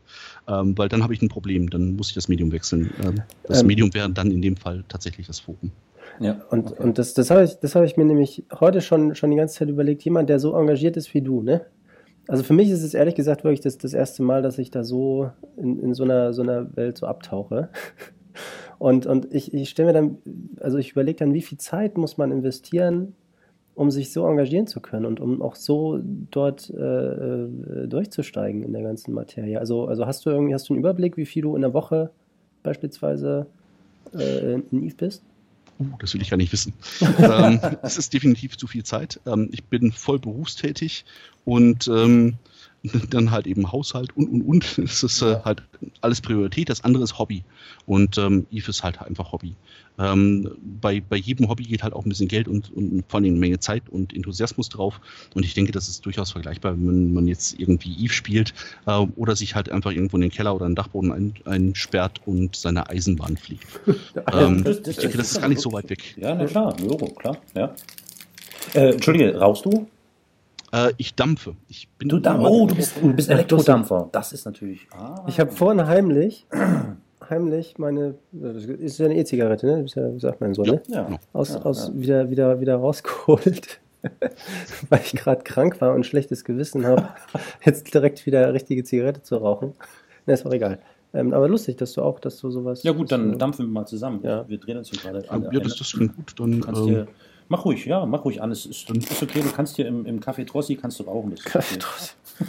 ähm, 0.49 0.77
weil 0.79 0.89
dann 0.89 1.03
habe 1.03 1.13
ich 1.13 1.21
ein 1.21 1.29
Problem, 1.29 1.69
dann 1.69 1.97
muss 1.97 2.09
ich 2.09 2.15
das 2.15 2.29
Medium 2.29 2.53
wechseln. 2.53 2.91
Ähm, 3.03 3.23
das 3.47 3.61
ähm, 3.61 3.67
Medium 3.67 3.93
wäre 3.93 4.11
dann 4.11 4.31
in 4.31 4.41
dem 4.41 4.57
Fall 4.57 4.85
tatsächlich 4.89 5.27
das 5.27 5.41
Forum. 5.41 5.71
Ja, 6.21 6.41
und, 6.51 6.73
okay. 6.73 6.83
und 6.83 6.99
das, 6.99 7.15
das 7.15 7.31
habe 7.31 7.45
ich, 7.45 7.75
hab 7.75 7.85
ich 7.85 7.97
mir 7.97 8.05
nämlich 8.05 8.45
heute 8.61 8.81
schon, 8.81 9.15
schon 9.15 9.31
die 9.31 9.37
ganze 9.37 9.59
Zeit 9.59 9.69
überlegt, 9.69 10.03
jemand, 10.05 10.29
der 10.29 10.39
so 10.39 10.55
engagiert 10.57 10.97
ist 10.97 11.13
wie 11.15 11.23
du, 11.23 11.43
ne? 11.43 11.63
Also 12.27 12.43
für 12.43 12.55
mich 12.55 12.71
ist 12.71 12.83
es 12.83 12.95
ehrlich 12.95 13.15
gesagt 13.15 13.45
wirklich 13.45 13.61
das, 13.61 13.77
das 13.77 13.93
erste 13.93 14.23
Mal, 14.23 14.41
dass 14.41 14.59
ich 14.59 14.71
da 14.71 14.83
so 14.83 15.31
in, 15.57 15.79
in 15.79 15.95
so, 15.95 16.05
einer, 16.05 16.33
so 16.33 16.43
einer 16.43 16.75
Welt 16.77 16.97
so 16.97 17.07
abtauche. 17.07 17.69
Und, 18.79 19.07
und 19.07 19.33
ich, 19.33 19.55
ich 19.55 19.71
stelle 19.71 19.87
mir 19.87 19.93
dann, 19.93 20.19
also 20.61 20.79
ich 20.79 20.91
überlege 20.91 21.19
dann, 21.19 21.33
wie 21.33 21.43
viel 21.43 21.59
Zeit 21.59 21.97
muss 21.97 22.19
man 22.19 22.33
investieren, 22.33 23.15
um 23.75 23.91
sich 23.91 24.13
so 24.13 24.27
engagieren 24.27 24.67
zu 24.67 24.81
können 24.81 25.07
und 25.07 25.21
um 25.21 25.43
auch 25.43 25.55
so 25.55 26.01
dort 26.03 26.71
äh, 26.71 27.45
äh, 27.45 27.87
durchzusteigen 27.87 28.63
in 28.63 28.73
der 28.73 28.83
ganzen 28.83 29.15
Materie. 29.15 29.59
Also, 29.59 29.87
also 29.87 30.07
hast 30.07 30.27
du 30.27 30.31
irgendwie, 30.31 30.55
hast 30.55 30.69
du 30.69 30.75
einen 30.75 30.81
Überblick, 30.81 31.17
wie 31.17 31.25
viel 31.25 31.43
du 31.43 31.57
in 31.57 31.63
der 31.63 31.73
Woche 31.73 32.11
beispielsweise 32.63 33.47
äh, 34.13 34.55
in 34.55 34.83
Eve 34.83 34.97
bist? 34.97 35.23
Uh, 35.79 35.97
das 35.99 36.15
will 36.15 36.23
ich 36.23 36.31
gar 36.31 36.37
nicht 36.37 36.53
wissen. 36.53 36.73
ähm, 37.19 37.61
es 37.83 37.99
ist 37.99 38.13
definitiv 38.13 38.57
zu 38.57 38.67
viel 38.67 38.85
Zeit. 38.85 39.21
Ähm, 39.27 39.49
ich 39.53 39.65
bin 39.65 39.93
voll 39.93 40.19
berufstätig 40.19 41.05
und 41.45 41.89
ähm, 41.89 42.39
dann 43.11 43.31
halt 43.31 43.47
eben 43.47 43.73
Haushalt 43.73 44.17
und 44.17 44.29
und 44.29 44.43
und. 44.43 44.79
Das 44.85 45.03
ist 45.03 45.23
äh, 45.23 45.41
halt 45.45 45.63
alles 46.01 46.21
Priorität. 46.21 46.69
Das 46.69 46.85
andere 46.85 47.05
ist 47.05 47.19
Hobby. 47.19 47.45
Und 47.87 48.19
ähm, 48.19 48.47
Eve 48.51 48.71
ist 48.71 48.83
halt 48.83 49.01
einfach 49.01 49.33
Hobby. 49.33 49.55
Ähm, 49.99 50.51
bei, 50.81 51.01
bei 51.01 51.17
jedem 51.17 51.49
Hobby 51.49 51.65
geht 51.65 51.83
halt 51.83 51.95
auch 51.95 52.05
ein 52.05 52.09
bisschen 52.09 52.29
Geld 52.29 52.49
und, 52.49 52.73
und 52.73 53.05
vor 53.09 53.19
allem 53.21 53.31
eine 53.31 53.39
Menge 53.39 53.61
Zeit 53.61 53.85
und 53.89 54.15
Enthusiasmus 54.15 54.69
drauf. 54.69 55.01
Und 55.35 55.45
ich 55.45 55.55
denke, 55.55 55.73
das 55.73 55.89
ist 55.89 56.05
durchaus 56.05 56.33
vergleichbar, 56.33 56.73
wenn 56.73 57.15
man 57.15 57.27
jetzt 57.27 57.59
irgendwie 57.59 57.95
Eve 58.05 58.13
spielt 58.13 58.55
äh, 58.87 59.07
oder 59.17 59.37
sich 59.37 59.55
halt 59.55 59.71
einfach 59.71 59.93
irgendwo 59.93 60.17
in 60.17 60.23
den 60.23 60.31
Keller 60.31 60.55
oder 60.55 60.67
in 60.67 60.73
den 60.73 60.77
Dachboden 60.77 61.13
ein, 61.13 61.35
einsperrt 61.45 62.21
und 62.27 62.57
seine 62.57 62.89
Eisenbahn 62.91 63.37
fliegt. 63.37 63.67
ähm, 64.33 64.65
das, 64.65 64.83
das, 64.83 64.89
ich 64.89 64.97
denke, 64.99 65.19
das 65.19 65.33
ist 65.33 65.41
gar 65.41 65.49
nicht 65.49 65.61
so 65.61 65.73
weit 65.73 65.89
weg. 65.91 66.17
Ja, 66.17 66.35
na 66.35 66.47
klar, 66.47 66.77
Euro, 66.83 67.07
klar, 67.11 67.39
ja. 67.55 67.75
Äh, 68.75 68.93
Entschuldige, 68.93 69.37
rauchst 69.37 69.65
du? 69.65 69.87
Äh, 70.75 70.93
ich 70.97 71.15
dampfe. 71.15 71.55
Ich 71.69 71.89
bin 71.99 72.09
du, 72.09 72.19
dampf 72.19 72.45
oh, 72.49 72.67
du 72.67 72.75
bist, 72.75 72.95
du 73.01 73.13
bist 73.13 73.31
Elektrodampfer. 73.31 74.09
Das 74.11 74.33
ist 74.33 74.45
natürlich. 74.45 74.89
Ah. 74.91 75.25
Ich 75.29 75.39
habe 75.39 75.53
vorhin 75.53 75.87
heimlich, 75.87 76.47
heimlich 77.31 77.79
meine, 77.79 78.17
das 78.33 78.65
ist 78.65 78.99
ja 78.99 79.07
eine 79.07 79.17
E-Zigarette, 79.17 79.67
ne? 79.67 79.83
Das 79.85 79.95
ja, 79.95 80.19
sagt 80.19 80.41
mein 80.41 80.53
Sohn, 80.53 80.67
ne? 80.67 80.83
Ja. 80.89 81.07
Aus, 81.33 81.51
ja, 81.51 81.63
aus 81.63 81.89
ja. 81.89 82.01
Wieder, 82.01 82.31
wieder, 82.31 82.61
wieder 82.61 82.77
rausgeholt. 82.77 83.81
Weil 84.91 85.01
ich 85.05 85.13
gerade 85.13 85.45
krank 85.45 85.81
war 85.81 85.95
und 85.95 86.05
schlechtes 86.05 86.45
Gewissen 86.45 86.85
habe, 86.85 87.09
jetzt 87.65 87.95
direkt 87.95 88.27
wieder 88.27 88.53
richtige 88.53 88.83
Zigarette 88.83 89.23
zu 89.23 89.37
rauchen. 89.37 89.75
Ne, 90.27 90.35
ist 90.35 90.45
auch 90.45 90.53
egal. 90.53 90.81
Ähm, 91.15 91.33
aber 91.33 91.49
lustig, 91.49 91.77
dass 91.77 91.93
du 91.93 92.03
auch, 92.03 92.19
dass 92.19 92.39
du 92.41 92.51
sowas. 92.51 92.83
Ja 92.83 92.91
gut, 92.91 93.13
dann 93.13 93.39
dampfen 93.39 93.67
wir 93.67 93.73
mal 93.73 93.87
zusammen. 93.87 94.21
Ja. 94.25 94.47
Wir 94.49 94.59
drehen 94.59 94.79
uns 94.79 94.91
hier 94.91 94.99
gerade. 94.99 95.25
Ja, 95.25 95.61
das, 95.61 95.77
das 95.77 95.93
klingt 95.93 96.17
gut. 96.17 96.35
Dann, 96.37 96.53
du 96.53 96.61
kannst 96.61 96.81
ähm, 96.81 96.87
dir 96.89 97.09
Mach 97.49 97.65
ruhig, 97.65 97.85
ja, 97.85 98.07
mach 98.07 98.25
ruhig 98.25 98.43
an. 98.43 98.51
Es 98.51 98.67
ist, 98.67 98.91
ist 98.91 99.23
okay, 99.23 99.41
du 99.43 99.51
kannst 99.51 99.77
hier 99.77 99.87
im, 99.87 100.07
im 100.07 100.21
Café 100.21 100.47
Trossi 100.47 100.77
kannst 100.77 100.99
du 100.99 101.05
rauchen. 101.05 101.35
Das 101.35 101.45
Kaffee 101.45 101.79
Trossi. 101.79 102.13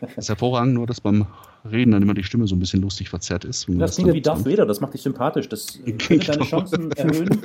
Das 0.00 0.18
ist 0.18 0.28
hervorragend, 0.28 0.74
nur 0.74 0.86
dass 0.86 1.00
beim 1.00 1.26
Reden 1.68 1.90
dann 1.90 2.02
immer 2.02 2.14
die 2.14 2.22
Stimme 2.22 2.46
so 2.46 2.54
ein 2.54 2.58
bisschen 2.58 2.82
lustig 2.82 3.08
verzerrt 3.08 3.44
ist. 3.44 3.66
Das 3.68 3.96
klingt 3.96 4.14
wie 4.14 4.20
Darth 4.20 4.44
Vader, 4.44 4.66
das 4.66 4.80
macht 4.80 4.94
dich 4.94 5.02
sympathisch. 5.02 5.48
Das 5.48 5.78
könnte 5.98 6.18
deine 6.18 6.44
Chancen 6.44 6.92
erhöhen. 6.96 7.40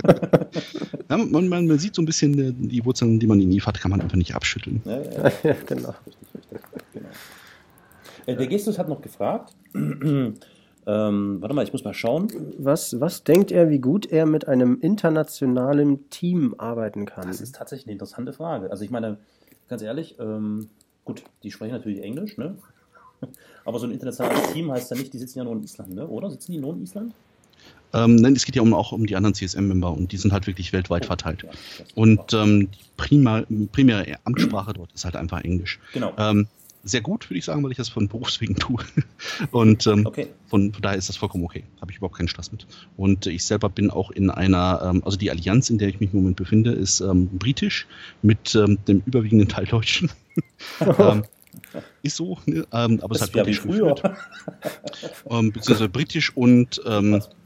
ja, 1.09 1.17
man, 1.17 1.49
man, 1.49 1.67
man, 1.67 1.79
sieht 1.79 1.95
so 1.95 2.01
ein 2.01 2.05
bisschen 2.05 2.37
äh, 2.37 2.53
die 2.55 2.83
Wurzeln, 2.85 3.19
die 3.19 3.27
man 3.27 3.39
in 3.39 3.51
Eve 3.51 3.65
hat, 3.65 3.79
kann 3.79 3.91
man 3.91 4.01
einfach 4.01 4.17
nicht 4.17 4.35
abschütteln. 4.35 4.81
Ja, 4.85 5.01
ja, 5.01 5.31
ja 5.43 5.55
genau. 5.65 5.93
Richtig, 6.05 6.27
richtig, 6.35 6.59
genau. 6.93 7.09
Äh, 8.25 8.35
der 8.35 8.47
Gestus 8.47 8.77
hat 8.77 8.89
noch 8.89 9.01
gefragt, 9.01 9.55
ähm, 10.87 11.41
warte 11.41 11.53
mal, 11.53 11.63
ich 11.63 11.73
muss 11.73 11.83
mal 11.83 11.93
schauen. 11.93 12.29
Was, 12.57 12.99
was 13.01 13.25
denkt 13.25 13.51
er, 13.51 13.69
wie 13.69 13.79
gut 13.79 14.05
er 14.05 14.25
mit 14.25 14.47
einem 14.47 14.79
internationalen 14.79 16.09
Team 16.09 16.55
arbeiten 16.57 17.05
kann? 17.05 17.27
Das 17.27 17.41
ist 17.41 17.55
tatsächlich 17.55 17.87
eine 17.87 17.93
interessante 17.93 18.31
Frage. 18.31 18.71
Also 18.71 18.85
ich 18.85 18.89
meine, 18.89 19.17
ganz 19.67 19.81
ehrlich, 19.81 20.15
ähm, 20.17 20.69
gut, 21.03 21.23
die 21.43 21.51
sprechen 21.51 21.73
natürlich 21.73 22.01
Englisch, 22.01 22.37
ne? 22.37 22.55
Aber 23.65 23.79
so 23.79 23.85
ein 23.85 23.91
internationales 23.91 24.53
Team 24.53 24.71
heißt 24.71 24.89
ja 24.91 24.95
nicht, 24.95 25.13
die 25.13 25.17
sitzen 25.17 25.39
ja 25.39 25.43
nur 25.43 25.53
in 25.53 25.63
Island, 25.63 25.93
ne? 25.93 26.07
oder? 26.07 26.31
Sitzen 26.31 26.53
die 26.53 26.57
nur 26.57 26.73
in 26.73 26.83
Island? 26.83 27.13
Ähm, 27.93 28.15
nein, 28.15 28.33
es 28.33 28.45
geht 28.45 28.55
ja 28.55 28.61
um, 28.61 28.73
auch 28.73 28.93
um 28.93 29.05
die 29.05 29.15
anderen 29.17 29.33
CSM-Member 29.33 29.91
und 29.91 30.13
die 30.13 30.17
sind 30.17 30.31
halt 30.31 30.47
wirklich 30.47 30.71
weltweit 30.71 31.03
oh, 31.03 31.07
verteilt. 31.07 31.43
Ja, 31.43 31.49
und 31.95 32.33
ähm, 32.33 32.71
die 32.71 32.79
prima, 32.95 33.43
primäre 33.73 34.17
Amtssprache 34.23 34.73
dort 34.73 34.93
ist 34.93 35.03
halt 35.03 35.15
einfach 35.17 35.41
Englisch. 35.43 35.79
Genau. 35.93 36.13
Ähm, 36.17 36.47
sehr 36.87 37.01
gut, 37.01 37.29
würde 37.29 37.37
ich 37.39 37.45
sagen, 37.45 37.63
weil 37.63 37.71
ich 37.71 37.77
das 37.77 37.89
von 37.89 38.07
Berufswegen 38.07 38.55
tue. 38.59 38.83
Und 39.51 39.85
ähm, 39.87 40.05
Okay. 40.05 40.27
von, 40.47 40.71
von 40.73 40.81
daher 40.81 40.97
ist 40.97 41.09
das 41.09 41.17
vollkommen 41.17 41.43
okay. 41.43 41.63
Habe 41.81 41.91
ich 41.91 41.97
überhaupt 41.97 42.17
keinen 42.17 42.27
Stress 42.27 42.51
mit. 42.51 42.65
Und 42.95 43.25
ich 43.27 43.43
selber 43.45 43.69
bin 43.69 43.91
auch 43.91 44.11
in 44.11 44.29
einer, 44.29 44.81
ähm, 44.83 45.03
also 45.05 45.17
die 45.17 45.29
Allianz, 45.29 45.69
in 45.69 45.77
der 45.77 45.89
ich 45.89 45.99
mich 45.99 46.13
im 46.13 46.19
Moment 46.19 46.37
befinde, 46.37 46.71
ist 46.71 47.01
ähm, 47.01 47.27
britisch 47.27 47.87
mit 48.21 48.55
ähm, 48.55 48.77
dem 48.87 49.03
überwiegenden 49.05 49.47
Teil 49.47 49.65
Deutschen. 49.65 50.09
ähm, 50.99 51.23
ist 52.03 52.15
so, 52.15 52.37
ne? 52.45 52.65
ähm, 52.71 52.99
aber 53.01 53.15
es 53.15 53.19
Das 53.19 53.29
hat 53.29 53.35
ist 53.35 53.43
britisch 53.43 53.59
früher. 53.61 53.95
geführt. 53.95 54.17
Beziehungsweise 55.53 55.89
britisch 55.89 56.35
und 56.35 56.81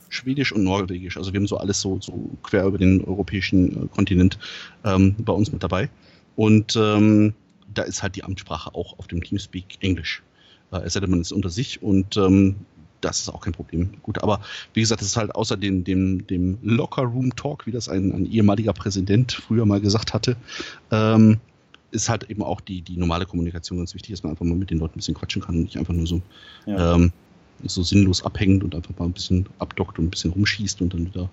schwedisch 0.09 0.51
und 0.51 0.63
norwegisch. 0.65 1.15
Also 1.17 1.31
wir 1.31 1.39
haben 1.39 1.47
so 1.47 1.57
alles 1.57 1.79
so, 1.79 1.99
so 2.01 2.29
quer 2.43 2.65
über 2.65 2.77
den 2.77 3.03
europäischen 3.05 3.85
äh, 3.85 3.87
Kontinent 3.87 4.37
bei 4.83 5.31
uns 5.33 5.51
mit 5.53 5.63
dabei. 5.63 5.89
Und 6.35 6.75
ähm, 6.75 7.33
da 7.73 7.83
ist 7.83 8.03
halt 8.03 8.15
die 8.15 8.23
Amtssprache 8.23 8.73
auch 8.75 8.97
auf 8.99 9.07
dem 9.07 9.23
Teamspeak 9.23 9.77
Englisch. 9.81 10.23
Äh, 10.71 10.81
es 10.83 10.93
sei 10.93 10.99
denn, 10.99 11.11
man 11.11 11.21
ist 11.21 11.31
unter 11.31 11.49
sich 11.49 11.81
und 11.81 12.17
ähm, 12.17 12.55
das 13.01 13.19
ist 13.19 13.29
auch 13.29 13.41
kein 13.41 13.53
Problem. 13.53 13.89
Gut, 14.03 14.21
aber 14.21 14.41
wie 14.73 14.81
gesagt, 14.81 15.01
es 15.01 15.07
ist 15.07 15.17
halt 15.17 15.33
außer 15.33 15.57
dem, 15.57 15.83
dem, 15.83 16.27
dem 16.27 16.57
Locker 16.61 17.01
Room 17.03 17.35
Talk, 17.35 17.65
wie 17.65 17.71
das 17.71 17.89
ein, 17.89 18.11
ein 18.11 18.31
ehemaliger 18.31 18.73
Präsident 18.73 19.31
früher 19.31 19.65
mal 19.65 19.81
gesagt 19.81 20.13
hatte, 20.13 20.37
ähm, 20.91 21.39
ist 21.91 22.09
halt 22.09 22.29
eben 22.29 22.43
auch 22.43 22.61
die, 22.61 22.81
die 22.81 22.97
normale 22.97 23.25
Kommunikation 23.25 23.79
ganz 23.79 23.93
wichtig, 23.93 24.11
dass 24.11 24.23
man 24.23 24.31
einfach 24.31 24.45
mal 24.45 24.55
mit 24.55 24.69
den 24.69 24.77
Leuten 24.77 24.93
ein 24.95 24.99
bisschen 24.99 25.15
quatschen 25.15 25.41
kann 25.41 25.55
und 25.55 25.63
nicht 25.63 25.77
einfach 25.77 25.93
nur 25.93 26.07
so, 26.07 26.21
Ja. 26.65 26.95
ähm, 26.95 27.11
so 27.63 27.83
sinnlos 27.83 28.23
abhängt 28.23 28.63
und 28.63 28.73
einfach 28.75 28.97
mal 28.97 29.05
ein 29.05 29.13
bisschen 29.13 29.47
abdockt 29.59 29.99
und 29.99 30.05
ein 30.05 30.09
bisschen 30.09 30.31
rumschießt 30.31 30.81
und 30.81 30.93
dann 30.93 31.05
wieder 31.05 31.29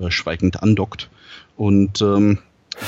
äh, 0.00 0.10
schweigend 0.10 0.62
andockt. 0.62 1.08
Und 1.56 2.02
ähm, 2.02 2.38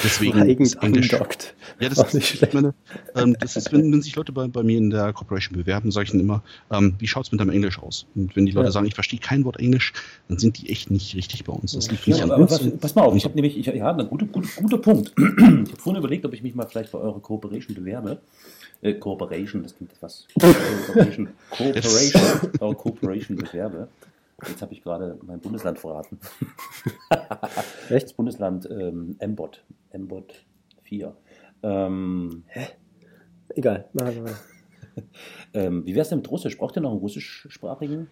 deswegen 0.02 0.40
andockt. 0.78 1.54
Ja, 1.80 1.88
das 1.88 1.98
ist, 1.98 2.14
nicht 2.14 2.28
schlecht. 2.28 2.54
meine, 2.54 2.74
ähm, 3.14 3.36
das 3.40 3.56
ist, 3.56 3.72
wenn, 3.72 3.92
wenn 3.92 4.02
sich 4.02 4.14
Leute 4.16 4.32
bei, 4.32 4.46
bei 4.48 4.62
mir 4.62 4.78
in 4.78 4.90
der 4.90 5.12
Corporation 5.12 5.56
bewerben, 5.56 5.90
sage 5.90 6.06
ich 6.06 6.14
ihnen 6.14 6.20
immer, 6.22 6.42
ähm, 6.70 6.94
wie 6.98 7.06
schaut's 7.06 7.32
mit 7.32 7.40
deinem 7.40 7.50
Englisch 7.50 7.78
aus? 7.78 8.06
Und 8.14 8.34
wenn 8.36 8.46
die 8.46 8.52
Leute 8.52 8.66
Ja. 8.66 8.72
sagen, 8.72 8.86
ich 8.86 8.94
verstehe 8.94 9.18
kein 9.18 9.44
Wort 9.44 9.58
Englisch, 9.58 9.92
dann 10.28 10.38
sind 10.38 10.58
die 10.58 10.70
echt 10.70 10.90
nicht 10.90 11.14
richtig 11.14 11.44
bei 11.44 11.52
uns. 11.52 11.72
Das 11.72 11.90
liegt 11.90 12.06
Ja, 12.06 12.14
nicht 12.14 12.22
an 12.24 12.30
aber 12.30 12.42
uns. 12.42 12.52
was, 12.52 12.78
pass 12.80 12.94
mal 12.94 13.02
auf, 13.02 13.16
ich 13.16 13.24
habe 13.24 13.34
nämlich, 13.34 13.56
ich, 13.58 13.66
ja, 13.66 13.94
ein 13.94 14.08
guter, 14.08 14.26
guter, 14.26 14.48
guter 14.56 14.78
Punkt. 14.78 15.12
Ich 15.64 15.72
habe 15.72 15.80
vorhin 15.80 15.98
überlegt, 15.98 16.24
ob 16.24 16.32
ich 16.34 16.42
mich 16.42 16.54
mal 16.54 16.66
vielleicht 16.66 16.92
bei 16.92 16.98
eurer 16.98 17.20
Cooperation 17.20 17.74
bewerbe. 17.74 18.18
Äh, 18.82 18.94
Cooperation, 18.94 19.62
das 19.62 19.74
klingt 19.76 19.92
etwas. 19.92 20.26
Cooperation, 20.40 21.28
Cooperation, 21.50 22.22
eure 22.60 22.74
Cooperation 22.74 23.36
bewerbe. 23.36 23.88
Jetzt 24.46 24.62
habe 24.62 24.72
ich 24.72 24.82
gerade 24.82 25.18
mein 25.24 25.40
Bundesland 25.40 25.78
verraten. 25.78 26.18
Echt? 27.88 28.06
Das 28.06 28.12
Bundesland 28.12 28.68
ähm, 28.70 29.16
Mbot. 29.24 29.64
Mbot 29.92 30.44
4. 30.82 31.16
Ähm, 31.62 32.44
Egal. 33.54 33.88
Machen 33.92 34.24
wir 34.24 34.36
ähm, 35.54 35.84
wie 35.86 35.94
wär's 35.94 36.08
denn 36.08 36.18
mit 36.18 36.30
Russisch? 36.30 36.56
Braucht 36.56 36.76
ihr 36.76 36.82
noch 36.82 36.90
einen 36.90 37.00
russischsprachigen? 37.00 38.08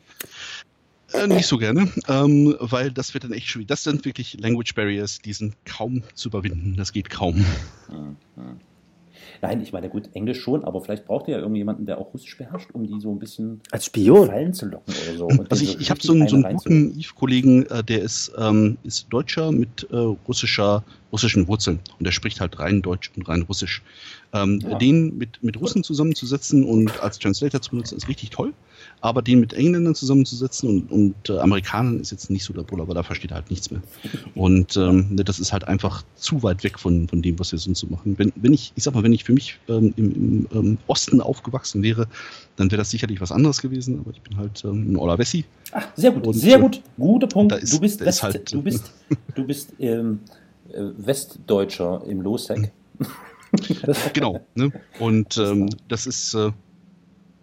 Äh, 1.12 1.26
nicht 1.26 1.46
so 1.46 1.58
gerne, 1.58 1.88
ähm, 2.08 2.56
weil 2.58 2.90
das 2.90 3.14
wird 3.14 3.24
dann 3.24 3.32
echt 3.32 3.46
schwierig. 3.48 3.68
Das 3.68 3.84
sind 3.84 4.04
wirklich 4.04 4.40
Language 4.40 4.74
Barriers, 4.74 5.18
die 5.18 5.32
sind 5.32 5.54
kaum 5.64 6.02
zu 6.14 6.28
überwinden. 6.28 6.74
Das 6.76 6.92
geht 6.92 7.10
kaum. 7.10 7.44
Nein, 9.40 9.60
ich 9.60 9.72
meine, 9.72 9.88
gut, 9.88 10.10
Englisch 10.14 10.40
schon, 10.40 10.64
aber 10.64 10.80
vielleicht 10.80 11.04
braucht 11.04 11.28
ihr 11.28 11.34
ja 11.34 11.40
irgendjemanden, 11.40 11.86
der 11.86 11.98
auch 11.98 12.12
Russisch 12.12 12.36
beherrscht, 12.36 12.70
um 12.72 12.86
die 12.86 13.00
so 13.00 13.10
ein 13.10 13.18
bisschen 13.18 13.60
Als 13.70 13.86
Spion. 13.86 14.26
fallen 14.26 14.54
zu 14.54 14.66
locken 14.66 14.94
oder 15.06 15.18
so. 15.18 15.26
Und 15.26 15.50
Also 15.50 15.64
ich, 15.64 15.80
ich 15.80 15.90
habe 15.90 16.00
so 16.02 16.12
einen, 16.12 16.28
so 16.28 16.36
einen 16.36 16.44
eine 16.44 16.56
guten 16.56 16.98
Eve-Kollegen, 16.98 17.66
äh, 17.66 17.82
der 17.84 18.02
ist, 18.02 18.32
ähm, 18.38 18.78
ist 18.82 19.06
Deutscher 19.10 19.52
mit 19.52 19.86
äh, 19.90 19.96
russischer, 19.96 20.84
russischen 21.12 21.46
Wurzeln 21.46 21.78
und 21.98 22.04
der 22.04 22.12
spricht 22.12 22.40
halt 22.40 22.58
rein 22.58 22.80
Deutsch 22.82 23.10
und 23.16 23.28
rein 23.28 23.42
Russisch. 23.42 23.82
Ähm, 24.32 24.60
Ja. 24.66 24.78
Den 24.78 25.18
mit, 25.18 25.42
mit 25.42 25.60
Russen 25.60 25.84
zusammenzusetzen 25.84 26.64
und 26.64 27.00
als 27.02 27.18
Translator 27.18 27.60
zu 27.60 27.70
benutzen, 27.72 27.96
ist 27.98 28.08
richtig 28.08 28.30
toll. 28.30 28.54
Aber 29.02 29.20
den 29.20 29.38
mit 29.40 29.52
Engländern 29.52 29.94
zusammenzusetzen 29.94 30.68
und, 30.68 30.90
und 30.90 31.28
äh, 31.28 31.38
Amerikanern 31.38 32.00
ist 32.00 32.10
jetzt 32.12 32.30
nicht 32.30 32.42
so 32.44 32.52
der 32.52 32.62
Buller, 32.62 32.88
weil 32.88 32.94
da 32.94 33.02
versteht 33.02 33.30
er 33.30 33.36
halt 33.36 33.50
nichts 33.50 33.70
mehr. 33.70 33.82
Und 34.34 34.76
ähm, 34.76 35.06
ne, 35.10 35.22
das 35.24 35.38
ist 35.38 35.52
halt 35.52 35.68
einfach 35.68 36.02
zu 36.16 36.42
weit 36.42 36.64
weg 36.64 36.78
von, 36.78 37.06
von 37.08 37.20
dem, 37.22 37.38
was 37.38 37.52
wir 37.52 37.58
sonst 37.58 37.80
so 37.80 37.86
machen. 37.88 38.14
Wenn, 38.18 38.32
wenn 38.36 38.52
ich, 38.54 38.72
ich 38.74 38.82
sag 38.82 38.94
mal, 38.94 39.02
wenn 39.02 39.12
ich 39.12 39.24
für 39.24 39.32
mich 39.32 39.58
ähm, 39.68 39.92
im, 39.96 40.12
im 40.12 40.48
ähm, 40.52 40.78
Osten 40.86 41.20
aufgewachsen 41.20 41.82
wäre, 41.82 42.08
dann 42.56 42.70
wäre 42.70 42.78
das 42.78 42.90
sicherlich 42.90 43.20
was 43.20 43.30
anderes 43.32 43.60
gewesen, 43.60 43.98
aber 44.00 44.10
ich 44.12 44.20
bin 44.22 44.36
halt 44.36 44.64
ähm, 44.64 44.92
ein 44.92 44.96
Ola 44.96 45.18
Wessi. 45.18 45.44
Ah, 45.72 45.82
sehr 45.96 46.10
gut, 46.12 46.26
Und, 46.26 46.34
sehr 46.34 46.58
äh, 46.58 46.60
gut, 46.60 46.80
guter 46.96 47.26
Punkt. 47.26 47.52
ist- 47.54 47.72
du 47.72 47.80
bist 47.80 48.00
West, 48.00 48.22
halt- 48.22 48.52
du 48.52 48.62
bist, 48.62 48.90
du 49.34 49.44
bist 49.44 49.72
ähm, 49.78 50.20
äh, 50.28 50.41
Westdeutscher 50.76 52.02
im 52.06 52.20
Losec. 52.22 52.70
Genau. 54.14 54.40
Ne? 54.54 54.72
Und 54.98 55.36
ähm, 55.36 55.68
das 55.88 56.06
ist, 56.06 56.32
äh, 56.32 56.52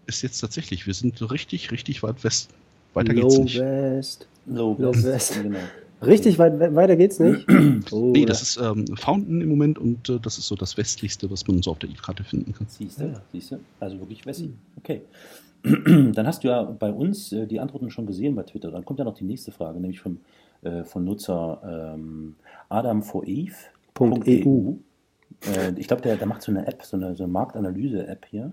ist 0.08 0.24
jetzt 0.24 0.40
tatsächlich, 0.40 0.88
wir 0.88 0.96
sind 0.96 1.22
richtig, 1.32 1.72
richtig 1.72 2.02
weit 2.02 2.24
west. 2.24 2.50
Weiter 2.96 3.14
geht's 3.14 3.36
Low 3.38 3.44
nicht. 3.44 3.60
West. 3.60 4.28
Low 4.48 4.76
Low 4.80 4.92
West, 4.92 5.06
West. 5.06 5.40
Genau. 5.44 5.60
Richtig, 6.02 6.40
weit, 6.40 6.60
we- 6.60 6.74
weiter 6.74 6.96
geht's 6.96 7.20
nicht? 7.20 7.46
Oh, 7.92 8.12
Nee, 8.12 8.26
das 8.26 8.42
ist 8.42 8.58
ähm, 8.58 8.86
Fountain 8.98 9.42
im 9.42 9.50
Moment 9.50 9.78
und 9.78 10.10
äh, 10.10 10.18
das 10.20 10.40
ist 10.40 10.48
so 10.48 10.56
das 10.56 10.78
westlichste, 10.78 11.30
was 11.30 11.46
man 11.48 11.62
so 11.62 11.70
auf 11.72 11.80
der 11.80 11.90
Eve-Karte 11.90 12.24
finden 12.24 12.54
kann. 12.54 12.66
Siehst 12.68 13.00
du, 13.00 13.04
Ja. 13.06 13.22
siehst 13.32 13.52
du? 13.52 13.60
Also 13.80 14.00
wirklich 14.00 14.26
Wessi. 14.26 14.52
Okay. 14.78 15.02
Dann 15.64 16.26
hast 16.26 16.44
du 16.44 16.48
ja 16.48 16.64
bei 16.64 16.92
uns 16.92 17.32
äh, 17.34 17.46
die 17.46 17.60
Antworten 17.60 17.92
schon 17.92 18.08
gesehen 18.08 18.34
bei 18.34 18.44
Twitter. 18.44 18.72
Dann 18.72 18.84
kommt 18.86 18.98
ja 18.98 19.06
noch 19.06 19.14
die 19.16 19.26
nächste 19.26 19.52
Frage, 19.52 19.80
nämlich 19.80 20.00
vom, 20.00 20.18
äh, 20.62 20.84
von 20.84 21.06
Nutzer 21.06 21.94
ähm, 21.96 22.36
Adam 22.70 23.04
for 23.04 23.26
Eve. 23.26 23.56
Punkt 23.94 24.28
E. 24.28 24.42
Äh, 24.42 25.74
ich 25.78 25.88
glaube, 25.88 26.02
der, 26.02 26.18
der 26.18 26.28
macht 26.28 26.42
so 26.42 26.52
eine 26.52 26.68
App, 26.68 26.84
so 26.84 26.98
eine, 26.98 27.16
so 27.16 27.24
eine 27.24 27.34
Marktanalyse-App 27.34 28.26
hier. 28.26 28.52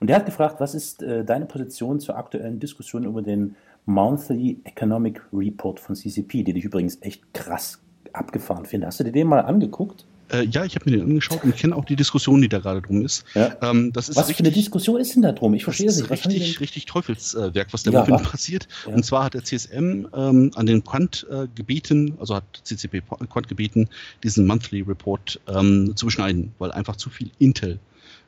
Und 0.00 0.08
der 0.08 0.16
hat 0.16 0.26
gefragt, 0.26 0.56
was 0.58 0.74
ist 0.74 1.02
äh, 1.02 1.24
deine 1.24 1.46
Position 1.46 2.00
zur 2.00 2.16
aktuellen 2.16 2.58
Diskussion 2.58 3.04
über 3.04 3.22
den 3.22 3.54
Monthly 3.86 4.60
Economic 4.64 5.22
Report 5.32 5.80
von 5.80 5.94
CCP, 5.94 6.44
den 6.44 6.56
ich 6.56 6.64
übrigens 6.64 6.98
echt 7.02 7.32
krass 7.34 7.80
abgefahren 8.12 8.64
finde. 8.64 8.86
Hast 8.86 9.00
du 9.00 9.04
dir 9.04 9.12
den 9.12 9.28
mal 9.28 9.40
angeguckt? 9.40 10.06
Äh, 10.32 10.46
ja, 10.46 10.64
ich 10.64 10.74
habe 10.74 10.90
mir 10.90 10.96
den 10.96 11.06
angeschaut 11.06 11.44
und 11.44 11.56
kenne 11.56 11.76
auch 11.76 11.84
die 11.84 11.96
Diskussion, 11.96 12.40
die 12.40 12.48
da 12.48 12.58
gerade 12.58 12.82
drum 12.82 13.04
ist. 13.04 13.24
Ja. 13.34 13.56
Ähm, 13.62 13.92
das 13.92 14.08
ist 14.08 14.16
Was 14.16 14.26
für 14.30 14.38
eine 14.38 14.48
richtig, 14.48 14.64
Diskussion 14.64 15.00
ist 15.00 15.14
denn 15.14 15.22
da 15.22 15.32
drum? 15.32 15.54
Ich 15.54 15.64
verstehe 15.64 15.88
es 15.88 15.98
nicht. 15.98 16.10
Was 16.10 16.26
richtig, 16.26 16.60
richtig 16.60 16.86
Teufelswerk, 16.86 17.68
was 17.72 17.82
da 17.82 17.90
Ja, 17.90 18.02
passiert. 18.18 18.68
Ja. 18.86 18.94
Und 18.94 19.04
zwar 19.04 19.24
hat 19.24 19.34
der 19.34 19.44
CSM 19.44 20.06
ähm, 20.14 20.50
an 20.54 20.66
den 20.66 20.82
Quant 20.84 21.26
äh, 21.30 21.46
gebeten, 21.54 22.14
also 22.18 22.36
hat 22.36 22.44
CCP 22.64 23.02
Quant 23.28 23.48
gebeten, 23.48 23.88
diesen 24.22 24.46
Monthly 24.46 24.82
Report 24.82 25.40
ähm, 25.48 25.92
zu 25.96 26.06
beschneiden, 26.06 26.52
weil 26.58 26.72
einfach 26.72 26.96
zu 26.96 27.10
viel 27.10 27.30
Intel 27.38 27.78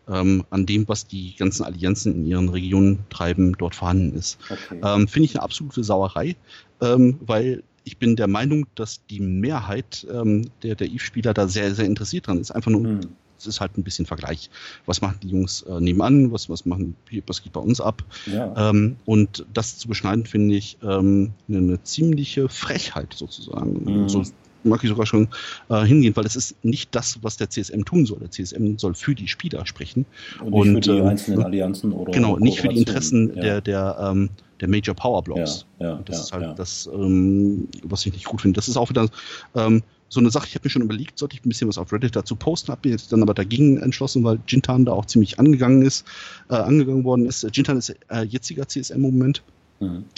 ähm, 0.08 0.44
an 0.50 0.66
dem, 0.66 0.86
was 0.88 1.06
die 1.06 1.34
ganzen 1.36 1.64
Allianzen 1.64 2.14
in 2.14 2.26
ihren 2.26 2.48
Regionen 2.48 3.00
treiben, 3.10 3.56
dort 3.56 3.74
vorhanden 3.74 4.16
ist. 4.16 4.38
Okay. 4.50 4.80
Ähm, 4.82 5.08
Finde 5.08 5.26
ich 5.26 5.34
eine 5.34 5.42
absolute 5.42 5.82
Sauerei, 5.82 6.36
ähm, 6.80 7.18
weil 7.20 7.62
ich 7.84 7.98
bin 7.98 8.16
der 8.16 8.26
Meinung, 8.28 8.66
dass 8.74 9.04
die 9.06 9.20
Mehrheit 9.20 10.06
ähm, 10.12 10.50
der, 10.62 10.74
der 10.74 10.88
Eve-Spieler 10.88 11.34
da 11.34 11.48
sehr, 11.48 11.74
sehr 11.74 11.84
interessiert 11.84 12.26
dran 12.26 12.40
ist. 12.40 12.50
Einfach 12.50 12.70
nur, 12.70 12.82
Hm. 12.82 13.00
es 13.38 13.46
ist 13.46 13.60
halt 13.60 13.76
ein 13.76 13.82
bisschen 13.84 14.06
Vergleich. 14.06 14.50
Was 14.86 15.02
machen 15.02 15.18
die 15.22 15.28
Jungs 15.28 15.62
äh, 15.62 15.80
nebenan? 15.80 16.32
Was, 16.32 16.48
was 16.48 16.64
machen, 16.64 16.96
was 17.26 17.42
geht 17.42 17.52
bei 17.52 17.60
uns 17.60 17.80
ab? 17.80 18.02
Ja. 18.26 18.70
Ähm, 18.70 18.96
und 19.04 19.44
das 19.52 19.78
zu 19.78 19.88
beschneiden, 19.88 20.24
finde 20.24 20.54
ich 20.54 20.78
ähm, 20.82 21.32
eine, 21.48 21.58
eine 21.58 21.82
ziemliche 21.82 22.48
Frechheit 22.48 23.14
sozusagen. 23.14 23.84
Mhm. 23.84 24.08
So 24.08 24.22
mag 24.64 24.82
ich 24.82 24.88
sogar 24.88 25.04
schon 25.04 25.28
äh, 25.68 25.84
hingehen, 25.84 26.16
weil 26.16 26.24
es 26.24 26.36
ist 26.36 26.64
nicht 26.64 26.94
das, 26.94 27.18
was 27.22 27.36
der 27.36 27.50
CSM 27.50 27.82
tun 27.84 28.06
soll. 28.06 28.20
Der 28.20 28.30
CSM 28.30 28.78
soll 28.78 28.94
für 28.94 29.14
die 29.14 29.28
Spieler 29.28 29.66
sprechen. 29.66 30.06
und 30.40 30.72
nicht 30.72 30.86
für 30.86 30.92
und, 30.92 30.96
die 30.96 31.02
ähm, 31.02 31.06
einzelnen 31.06 31.42
Allianzen 31.42 31.92
oder 31.92 32.12
Genau, 32.12 32.38
nicht 32.38 32.60
für 32.60 32.68
die. 32.68 32.78
Interessen 32.78 33.34
der, 33.34 33.60
der, 33.60 33.98
ähm, 34.00 34.30
der 34.60 34.68
Major 34.68 34.94
Power 34.94 35.22
Blocks. 35.22 35.66
Ja, 35.78 35.86
ja, 35.86 36.02
das 36.04 36.16
ja, 36.16 36.22
ist 36.22 36.32
halt 36.32 36.58
das, 36.58 36.90
ähm, 36.92 37.68
was 37.82 38.04
ich 38.06 38.12
nicht 38.12 38.26
gut 38.26 38.40
finde. 38.40 38.56
Das 38.56 38.68
ist 38.68 38.76
auch 38.76 38.90
wieder 38.90 39.08
ähm, 39.54 39.82
so 40.08 40.20
eine 40.20 40.30
Sache, 40.30 40.46
ich 40.46 40.54
habe 40.54 40.64
mir 40.64 40.70
schon 40.70 40.82
überlegt, 40.82 41.18
sollte 41.18 41.34
ich 41.34 41.44
ein 41.44 41.48
bisschen 41.48 41.68
was 41.68 41.78
auf 41.78 41.92
Reddit 41.92 42.14
dazu 42.14 42.36
posten, 42.36 42.70
habe 42.70 42.88
mir 42.88 42.92
jetzt 42.92 43.12
dann 43.12 43.22
aber 43.22 43.34
dagegen 43.34 43.78
entschlossen, 43.78 44.22
weil 44.22 44.38
Jintan 44.46 44.84
da 44.84 44.92
auch 44.92 45.06
ziemlich 45.06 45.38
angegangen 45.38 45.82
ist, 45.82 46.06
äh, 46.50 46.54
angegangen 46.54 47.04
worden 47.04 47.26
ist. 47.26 47.46
Jintan 47.52 47.78
ist 47.78 47.96
äh, 48.08 48.22
jetziger 48.22 48.68
CSM 48.68 48.94
im 48.94 49.00
Moment 49.02 49.42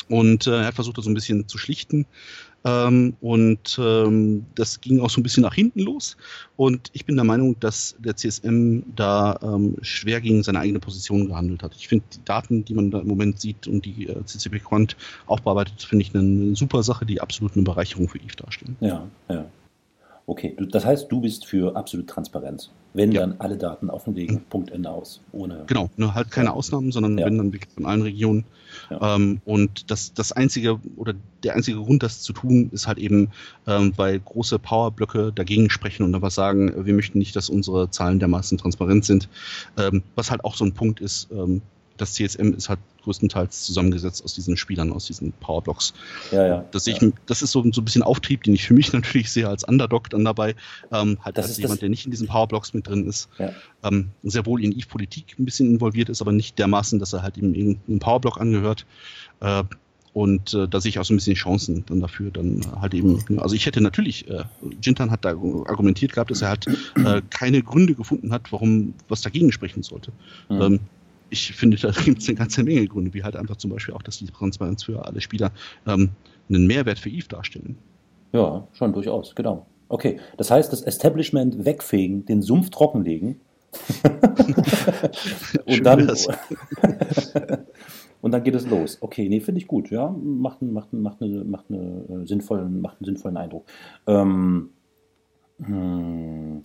Und 0.08 0.46
äh, 0.46 0.60
er 0.60 0.66
hat 0.66 0.74
versucht, 0.74 0.98
das 0.98 1.04
so 1.04 1.10
ein 1.10 1.14
bisschen 1.14 1.48
zu 1.48 1.58
schlichten. 1.58 2.06
Ähm, 2.64 3.14
und 3.20 3.78
ähm, 3.80 4.46
das 4.56 4.80
ging 4.80 5.00
auch 5.00 5.10
so 5.10 5.20
ein 5.20 5.22
bisschen 5.22 5.44
nach 5.44 5.54
hinten 5.54 5.80
los. 5.80 6.16
Und 6.56 6.90
ich 6.92 7.04
bin 7.04 7.14
der 7.14 7.24
Meinung, 7.24 7.58
dass 7.60 7.94
der 7.98 8.16
CSM 8.16 8.80
da 8.96 9.38
ähm, 9.42 9.76
schwer 9.82 10.20
gegen 10.20 10.42
seine 10.42 10.58
eigene 10.58 10.80
Position 10.80 11.28
gehandelt 11.28 11.62
hat. 11.62 11.76
Ich 11.76 11.86
finde 11.86 12.04
die 12.12 12.24
Daten, 12.24 12.64
die 12.64 12.74
man 12.74 12.90
da 12.90 13.00
im 13.00 13.06
Moment 13.06 13.40
sieht 13.40 13.68
und 13.68 13.84
die 13.84 14.08
äh, 14.08 14.24
CCP 14.24 14.60
Quant 14.60 14.96
auch 15.26 15.40
bearbeitet, 15.40 15.82
finde 15.82 16.02
ich 16.04 16.14
eine, 16.14 16.24
eine 16.24 16.56
super 16.56 16.82
Sache, 16.82 17.06
die 17.06 17.20
absolut 17.20 17.54
eine 17.54 17.62
Bereicherung 17.62 18.08
für 18.08 18.18
Eve 18.18 18.36
darstellen. 18.36 18.76
Ja, 18.80 19.06
ja. 19.28 19.46
Okay, 20.28 20.54
du, 20.58 20.66
das 20.66 20.84
heißt, 20.84 21.10
du 21.10 21.20
bist 21.20 21.46
für 21.46 21.76
absolute 21.76 22.06
Transparenz. 22.12 22.70
Wenn 22.94 23.12
Ja. 23.12 23.20
dann 23.20 23.36
alle 23.38 23.56
Daten 23.56 23.90
offenlegen, 23.90 24.36
Mhm. 24.36 24.40
Punkt 24.50 24.70
Ende 24.72 24.90
aus. 24.90 25.20
Ohne. 25.32 25.64
Genau, 25.68 25.88
ne, 25.96 26.14
halt 26.14 26.30
keine. 26.32 26.52
Ausnahmen, 26.52 26.90
sondern 26.90 27.16
Ja. 27.18 27.26
wenn 27.26 27.38
dann 27.38 27.52
wirklich 27.52 27.72
von 27.74 27.86
allen 27.86 28.02
Regionen. 28.02 28.44
Ja. 28.90 29.14
Ähm, 29.14 29.40
und 29.44 29.90
das, 29.90 30.14
das 30.14 30.32
einzige 30.32 30.80
oder 30.96 31.14
der 31.44 31.54
einzige 31.54 31.78
Grund, 31.78 32.02
das 32.02 32.22
zu 32.22 32.32
tun, 32.32 32.70
ist 32.72 32.88
halt 32.88 32.98
eben, 32.98 33.28
ähm, 33.68 33.92
weil 33.96 34.18
große 34.18 34.58
Powerblöcke 34.58 35.32
dagegen 35.32 35.70
sprechen 35.70 36.02
und 36.02 36.14
aber 36.14 36.30
sagen, 36.30 36.70
äh, 36.70 36.86
wir 36.86 36.94
möchten 36.94 37.18
nicht, 37.18 37.36
dass 37.36 37.48
unsere 37.48 37.90
Zahlen 37.90 38.18
dermaßen 38.18 38.58
transparent 38.58 39.04
sind. 39.04 39.28
Ähm, 39.78 40.02
was 40.16 40.30
halt 40.32 40.44
auch 40.44 40.56
so 40.56 40.64
ein 40.64 40.72
Punkt 40.72 41.00
ist, 41.00 41.28
ähm, 41.30 41.62
das 41.96 42.14
CSM 42.14 42.52
ist 42.54 42.68
halt 42.68 42.80
größtenteils 43.04 43.64
zusammengesetzt 43.64 44.24
aus 44.24 44.34
diesen 44.34 44.56
Spielern, 44.56 44.92
aus 44.92 45.06
diesen 45.06 45.32
Powerblocks. 45.32 45.94
Ja, 46.32 46.46
ja. 46.46 46.64
Das, 46.72 46.86
ja. 46.86 46.94
ich, 46.94 47.12
das 47.26 47.42
ist 47.42 47.52
so, 47.52 47.64
so 47.72 47.80
ein 47.80 47.84
bisschen 47.84 48.02
Auftrieb, 48.02 48.42
den 48.42 48.54
ich 48.54 48.66
für 48.66 48.74
mich 48.74 48.92
natürlich 48.92 49.30
sehe 49.30 49.48
als 49.48 49.64
Underdog 49.64 50.10
dann 50.10 50.24
dabei, 50.24 50.54
ähm, 50.92 51.18
halt 51.22 51.38
Das 51.38 51.46
als 51.46 51.52
ist 51.52 51.58
jemand, 51.58 51.82
der 51.82 51.88
nicht 51.88 52.04
in 52.04 52.10
diesen 52.10 52.26
Powerblocks 52.26 52.74
mit 52.74 52.86
drin 52.86 53.06
ist, 53.06 53.28
Ja. 53.38 53.52
ähm, 53.84 54.10
sehr 54.22 54.46
wohl 54.46 54.62
in 54.62 54.72
Eve-Politik 54.72 55.38
ein 55.38 55.44
bisschen 55.44 55.70
involviert 55.70 56.08
ist, 56.08 56.20
aber 56.20 56.32
nicht 56.32 56.58
dermaßen, 56.58 56.98
dass 56.98 57.12
er 57.12 57.22
halt 57.22 57.38
eben 57.38 57.54
irgendeinem 57.54 57.98
Powerblock 58.00 58.40
angehört. 58.40 58.86
Äh, 59.40 59.64
und 60.16 60.54
äh, 60.54 60.66
da 60.66 60.80
sehe 60.80 60.88
ich 60.88 60.98
auch 60.98 61.04
so 61.04 61.12
ein 61.12 61.18
bisschen 61.18 61.34
Chancen 61.34 61.84
dann 61.84 62.00
dafür, 62.00 62.30
dann 62.30 62.62
halt 62.80 62.94
eben, 62.94 63.22
also 63.38 63.54
ich 63.54 63.66
hätte 63.66 63.82
natürlich, 63.82 64.26
äh, 64.30 64.44
Jintan 64.80 65.10
hat 65.10 65.26
da 65.26 65.32
argumentiert 65.32 66.14
gehabt, 66.14 66.30
dass 66.30 66.40
er 66.40 66.48
halt 66.48 66.66
äh, 66.96 67.20
keine 67.28 67.62
Gründe 67.62 67.94
gefunden 67.94 68.32
hat, 68.32 68.50
warum 68.50 68.94
was 69.10 69.20
dagegen 69.20 69.52
sprechen 69.52 69.82
sollte. 69.82 70.12
Mhm. 70.48 70.62
Ähm, 70.62 70.80
ich 71.30 71.52
finde, 71.52 71.76
da 71.76 71.90
gibt 71.90 72.22
es 72.22 72.28
eine 72.28 72.36
ganze 72.36 72.62
Menge 72.62 72.86
Gründe, 72.86 73.12
wie 73.14 73.22
halt 73.24 73.36
einfach 73.36 73.56
zum 73.56 73.70
Beispiel 73.70 73.94
auch, 73.94 74.02
dass 74.02 74.18
die 74.18 74.26
Transparenz 74.26 74.84
für 74.84 75.04
alle 75.04 75.20
Spieler 75.20 75.50
ähm, 75.86 76.10
einen 76.48 76.66
Mehrwert 76.66 76.98
für 76.98 77.10
Eve 77.10 77.28
darstellen. 77.28 77.76
Ja, 78.32 78.66
schon 78.72 78.92
durchaus, 78.92 79.34
genau. 79.34 79.66
Okay, 79.88 80.18
das 80.36 80.50
heißt, 80.50 80.72
das 80.72 80.82
Establishment 80.82 81.64
wegfegen, 81.64 82.24
den 82.26 82.42
Sumpf 82.42 82.70
trockenlegen. 82.70 83.40
Und, 85.66 85.84
dann, 85.84 86.08
und 88.22 88.32
dann 88.32 88.42
geht 88.42 88.54
es 88.54 88.66
los. 88.66 88.98
Okay, 89.00 89.28
nee, 89.28 89.40
finde 89.40 89.60
ich 89.60 89.66
gut. 89.66 89.90
Ja, 89.90 90.08
macht, 90.10 90.62
einen- 90.62 90.72
macht, 90.72 90.92
macht, 90.92 91.20
eine, 91.22 91.44
macht, 91.44 91.66
eine 91.68 92.22
äh, 92.22 92.26
sinnvollen, 92.26 92.80
macht 92.80 92.96
einen 92.98 93.04
sinnvollen 93.06 93.36
Eindruck. 93.36 93.66
Ähm, 94.06 94.70
hm, 95.58 96.62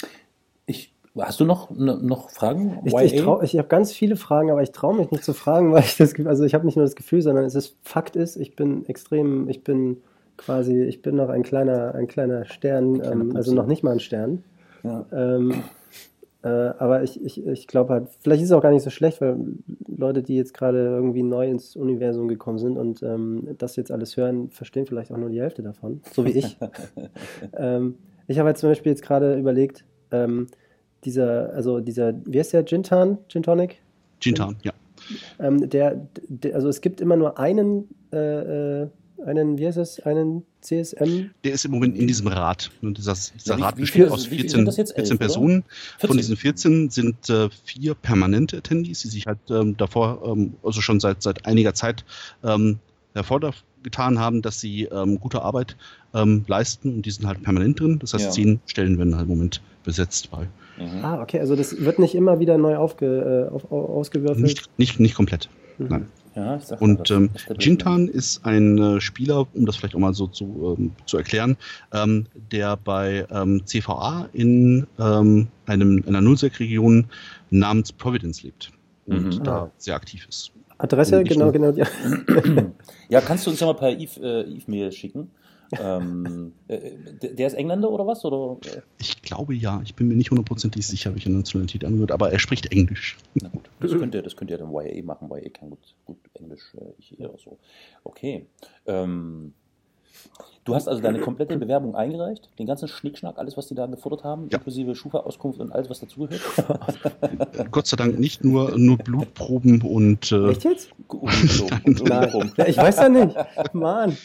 ich, 0.66 0.93
hast 1.18 1.39
du 1.39 1.45
noch, 1.45 1.70
ne- 1.72 1.99
noch 2.01 2.30
Fragen? 2.30 2.80
Ich, 2.86 2.93
ich, 2.93 3.22
trau- 3.22 3.41
ich 3.41 3.57
habe 3.57 3.68
ganz 3.68 3.91
viele 3.91 4.16
Fragen, 4.16 4.51
aber 4.51 4.62
ich 4.62 4.72
traue 4.72 4.95
mich 4.95 5.12
nicht 5.12 5.24
zu 5.24 5.34
fragen, 5.34 5.72
weil 5.74 5.84
ich 5.84 5.97
das, 5.97 6.14
also 6.26 6.43
ich 6.43 6.53
habe 6.53 6.66
nicht 6.66 6.76
nur 6.78 6.86
das 6.86 6.95
Gefühl, 6.95 7.22
sondern 7.22 7.45
es 7.45 7.55
ist 7.55 7.78
Fakt 7.84 8.16
ist, 8.16 8.38
ich 8.38 8.55
bin 8.55 8.86
extrem, 8.88 9.49
ich 9.49 9.64
bin 9.64 9.97
quasi, 10.38 10.84
ich 10.84 11.01
bin 11.01 11.16
noch 11.16 11.30
ein 11.30 11.43
kleiner, 11.43 11.93
ein 11.95 12.07
kleiner 12.07 12.45
Stern, 12.45 12.99
kleiner 12.99 13.12
ähm, 13.12 13.36
also 13.36 13.53
noch 13.53 13.68
nicht 13.68 13.84
mal 13.84 13.91
ein 13.91 13.99
Stern. 13.99 14.43
ja. 14.84 15.05
Ähm, 15.12 15.53
äh, 16.43 16.47
aber 16.47 17.03
ich, 17.03 17.24
ich, 17.24 17.45
ich 17.45 17.68
glaube 17.68 17.93
halt, 17.93 18.07
vielleicht 18.22 18.41
ist 18.41 18.49
es 18.49 18.51
auch 18.53 18.64
gar 18.64 18.72
nicht 18.72 18.82
so 18.82 18.89
schlecht, 18.89 19.22
weil 19.22 19.38
Leute, 19.88 20.24
die 20.24 20.36
jetzt 20.36 20.55
gerade 20.55 20.80
irgendwie 20.80 21.22
neu 21.22 21.47
ins 21.47 21.76
Universum 21.76 22.28
gekommen 22.28 22.57
sind 22.57 22.78
und 22.80 23.03
ähm, 23.03 23.49
das 23.59 23.76
jetzt 23.76 23.91
alles 23.91 24.18
hören, 24.18 24.49
verstehen 24.49 24.88
vielleicht 24.88 25.12
auch 25.12 25.18
nur 25.18 25.30
die 25.30 25.39
Hälfte 25.39 25.62
davon, 25.62 26.01
so 26.12 26.26
wie 26.26 26.32
ich. 26.32 26.57
ähm, 27.55 27.99
ich 28.26 28.39
habe 28.39 28.49
jetzt 28.49 28.62
zum 28.62 28.70
Beispiel 28.70 28.91
jetzt 28.91 29.03
gerade 29.03 29.38
überlegt, 29.38 29.86
ähm, 30.09 30.47
dieser, 31.06 31.54
also 31.54 31.80
dieser, 31.80 32.14
wie 32.26 32.39
heißt 32.39 32.54
der, 32.54 32.64
Gintan, 32.64 33.18
Gin 33.28 33.43
Tonic? 33.43 33.82
Jintan, 34.22 34.56
ja. 34.64 34.72
Ähm, 35.39 35.70
der, 35.70 36.08
der, 36.28 36.56
also 36.56 36.68
es 36.70 36.82
gibt 36.82 37.02
immer 37.02 37.16
nur 37.16 37.39
einen, 37.39 37.88
äh, 38.14 38.82
äh, 38.84 38.88
einen, 39.26 39.58
wie 39.58 39.66
heißt 39.68 39.78
es, 39.78 39.99
einen 40.02 40.43
CSM. 40.62 41.32
Der 41.43 41.54
ist 41.54 41.66
im 41.66 41.72
Moment 41.72 41.97
in 41.97 42.08
diesem 42.08 42.28
Rat. 42.28 42.72
Und 42.82 42.97
dieser, 42.97 43.14
dieser 43.14 43.54
Ja, 43.54 43.58
wie- 43.58 43.62
Rat 43.64 43.78
wie 43.78 43.82
besteht 43.82 44.04
viel- 44.04 44.12
aus 44.12 44.26
wie 44.26 44.30
viel 44.36 44.39
14, 44.41 44.58
sind 44.60 44.66
das 44.68 44.78
jetzt? 44.78 44.93
14 44.95 45.12
Elf? 45.14 45.20
Personen. 45.20 45.64
14. 45.99 46.08
Von 46.08 46.18
diesen 46.18 46.38
14 46.38 46.89
sind 46.91 47.30
äh, 47.30 47.49
vier 47.66 47.93
permanente 47.95 48.58
Attendees, 48.58 49.02
die 49.02 49.08
sich 49.10 49.26
halt 49.26 49.39
ähm, 49.49 49.76
davor, 49.78 50.22
ähm, 50.26 50.54
also 50.64 50.82
schon 50.82 50.99
seit, 50.99 51.22
seit 51.24 51.45
einiger 51.45 51.74
Zeit 51.74 52.06
ähm, 52.43 52.80
hervorgetan 53.14 54.20
haben, 54.20 54.41
dass 54.41 54.60
sie 54.60 54.84
ähm, 54.86 55.20
gute 55.20 55.41
Arbeit 55.41 55.76
ähm, 56.14 56.43
leisten 56.47 56.93
und 56.95 57.06
die 57.06 57.12
sind 57.12 57.26
halt 57.26 57.41
permanent 57.43 57.80
drin. 57.80 57.99
Das 57.99 58.14
heißt, 58.14 58.26
Ja. 58.26 58.32
zehn 58.32 58.60
Stellen 58.66 58.97
werden 58.97 59.16
halt 59.16 59.24
im 59.26 59.30
Moment 59.36 59.62
besetzt 59.84 60.30
bei. 60.32 60.47
Mhm. 60.78 61.03
Ah, 61.05 61.22
okay, 61.22 61.39
also 61.39 61.55
das 61.55 61.80
wird 61.84 61.99
nicht 61.99 62.15
immer 62.15 62.39
wieder 62.39 62.57
neu 62.57 62.76
aufge, 62.78 63.47
äh, 63.49 63.53
auf, 63.53 63.72
au- 63.72 63.97
ausgewürfelt. 63.97 64.39
Nicht, 64.43 64.69
nicht, 64.78 64.99
nicht 64.99 65.15
komplett. 65.15 65.49
Mhm. 65.78 65.88
Nein. 65.89 66.07
Ja, 66.34 66.55
ich 66.55 66.63
sag 66.63 66.82
Und 66.82 67.11
ähm. 67.11 67.30
Jintan 67.59 68.07
ist 68.07 68.45
ein 68.45 68.78
äh, 68.78 69.01
Spieler, 69.01 69.47
um 69.53 69.65
das 69.65 69.76
vielleicht 69.76 69.95
auch 69.95 69.99
mal 69.99 70.13
so 70.13 70.28
zu, 70.28 70.78
ähm, 70.80 70.91
zu 71.05 71.17
erklären, 71.17 71.57
ähm, 71.93 72.26
der 72.53 72.78
bei 72.78 73.26
ähm, 73.30 73.63
CVA 73.65 74.30
in 74.32 74.88
ähm, 74.97 75.49
einem, 75.65 76.01
einer 76.07 76.22
Nullsec-Region 76.22 77.07
namens 77.49 77.91
Providence 77.91 78.43
lebt 78.43 78.72
und 79.07 79.39
Mhm. 79.39 79.43
da 79.43 79.63
Ah. 79.63 79.72
sehr 79.78 79.95
aktiv 79.95 80.26
ist. 80.30 80.51
Adresse, 80.78 81.22
genau, 81.26 81.51
genau. 81.51 81.72
Ja. 81.72 81.86
Ja, 83.09 83.19
kannst 83.19 83.45
du 83.45 83.51
uns 83.51 83.59
ja 83.59 83.67
mal 83.67 83.74
per 83.74 83.89
Eve, 83.91 84.22
äh, 84.22 84.49
Eve-Mail 84.55 84.91
schicken? 84.93 85.30
Ähm, 85.80 86.53
äh, 86.67 86.80
der 87.22 87.47
ist 87.47 87.53
Engländer 87.53 87.89
oder 87.91 88.05
was? 88.07 88.24
Oder? 88.26 88.57
Ich 88.99 89.22
glaube 89.22 89.53
ja, 89.55 89.82
ich 89.84 89.95
bin 89.95 90.07
mir 90.07 90.15
nicht 90.15 90.32
hundertprozentig 90.32 90.86
sicher, 90.86 91.13
welche 91.13 91.32
Nationalität 91.32 91.86
angehört, 91.86 92.11
aber 92.11 92.32
er 92.32 92.39
spricht 92.39 92.72
Englisch. 92.72 93.17
Na 93.36 93.49
gut, 93.49 93.69
das 93.80 93.91
könnt 93.91 94.13
ihr, 94.15 94.22
das 94.22 94.36
könnt 94.36 94.51
ihr 94.51 94.57
dann 94.57 94.72
YA 94.72 95.03
machen. 95.03 95.30
YA 95.30 95.49
kann 95.49 95.69
gut, 95.69 95.80
gut 96.05 96.17
Englisch, 96.34 96.74
äh, 96.78 96.86
ich 96.99 97.19
eher 97.19 97.32
so. 97.43 97.57
Okay. 98.03 98.45
Ähm, 98.86 99.53
du 100.65 100.76
hast 100.76 100.88
also 100.88 101.01
deine 101.01 101.19
komplette 101.19 101.57
Bewerbung 101.57 101.95
eingereicht, 101.95 102.49
den 102.59 102.67
ganzen 102.67 102.88
Schnickschnack, 102.88 103.38
alles, 103.38 103.57
was 103.57 103.67
die 103.67 103.76
da 103.76 103.86
gefordert 103.88 104.24
haben, 104.24 104.49
Ja. 104.51 104.57
inklusive 104.57 104.93
Schufa-Auskunft 104.95 105.59
und 105.59 105.72
alles, 105.72 105.89
was 105.89 105.99
dazugehört. 106.01 106.41
Gott 107.72 107.88
sei 107.88 107.97
Dank 107.97 108.19
nicht 108.19 108.43
nur, 108.43 108.78
nur 108.78 108.97
Blutproben 108.97 109.82
und 109.82 110.32
äh, 110.32 110.49
Echt 110.51 110.63
jetzt? 110.65 110.91
Und 111.07 111.32
so, 111.32 111.67
und 111.86 111.97
so 111.97 112.03
Nein. 112.05 112.51
Ja, 112.57 112.67
ich 112.67 112.78
weiß 112.78 112.97
ja 112.97 113.09
nicht. 113.09 113.36
Mann. 113.74 114.17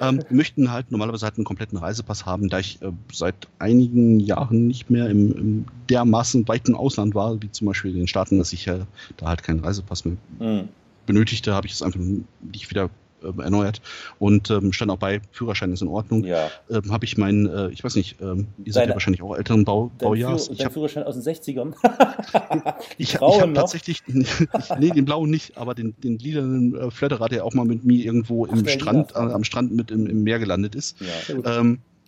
Ähm, 0.00 0.18
wir 0.28 0.36
möchten 0.36 0.70
halt 0.70 0.90
normalerweise 0.90 1.24
halt 1.24 1.36
einen 1.36 1.44
kompletten 1.44 1.78
Reisepass 1.78 2.26
haben, 2.26 2.48
da 2.48 2.58
ich 2.58 2.80
äh, 2.82 2.90
seit 3.12 3.48
einigen 3.58 4.20
Jahren 4.20 4.66
nicht 4.66 4.90
mehr 4.90 5.08
im, 5.08 5.32
im 5.36 5.64
dermaßen 5.88 6.46
weiten 6.48 6.74
Ausland 6.74 7.14
war, 7.14 7.40
wie 7.42 7.50
zum 7.50 7.66
Beispiel 7.66 7.92
in 7.92 7.98
den 7.98 8.08
Staaten, 8.08 8.38
dass 8.38 8.52
ich 8.52 8.66
äh, 8.66 8.80
da 9.16 9.26
halt 9.26 9.42
keinen 9.42 9.60
Reisepass 9.60 10.04
mehr 10.04 10.16
Mhm. 10.38 10.68
benötigte, 11.06 11.54
habe 11.54 11.66
ich 11.66 11.74
es 11.74 11.82
einfach 11.82 12.00
nicht 12.00 12.70
wieder 12.70 12.90
äh, 13.24 13.42
erneuert 13.42 13.80
und 14.18 14.50
ähm, 14.50 14.72
stand 14.72 14.90
auch 14.90 14.98
bei, 14.98 15.20
Führerschein 15.32 15.72
ist 15.72 15.82
in 15.82 15.88
Ordnung. 15.88 16.24
Ja. 16.24 16.50
Ähm, 16.70 16.92
habe 16.92 17.04
ich 17.04 17.16
meinen, 17.18 17.46
äh, 17.46 17.68
ich 17.70 17.82
weiß 17.82 17.96
nicht, 17.96 18.20
ähm, 18.20 18.46
ihr 18.64 18.72
seid 18.72 18.82
Deine- 18.82 18.90
ja 18.90 18.94
wahrscheinlich 18.96 19.22
auch 19.22 19.34
älteren 19.36 19.64
Bau, 19.64 19.90
Dein, 19.98 20.08
Baujahrs. 20.08 20.44
Führ 20.46 20.52
Ich 20.52 20.58
dein 20.58 20.64
habe 20.66 20.74
Führerschein 20.74 21.02
aus 21.04 21.14
den 21.20 21.22
60ern. 21.34 21.74
die 22.98 23.02
ich, 23.02 23.14
hab 23.16 23.22
noch. 23.22 23.52
tatsächlich, 23.54 24.02
ich, 24.06 24.78
nee, 24.78 24.90
den 24.90 25.04
blauen 25.04 25.30
nicht, 25.30 25.56
aber 25.56 25.74
den, 25.74 25.94
den 26.02 26.18
lilanen 26.18 26.74
äh, 26.76 26.90
Flatterer, 26.90 27.28
der 27.28 27.44
auch 27.44 27.54
mal 27.54 27.64
mit 27.64 27.84
mir 27.84 28.04
irgendwo 28.04 28.46
Ach, 28.46 28.52
im 28.52 28.66
Strand, 28.68 29.12
äh, 29.12 29.18
am 29.18 29.44
Strand 29.44 29.72
mit 29.72 29.90
im, 29.90 30.06
im 30.06 30.22
Meer 30.22 30.38
gelandet 30.38 30.74
ist. 30.74 30.96
Ja. 31.00 31.60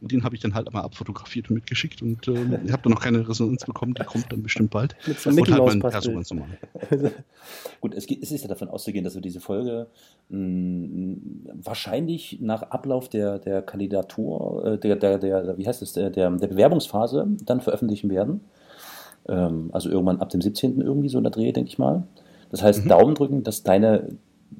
Ähm, 0.03 0.09
den 0.09 0.24
habe 0.24 0.34
ich 0.34 0.40
dann 0.40 0.55
halt 0.55 0.66
einmal 0.66 0.82
abfotografiert 0.82 1.49
und 1.49 1.55
mitgeschickt 1.55 2.03
und 2.03 2.28
ähm, 2.28 2.59
ich 2.64 2.72
habe 2.72 2.82
da 2.82 2.90
noch 2.90 3.01
keine 3.01 3.28
Resonanz 3.28 3.64
bekommen, 3.64 3.94
die 3.94 4.05
kommt 4.05 4.30
dann 4.30 4.42
bestimmt 4.42 4.70
bald. 4.70 4.97
Mit 5.07 5.18
so 5.18 5.30
Und 5.30 5.51
halt 5.51 5.64
mein 5.64 5.80
Perso 5.80 6.12
ganz 6.12 6.30
normal. 6.30 6.49
Gut, 7.80 7.94
es, 7.94 8.07
es 8.11 8.30
ist 8.30 8.42
ja 8.42 8.49
davon 8.49 8.68
auszugehen, 8.68 9.05
dass 9.05 9.14
wir 9.14 9.22
diese 9.22 9.40
Folge 9.40 9.86
mh, 10.28 11.16
wahrscheinlich 11.62 12.38
nach 12.40 12.62
Ablauf 12.62 13.09
der, 13.09 13.38
der 13.38 13.62
Kandidatur, 13.62 14.64
äh, 14.64 14.78
der, 14.78 14.97
der, 14.97 15.18
der, 15.18 15.59
wie 15.59 15.66
heißt 15.66 15.82
es, 15.82 15.92
der, 15.92 16.11
der, 16.11 16.30
der 16.30 16.47
Bewerbungsphase 16.47 17.26
dann 17.44 17.61
veröffentlichen 17.61 18.11
werden. 18.11 18.40
Ähm, 19.28 19.70
also 19.72 19.88
irgendwann 19.90 20.20
ab 20.20 20.30
dem 20.30 20.40
17. 20.40 20.80
irgendwie 20.80 21.09
so 21.09 21.18
in 21.18 21.24
der 21.24 21.30
Dreh, 21.32 21.53
denke 21.53 21.68
ich 21.68 21.78
mal. 21.78 22.05
Das 22.51 22.62
heißt, 22.62 22.84
Mhm. 22.84 22.88
Daumen 22.88 23.14
drücken, 23.14 23.42
dass 23.42 23.62
deine 23.62 24.09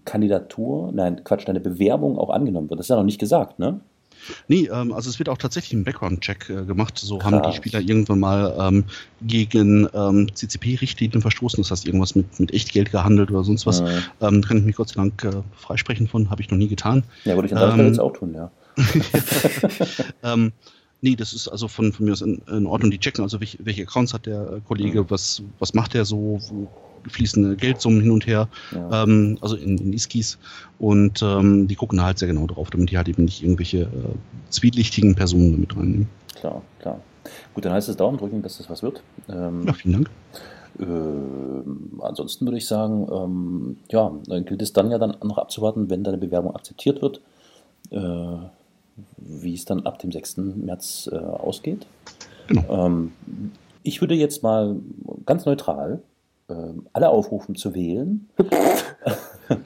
Kandidatur, 0.05 0.91
nein, 0.93 1.23
Quatsch, 1.25 1.47
deine 1.47 1.61
Bewerbung 1.61 2.19
auch 2.19 2.31
angenommen 2.31 2.69
wird. 2.71 2.81
Das 2.81 2.87
ist 2.87 2.91
ja 2.91 2.97
noch 2.97 3.05
nicht 3.05 3.21
gesagt, 3.21 3.59
ne? 3.59 3.81
Nee, 4.49 4.69
ähm, 4.73 4.93
also 4.93 5.09
es 5.11 5.19
wird 5.19 5.29
auch 5.29 5.39
tatsächlich 5.39 5.73
ein 5.75 5.85
Background-Check 5.85 6.51
äh, 6.51 6.65
gemacht. 6.65 6.99
So 6.99 7.23
haben 7.23 7.37
die 7.37 7.43
Krass. 7.43 7.55
Spieler 7.57 7.81
irgendwann 7.81 8.19
mal 8.21 8.55
ähm, 8.59 8.85
gegen 9.23 9.89
ähm, 9.95 10.29
CCP-Richtlinien 10.35 11.21
verstoßen. 11.21 11.63
Das 11.63 11.71
heißt, 11.71 11.87
irgendwas 11.87 12.15
mit, 12.15 12.39
mit 12.41 12.53
Echtgeld 12.53 12.91
gehandelt 12.91 13.31
oder 13.31 13.45
sonst 13.45 13.67
was. 13.67 13.83
Ähm, 14.21 14.43
kann 14.43 14.59
ich 14.59 14.65
mich 14.65 14.77
Gott 14.77 14.89
sei 14.89 14.95
Dank 14.97 15.23
äh, 15.25 15.43
freisprechen 15.57 16.09
von, 16.09 16.31
habe 16.31 16.43
ich 16.43 16.51
noch 16.51 16.59
nie 16.59 16.69
getan. 16.69 17.05
ja, 17.25 17.35
würde 17.35 17.49
ich 17.49 17.57
an 17.57 17.79
Ähm, 17.81 17.87
jetzt 17.87 18.01
auch 18.01 18.13
tun, 18.13 18.35
ja. 18.35 18.51
Ähm, 20.23 20.53
nee, 21.01 21.17
das 21.17 21.33
ist 21.33 21.49
also 21.49 21.69
von, 21.69 21.93
von 21.93 22.07
mir 22.07 22.13
aus 22.13 22.21
in, 22.23 22.41
in 22.51 22.67
Ordnung. 22.67 22.91
Die 22.91 22.99
checken 22.99 23.23
also, 23.23 23.41
welche, 23.41 23.59
welche 23.65 23.83
Accounts 23.83 24.13
hat 24.15 24.27
der 24.27 24.53
äh, 24.55 24.61
Kollege, 24.67 25.03
Mhm. 25.03 25.11
was, 25.11 25.43
was 25.59 25.75
macht 25.75 25.95
er 25.95 26.05
so, 26.05 26.41
wo 26.49 26.69
fließen 27.09 27.53
äh, 27.53 27.57
Geldsummen 27.57 28.01
hin 28.01 28.11
und 28.11 28.27
her, 28.27 28.49
ja. 28.73 29.03
ähm, 29.03 29.39
also 29.41 29.57
in, 29.57 29.79
in 29.79 29.93
Iskis. 29.93 30.39
Und 30.79 31.23
ähm, 31.23 31.69
die 31.69 31.75
gucken 31.75 32.03
halt 32.03 32.19
sehr 32.19 32.29
genau 32.29 32.47
drauf, 32.47 32.71
damit 32.71 32.91
die 32.91 32.97
halt 32.97 33.09
eben 33.09 33.25
nicht 33.25 33.43
irgendwelche 33.43 33.83
äh, 33.83 33.89
zwielichtigen 34.51 35.15
Personen 35.15 35.53
damit 35.53 35.77
reinnehmen. 35.77 36.09
Klar, 36.35 36.63
klar. 36.81 37.01
Gut, 37.55 37.65
dann 37.65 37.73
heißt 37.73 37.89
es 37.89 37.97
Daumen 37.97 38.19
drücken, 38.19 38.43
dass 38.43 38.59
das 38.59 38.71
was 38.71 38.83
wird. 38.83 39.03
Ähm, 39.29 39.65
Ja, 39.67 39.73
vielen 39.73 39.95
Dank. 39.95 40.11
Äh, 40.79 42.03
ansonsten 42.03 42.45
würde 42.47 42.59
ich 42.59 42.67
sagen, 42.67 43.09
ähm, 43.11 43.77
ja, 43.91 44.13
dann 44.27 44.45
gilt 44.45 44.63
es 44.63 44.73
dann 44.73 44.91
ja 44.91 44.99
dann 44.99 45.17
noch 45.23 45.39
abzuwarten, 45.39 45.89
wenn 45.91 46.05
deine 46.05 46.19
Bewerbung 46.19 46.55
akzeptiert 46.55 47.01
wird, 47.01 47.21
äh, 47.91 48.37
wie 49.17 49.55
es 49.55 49.65
dann 49.65 49.87
ab 49.87 49.99
dem 49.99 50.13
6. 50.13 50.37
März 50.39 51.09
äh, 51.11 51.17
ausgeht. 51.17 51.87
Genau. 52.49 52.87
Ähm, 52.87 53.13
ich 53.83 54.01
würde 54.01 54.15
jetzt 54.15 54.43
mal 54.43 54.77
ganz 55.25 55.47
neutral 55.47 56.03
alle 56.93 57.09
aufrufen 57.09 57.55
zu 57.55 57.75
wählen. 57.75 58.29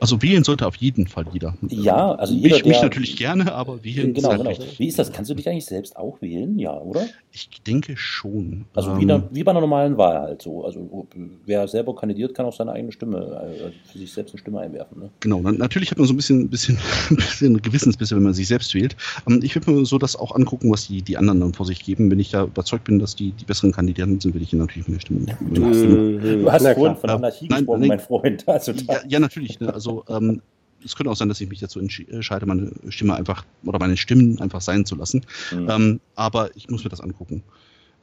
Also 0.00 0.22
wählen 0.22 0.44
sollte 0.44 0.66
auf 0.66 0.76
jeden 0.76 1.06
Fall 1.06 1.24
jeder. 1.32 1.54
Ja, 1.68 2.12
also 2.12 2.34
jeder, 2.34 2.56
ich, 2.56 2.64
mich 2.64 2.80
natürlich 2.80 3.16
gerne, 3.16 3.52
aber 3.52 3.84
wählen 3.84 4.14
genau, 4.14 4.36
genau. 4.36 4.52
Wie 4.76 4.86
ist 4.86 4.98
das? 4.98 5.12
Kannst 5.12 5.30
du 5.30 5.34
dich 5.34 5.48
eigentlich 5.48 5.66
selbst 5.66 5.96
auch 5.96 6.20
wählen? 6.20 6.58
Ja, 6.58 6.78
oder? 6.78 7.06
Ich 7.32 7.48
denke 7.66 7.96
schon. 7.96 8.66
Also 8.74 8.90
ähm, 8.90 9.00
wie, 9.00 9.06
da, 9.06 9.28
wie, 9.30 9.42
bei 9.42 9.50
einer 9.50 9.60
normalen 9.60 9.96
Wahl 9.96 10.20
halt 10.20 10.42
so. 10.42 10.64
Also 10.64 11.06
wer 11.46 11.66
selber 11.68 11.94
kandidiert, 11.94 12.34
kann 12.34 12.46
auch 12.46 12.52
seine 12.52 12.72
eigene 12.72 12.92
Stimme, 12.92 13.18
also 13.18 13.70
für 13.90 13.98
sich 13.98 14.12
selbst 14.12 14.32
eine 14.32 14.40
Stimme 14.40 14.60
einwerfen. 14.60 15.00
Ne? 15.00 15.10
Genau, 15.20 15.40
natürlich 15.40 15.90
hat 15.90 15.98
man 15.98 16.06
so 16.06 16.14
ein 16.14 16.16
bisschen, 16.16 16.48
bisschen, 16.48 16.78
bisschen 17.10 17.60
Gewissensbisse, 17.60 18.16
wenn 18.16 18.22
man 18.22 18.34
sich 18.34 18.48
selbst 18.48 18.74
wählt. 18.74 18.96
Ähm, 19.28 19.40
ich 19.42 19.54
würde 19.54 19.70
mir 19.70 19.84
so 19.84 19.98
das 19.98 20.16
auch 20.16 20.34
angucken, 20.34 20.70
was 20.70 20.86
die, 20.86 21.02
die 21.02 21.16
anderen 21.16 21.40
dann 21.40 21.54
vor 21.54 21.66
sich 21.66 21.84
geben. 21.84 22.10
Wenn 22.10 22.18
ich 22.18 22.30
da 22.30 22.44
überzeugt 22.44 22.84
bin, 22.84 22.98
dass 22.98 23.16
die, 23.16 23.32
die 23.32 23.44
besseren 23.44 23.72
Kandidaten 23.72 24.20
sind, 24.20 24.34
würde 24.34 24.44
ich 24.44 24.52
ihnen 24.52 24.62
natürlich 24.62 24.88
mehr 24.88 25.00
Stimmen. 25.00 25.26
Du 25.52 26.50
hast 26.50 26.66
vorhin 26.74 26.96
von 26.96 27.10
Anarchie 27.10 27.46
äh, 27.46 27.48
gesprochen, 27.48 27.80
nein, 27.80 27.88
mein 27.88 28.00
Freund. 28.00 28.44
Also 28.58 28.72
ja, 28.72 29.00
ja, 29.06 29.20
natürlich. 29.28 29.60
Ne? 29.60 29.72
Also 29.72 30.04
ähm, 30.08 30.42
es 30.84 30.96
könnte 30.96 31.10
auch 31.10 31.16
sein, 31.16 31.28
dass 31.28 31.40
ich 31.40 31.48
mich 31.48 31.60
dazu 31.60 31.80
entscheide, 31.80 32.46
meine 32.46 32.72
Stimme 32.88 33.14
einfach 33.14 33.44
oder 33.64 33.78
meine 33.78 33.96
Stimmen 33.96 34.40
einfach 34.40 34.60
sein 34.60 34.84
zu 34.84 34.94
lassen. 34.96 35.24
Mhm. 35.52 35.70
Ähm, 35.70 36.00
aber 36.14 36.54
ich 36.56 36.68
muss 36.68 36.84
mir 36.84 36.90
das 36.90 37.00
angucken, 37.00 37.42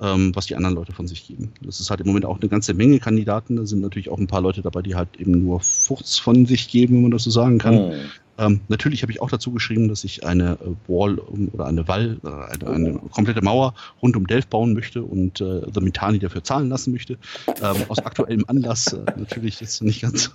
ähm, 0.01 0.35
was 0.35 0.47
die 0.47 0.55
anderen 0.55 0.75
Leute 0.75 0.93
von 0.93 1.07
sich 1.07 1.27
geben. 1.27 1.51
Das 1.61 1.79
ist 1.79 1.89
halt 1.89 2.01
im 2.01 2.07
Moment 2.07 2.25
auch 2.25 2.39
eine 2.39 2.49
ganze 2.49 2.73
Menge 2.73 2.99
Kandidaten. 2.99 3.55
Da 3.55 3.65
sind 3.65 3.81
natürlich 3.81 4.09
auch 4.09 4.19
ein 4.19 4.27
paar 4.27 4.41
Leute 4.41 4.61
dabei, 4.61 4.81
die 4.81 4.95
halt 4.95 5.09
eben 5.17 5.43
nur 5.43 5.59
Furz 5.61 6.17
von 6.17 6.45
sich 6.45 6.67
geben, 6.67 6.95
wenn 6.95 7.01
man 7.03 7.11
das 7.11 7.23
so 7.23 7.31
sagen 7.31 7.57
kann. 7.57 7.89
Mhm. 7.89 7.93
Ähm, 8.37 8.61
natürlich 8.67 9.01
habe 9.01 9.11
ich 9.11 9.21
auch 9.21 9.29
dazu 9.29 9.51
geschrieben, 9.51 9.87
dass 9.87 10.03
ich 10.03 10.25
eine 10.25 10.53
äh, 10.53 10.89
Wall 10.91 11.19
oder 11.19 11.65
eine 11.65 11.87
Wall, 11.87 12.19
äh, 12.23 12.27
eine, 12.27 12.69
eine, 12.69 12.93
komplette 13.11 13.41
Mauer 13.41 13.75
rund 14.01 14.17
um 14.17 14.27
Delft 14.27 14.49
bauen 14.49 14.73
möchte 14.73 15.03
und 15.03 15.39
äh, 15.39 15.61
The 15.73 15.79
Mitani 15.79 16.19
dafür 16.19 16.43
zahlen 16.43 16.67
lassen 16.67 16.91
möchte. 16.91 17.17
Ähm, 17.47 17.77
aus 17.87 17.99
aktuellem 17.99 18.43
Anlass 18.47 18.91
äh, 18.91 19.05
natürlich 19.17 19.61
ist 19.61 19.81
nicht 19.81 20.01
ganz 20.01 20.31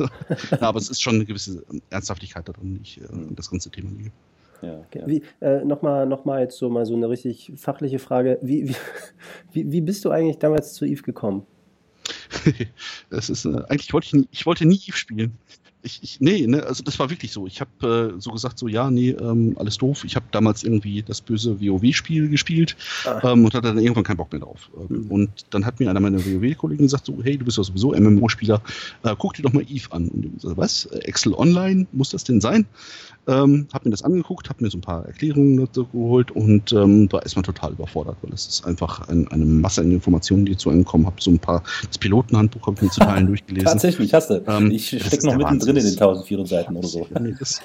ja, 0.50 0.62
aber 0.62 0.78
es 0.78 0.88
ist 0.88 1.02
schon 1.02 1.16
eine 1.16 1.26
gewisse 1.26 1.62
Ernsthaftigkeit 1.90 2.48
darin, 2.48 2.76
die 2.76 2.82
ich 2.82 3.00
äh, 3.02 3.06
das 3.36 3.50
ganze 3.50 3.70
Thema 3.70 3.90
liege. 3.90 4.12
Ja, 4.62 4.78
okay. 4.86 5.02
Wie, 5.06 5.22
äh, 5.40 5.64
Nochmal 5.64 6.06
noch 6.06 6.24
mal 6.24 6.40
jetzt 6.40 6.58
so 6.58 6.68
mal 6.68 6.86
so 6.86 6.94
eine 6.94 7.08
richtig 7.08 7.52
fachliche 7.56 7.98
Frage. 7.98 8.38
Wie, 8.42 8.68
wie, 8.68 8.76
wie, 9.52 9.72
wie 9.72 9.80
bist 9.80 10.04
du 10.04 10.10
eigentlich 10.10 10.38
damals 10.38 10.74
zu 10.74 10.84
Eve 10.84 11.02
gekommen? 11.02 11.46
das 13.10 13.30
ist, 13.30 13.44
äh, 13.44 13.62
eigentlich 13.68 13.92
wollte 13.92 14.16
ich, 14.16 14.28
ich 14.30 14.46
wollte 14.46 14.66
nie 14.66 14.80
Eve 14.86 14.96
spielen 14.96 15.38
ich, 15.82 16.02
ich, 16.02 16.20
nee, 16.20 16.46
ne, 16.46 16.62
also 16.64 16.82
das 16.82 16.98
war 16.98 17.10
wirklich 17.10 17.32
so. 17.32 17.46
Ich 17.46 17.60
habe 17.60 18.14
äh, 18.16 18.20
so 18.20 18.30
gesagt, 18.30 18.58
so 18.58 18.68
ja, 18.68 18.90
nee, 18.90 19.10
ähm, 19.10 19.54
alles 19.58 19.78
doof. 19.78 20.04
Ich 20.04 20.16
habe 20.16 20.26
damals 20.30 20.62
irgendwie 20.62 21.02
das 21.02 21.20
böse 21.20 21.60
WoW-Spiel 21.60 22.28
gespielt 22.28 22.76
ah. 23.04 23.32
ähm, 23.32 23.44
und 23.44 23.54
hatte 23.54 23.68
dann 23.68 23.78
irgendwann 23.78 24.04
keinen 24.04 24.18
Bock 24.18 24.32
mehr 24.32 24.40
drauf. 24.40 24.70
Ähm, 24.76 25.04
mhm. 25.04 25.10
Und 25.10 25.30
dann 25.50 25.64
hat 25.64 25.80
mir 25.80 25.90
einer 25.90 26.00
meiner 26.00 26.24
WoW-Kollegen 26.24 26.84
gesagt, 26.84 27.06
so, 27.06 27.18
hey, 27.22 27.36
du 27.36 27.44
bist 27.44 27.56
ja 27.56 27.64
sowieso 27.64 27.92
MMO-Spieler, 27.92 28.62
äh, 29.04 29.14
guck 29.18 29.34
dir 29.34 29.42
doch 29.42 29.52
mal 29.52 29.64
Eve 29.68 29.90
an. 29.90 30.08
Und 30.08 30.24
ich 30.24 30.42
so, 30.42 30.56
was? 30.56 30.86
Excel 30.86 31.34
Online? 31.34 31.86
Muss 31.92 32.10
das 32.10 32.24
denn 32.24 32.40
sein? 32.40 32.66
Ähm, 33.26 33.68
hab 33.72 33.84
mir 33.84 33.90
das 33.90 34.02
angeguckt, 34.02 34.48
hab 34.48 34.60
mir 34.60 34.70
so 34.70 34.78
ein 34.78 34.80
paar 34.80 35.04
Erklärungen 35.06 35.58
dazu 35.58 35.86
geholt 35.86 36.30
und 36.30 36.72
ähm, 36.72 37.10
war 37.12 37.22
erstmal 37.22 37.42
total 37.42 37.72
überfordert, 37.72 38.16
weil 38.22 38.32
es 38.32 38.46
ist 38.46 38.66
einfach 38.66 39.08
ein, 39.08 39.28
eine 39.28 39.44
Masse 39.44 39.82
an 39.82 39.92
Informationen, 39.92 40.46
die 40.46 40.56
zu 40.56 40.70
einem 40.70 40.84
kommen. 40.84 41.06
Hab 41.06 41.22
so 41.22 41.30
ein 41.30 41.38
paar, 41.38 41.62
das 41.86 41.98
Pilotenhandbuch 41.98 42.66
habe 42.66 42.76
ich 42.76 42.82
mir 42.82 42.90
zu 42.90 43.00
Teilen 43.00 43.26
durchgelesen. 43.28 43.66
Tatsächlich, 43.66 44.14
hast 44.14 44.30
du. 44.30 44.42
Ähm, 44.46 44.70
ich 44.70 44.88
stecke 44.88 45.26
noch 45.26 45.36
mittendrin 45.36 45.76
in 45.76 45.84
den 45.84 45.92
1400 45.92 46.48
Seiten 46.48 46.76
oder 46.76 46.88
so. 46.88 47.06
Das, 47.38 47.60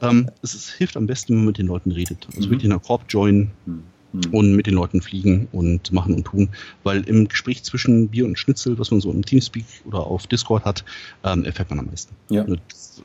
ähm, 0.00 0.30
es 0.42 0.54
ist, 0.54 0.70
hilft 0.70 0.96
am 0.96 1.06
besten, 1.06 1.32
wenn 1.32 1.38
man 1.38 1.46
mit 1.46 1.58
den 1.58 1.66
Leuten 1.66 1.90
redet. 1.90 2.26
Also 2.34 2.46
mhm. 2.46 2.52
wirklich 2.52 2.64
in 2.64 2.72
einer 2.72 2.80
Korb 2.80 3.02
joinen. 3.08 3.50
Mhm 3.66 3.82
mhm. 4.12 4.34
und 4.34 4.56
mit 4.56 4.66
den 4.66 4.74
Leuten 4.74 5.00
fliegen 5.00 5.48
und 5.52 5.92
machen 5.92 6.14
und 6.14 6.24
tun. 6.24 6.48
Weil 6.82 7.02
im 7.02 7.28
Gespräch 7.28 7.62
zwischen 7.62 8.08
Bier 8.08 8.24
und 8.26 8.38
Schnitzel, 8.38 8.78
was 8.78 8.90
man 8.90 9.00
so 9.00 9.10
im 9.10 9.24
Teamspeak 9.24 9.64
oder 9.84 10.00
auf 10.00 10.26
Discord 10.26 10.64
hat, 10.64 10.84
ähm, 11.24 11.44
erfährt 11.44 11.70
man 11.70 11.80
am 11.80 11.86
meisten. 11.86 12.14
Ja. 12.28 12.46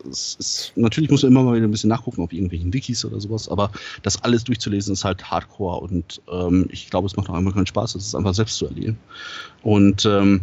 Ist, 0.09 0.73
natürlich 0.75 1.09
muss 1.09 1.23
man 1.23 1.31
immer 1.31 1.43
mal 1.43 1.55
wieder 1.55 1.67
ein 1.67 1.71
bisschen 1.71 1.89
nachgucken 1.89 2.21
auf 2.21 2.33
irgendwelchen 2.33 2.73
Wikis 2.73 3.05
oder 3.05 3.19
sowas, 3.19 3.47
aber 3.47 3.71
das 4.03 4.21
alles 4.23 4.43
durchzulesen 4.43 4.93
ist 4.93 5.05
halt 5.05 5.29
Hardcore 5.31 5.79
und 5.79 6.21
ähm, 6.31 6.67
ich 6.69 6.89
glaube, 6.89 7.07
es 7.07 7.15
macht 7.15 7.29
auch 7.29 7.33
einmal 7.33 7.53
keinen 7.53 7.65
Spaß, 7.67 7.95
es 7.95 8.07
ist 8.07 8.15
einfach 8.15 8.33
selbst 8.33 8.57
zu 8.57 8.65
erleben. 8.65 8.97
Und 9.63 10.05
ähm, 10.05 10.41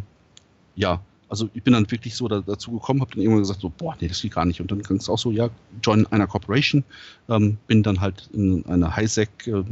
ja, 0.75 1.01
also 1.33 1.49
ich 1.55 1.63
bin 1.63 1.73
dann 1.73 1.91
wirklich 1.91 2.15
so 2.15 2.29
da, 2.29 2.43
dazu 2.43 2.73
gekommen, 2.73 3.01
habe 3.01 3.13
dann 3.13 3.23
irgendwann 3.23 3.43
gesagt, 3.43 3.63
so, 3.63 3.73
boah, 3.75 3.97
nee, 3.99 4.07
das 4.07 4.21
geht 4.21 4.35
gar 4.35 4.45
nicht. 4.45 4.61
Und 4.61 4.71
dann 4.71 4.83
ging 4.83 4.99
es 4.99 5.09
auch 5.09 5.17
so, 5.17 5.31
ja, 5.31 5.49
join 5.83 6.07
einer 6.09 6.27
Corporation, 6.27 6.85
ähm, 7.31 7.57
bin 7.67 7.83
dann 7.83 8.03
halt 8.03 8.29
in 8.35 8.67
einer 8.67 8.95
Highsec 8.95 9.31
äh, 9.47 9.65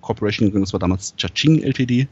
Corporation 0.00 0.48
gegangen, 0.48 0.64
das 0.64 0.72
war 0.72 0.80
damals 0.80 1.14
Chaching 1.16 1.62
Ltd., 1.62 2.08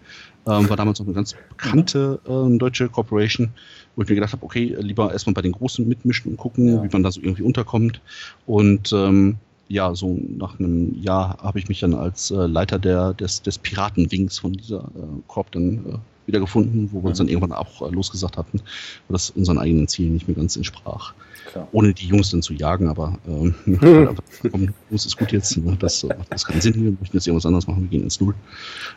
ähm, 0.47 0.69
war 0.69 0.77
damals 0.77 1.01
auch 1.01 1.05
eine 1.05 1.15
ganz 1.15 1.35
bekannte 1.51 2.21
äh, 2.27 2.59
deutsche 2.59 2.89
Corporation, 2.89 3.51
wo 3.95 4.03
ich 4.03 4.09
mir 4.09 4.15
gedacht 4.15 4.33
habe, 4.33 4.45
okay, 4.45 4.77
lieber 4.81 5.13
erstmal 5.13 5.35
bei 5.35 5.43
den 5.43 5.53
Großen 5.53 5.87
mitmischen 5.87 6.31
und 6.31 6.37
gucken, 6.39 6.69
ja. 6.69 6.83
wie 6.83 6.89
man 6.91 7.03
da 7.03 7.13
so 7.13 7.21
irgendwie 7.21 7.43
unterkommt. 7.43 8.01
Und 8.47 8.93
ähm, 8.93 9.37
ja, 9.69 9.95
so 9.95 10.19
nach 10.37 10.59
einem 10.59 11.01
Jahr 11.01 11.39
habe 11.43 11.59
ich 11.59 11.69
mich 11.69 11.81
dann 11.81 11.95
als 11.95 12.31
äh, 12.31 12.47
Leiter 12.47 12.79
der, 12.79 13.15
des, 13.15 13.43
des 13.43 13.59
Piratenwings 13.59 14.39
von 14.39 14.55
dieser 14.55 14.81
äh, 14.81 15.23
Corp 15.29 15.53
dann 15.53 16.01
äh, 16.25 16.27
wieder 16.27 16.41
gefunden, 16.41 16.91
wo 16.93 17.03
wir 17.03 17.09
uns 17.09 17.19
dann 17.19 17.27
mhm. 17.27 17.33
irgendwann 17.33 17.53
auch 17.53 17.83
äh, 17.83 17.91
losgesagt 17.91 18.37
hatten, 18.37 18.59
weil 18.59 19.15
das 19.15 19.31
unseren 19.31 19.59
eigenen 19.59 19.89
Zielen 19.89 20.15
nicht 20.15 20.29
mehr 20.29 20.37
ganz 20.37 20.57
entsprach. 20.57 21.15
Klar. 21.51 21.69
Ohne 21.73 21.95
die 21.95 22.07
Jungs 22.07 22.31
dann 22.31 22.43
zu 22.43 22.53
jagen, 22.55 22.89
aber 22.89 23.19
ähm, 23.27 23.55
komm, 24.51 24.69
Jungs 24.91 25.07
ist 25.07 25.17
gut 25.17 25.33
jetzt, 25.33 25.57
ne? 25.57 25.77
das 25.79 26.05
macht 26.05 26.33
äh, 26.33 26.37
keinen 26.37 26.61
Sinn, 26.61 26.75
wir 26.75 26.93
möchten 26.93 27.17
jetzt 27.17 27.27
irgendwas 27.27 27.47
anderes 27.47 27.67
machen, 27.67 27.83
wir 27.83 27.89
gehen 27.89 28.03
ins 28.03 28.21
Null. 28.21 28.35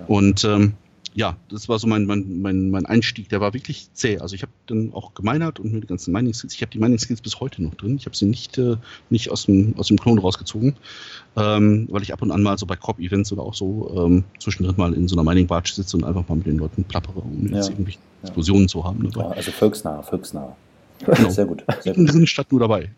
Und 0.07 0.43
ähm, 0.43 0.73
ja, 1.15 1.37
das 1.49 1.69
war 1.69 1.77
so 1.79 1.87
mein, 1.87 2.05
mein, 2.05 2.41
mein, 2.41 2.69
mein 2.69 2.85
Einstieg. 2.85 3.29
Der 3.29 3.39
war 3.39 3.53
wirklich 3.53 3.89
zäh. 3.93 4.19
Also 4.19 4.35
ich 4.35 4.41
habe 4.41 4.51
dann 4.67 4.93
auch 4.93 5.13
gemeinert 5.13 5.59
und 5.59 5.71
mir 5.71 5.81
die 5.81 5.87
ganzen 5.87 6.11
Mining 6.11 6.33
Skills. 6.33 6.55
Ich 6.55 6.61
habe 6.61 6.71
die 6.71 6.79
Mining 6.79 6.97
Skills 6.97 7.21
bis 7.21 7.39
heute 7.39 7.61
noch 7.61 7.75
drin. 7.75 7.95
Ich 7.97 8.05
habe 8.05 8.15
sie 8.15 8.25
nicht, 8.25 8.57
äh, 8.57 8.77
nicht 9.09 9.29
aus, 9.29 9.45
dem, 9.45 9.75
aus 9.77 9.87
dem 9.87 9.99
Klon 9.99 10.17
rausgezogen, 10.17 10.75
ähm, 11.35 11.87
weil 11.91 12.01
ich 12.01 12.13
ab 12.13 12.21
und 12.21 12.31
an 12.31 12.41
mal 12.41 12.57
so 12.57 12.65
bei 12.65 12.75
Cop-Events 12.75 13.31
oder 13.31 13.43
auch 13.43 13.53
so 13.53 13.91
ähm, 13.95 14.23
zwischendrin 14.39 14.75
mal 14.77 14.93
in 14.93 15.07
so 15.07 15.15
einer 15.15 15.23
Mining-Barge 15.23 15.71
sitze 15.73 15.97
und 15.97 16.03
einfach 16.03 16.27
mal 16.27 16.35
mit 16.35 16.47
den 16.47 16.57
Leuten 16.57 16.83
plappere, 16.83 17.19
um 17.19 17.47
ja. 17.47 17.57
jetzt 17.57 17.69
irgendwie 17.69 17.93
ja. 17.93 17.99
Explosionen 18.23 18.67
zu 18.67 18.83
haben. 18.83 19.09
Dabei. 19.11 19.29
Ja, 19.29 19.31
also 19.31 19.51
volksnah, 19.51 20.01
volksnah. 20.01 20.55
Genau. 21.05 21.29
Sehr 21.29 21.45
gut. 21.45 21.63
Sehr 21.81 21.93
gut. 21.93 22.11
sind 22.11 22.27
statt 22.27 22.47
nur 22.51 22.61
dabei. 22.61 22.89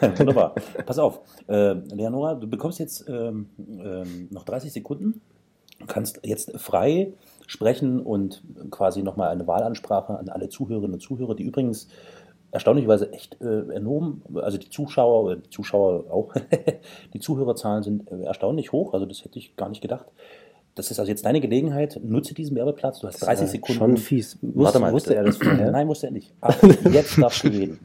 Wunderbar. 0.16 0.54
Pass 0.86 0.98
auf, 0.98 1.20
äh, 1.46 1.72
Leonora, 1.72 2.34
du 2.34 2.48
bekommst 2.48 2.78
jetzt 2.78 3.04
ähm, 3.08 3.46
ähm, 3.58 4.28
noch 4.30 4.44
30 4.44 4.72
Sekunden. 4.72 5.20
Du 5.78 5.86
kannst 5.86 6.20
jetzt 6.22 6.52
frei 6.58 7.12
sprechen 7.50 8.00
und 8.00 8.42
quasi 8.70 9.02
nochmal 9.02 9.30
eine 9.30 9.44
Wahlansprache 9.48 10.16
an 10.16 10.28
alle 10.28 10.48
Zuhörerinnen 10.48 10.94
und 10.94 11.00
Zuhörer, 11.00 11.34
die 11.34 11.42
übrigens 11.42 11.88
erstaunlicherweise 12.52 13.12
echt 13.12 13.40
äh, 13.40 13.72
enorm, 13.72 14.22
also 14.36 14.56
die 14.56 14.70
Zuschauer, 14.70 15.34
die 15.36 15.50
Zuschauer 15.50 16.04
auch, 16.12 16.32
die 17.12 17.18
Zuhörerzahlen 17.18 17.82
sind 17.82 18.10
äh, 18.10 18.22
erstaunlich 18.22 18.70
hoch, 18.70 18.94
also 18.94 19.04
das 19.04 19.24
hätte 19.24 19.40
ich 19.40 19.56
gar 19.56 19.68
nicht 19.68 19.80
gedacht. 19.80 20.06
Das 20.76 20.92
ist 20.92 21.00
also 21.00 21.10
jetzt 21.10 21.24
deine 21.24 21.40
Gelegenheit, 21.40 22.00
nutze 22.04 22.34
diesen 22.34 22.56
Werbeplatz, 22.56 23.00
du 23.00 23.08
hast 23.08 23.18
30 23.18 23.48
Sekunden. 23.48 23.78
Schon 23.78 23.96
fies. 23.96 24.38
Warte 24.42 24.78
mal, 24.78 24.92
wusste 24.92 25.16
er 25.16 25.24
das 25.24 25.36
vorher? 25.36 25.72
Nein, 25.72 25.88
wusste 25.88 26.06
er 26.06 26.12
nicht. 26.12 26.32
Ach, 26.40 26.56
jetzt 26.92 27.20
darfst 27.20 27.42
du 27.42 27.48
reden. 27.48 27.80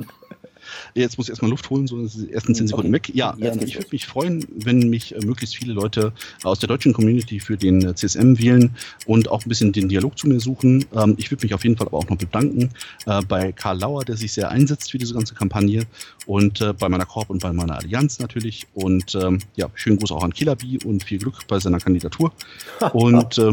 Jetzt 0.98 1.18
muss 1.18 1.28
ich 1.28 1.32
erstmal 1.32 1.52
Luft 1.52 1.70
holen, 1.70 1.88
so 1.88 2.08
die 2.08 2.32
ersten 2.32 2.56
zehn 2.56 2.68
Sekunden 2.68 2.96
okay. 2.96 3.10
weg. 3.10 3.16
Ja, 3.16 3.36
ähm, 3.42 3.60
ich 3.62 3.76
würde 3.76 3.90
mich 3.92 4.06
freuen, 4.06 4.46
wenn 4.56 4.90
mich 4.90 5.14
äh, 5.14 5.20
möglichst 5.26 5.58
viele 5.58 5.74
Leute 5.74 6.14
aus 6.44 6.60
der 6.60 6.68
deutschen 6.68 6.94
Community 6.94 7.42
für 7.42 7.58
den 7.58 7.86
äh, 7.86 7.94
CSM 7.94 8.40
wählen 8.40 8.74
und 9.06 9.30
auch 9.30 9.46
ein 9.46 9.50
bisschen 9.50 9.74
den 9.74 9.90
Dialog 9.90 10.18
zu 10.18 10.30
mir 10.30 10.40
suchen. 10.40 10.86
Ähm, 10.96 11.16
ich 11.18 11.30
würde 11.32 11.46
mich 11.46 11.54
auf 11.54 11.66
jeden 11.66 11.76
Fall 11.76 11.88
aber 11.88 11.98
auch 11.98 12.08
noch 12.08 12.18
bedanken 12.18 12.70
äh, 13.08 13.22
bei 13.24 13.52
Karl 13.52 13.78
Lauer, 13.80 14.06
der 14.06 14.16
sich 14.16 14.32
sehr 14.32 14.50
einsetzt 14.50 14.90
für 14.90 14.98
diese 14.98 15.14
ganze 15.14 15.36
Kampagne 15.36 15.84
und 16.28 16.62
äh, 16.62 16.72
bei 16.72 16.88
meiner 16.88 17.06
Korb 17.06 17.30
und 17.30 17.42
bei 17.42 17.52
meiner 17.52 17.76
Allianz 17.76 18.20
natürlich. 18.20 18.66
Und 18.74 19.16
ähm, 19.16 19.40
ja, 19.58 19.70
schönen 19.74 19.98
Gruß 19.98 20.14
auch 20.14 20.24
an 20.24 20.34
Killaby 20.34 20.80
und 20.86 21.04
viel 21.04 21.20
Glück 21.20 21.46
bei 21.50 21.60
seiner 21.60 21.80
Kandidatur. 21.80 22.32
und 22.94 23.38
äh, 23.38 23.52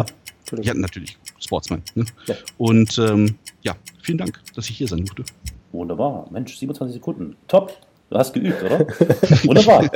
ja, 0.60 0.74
natürlich, 0.74 1.18
Sportsman. 1.40 1.82
Ne? 1.96 2.04
Ja. 2.26 2.36
Und 2.58 2.98
ähm, 2.98 3.34
ja, 3.62 3.74
vielen 4.00 4.18
Dank, 4.18 4.38
dass 4.54 4.70
ich 4.70 4.76
hier 4.76 4.86
sein 4.86 5.04
durfte. 5.04 5.24
Wunderbar. 5.72 6.26
Mensch, 6.30 6.56
27 6.56 6.94
Sekunden. 6.94 7.36
Top. 7.48 7.72
Du 8.10 8.18
hast 8.18 8.32
geübt, 8.34 8.62
oder? 8.62 8.80
Wunderbar. 9.44 9.90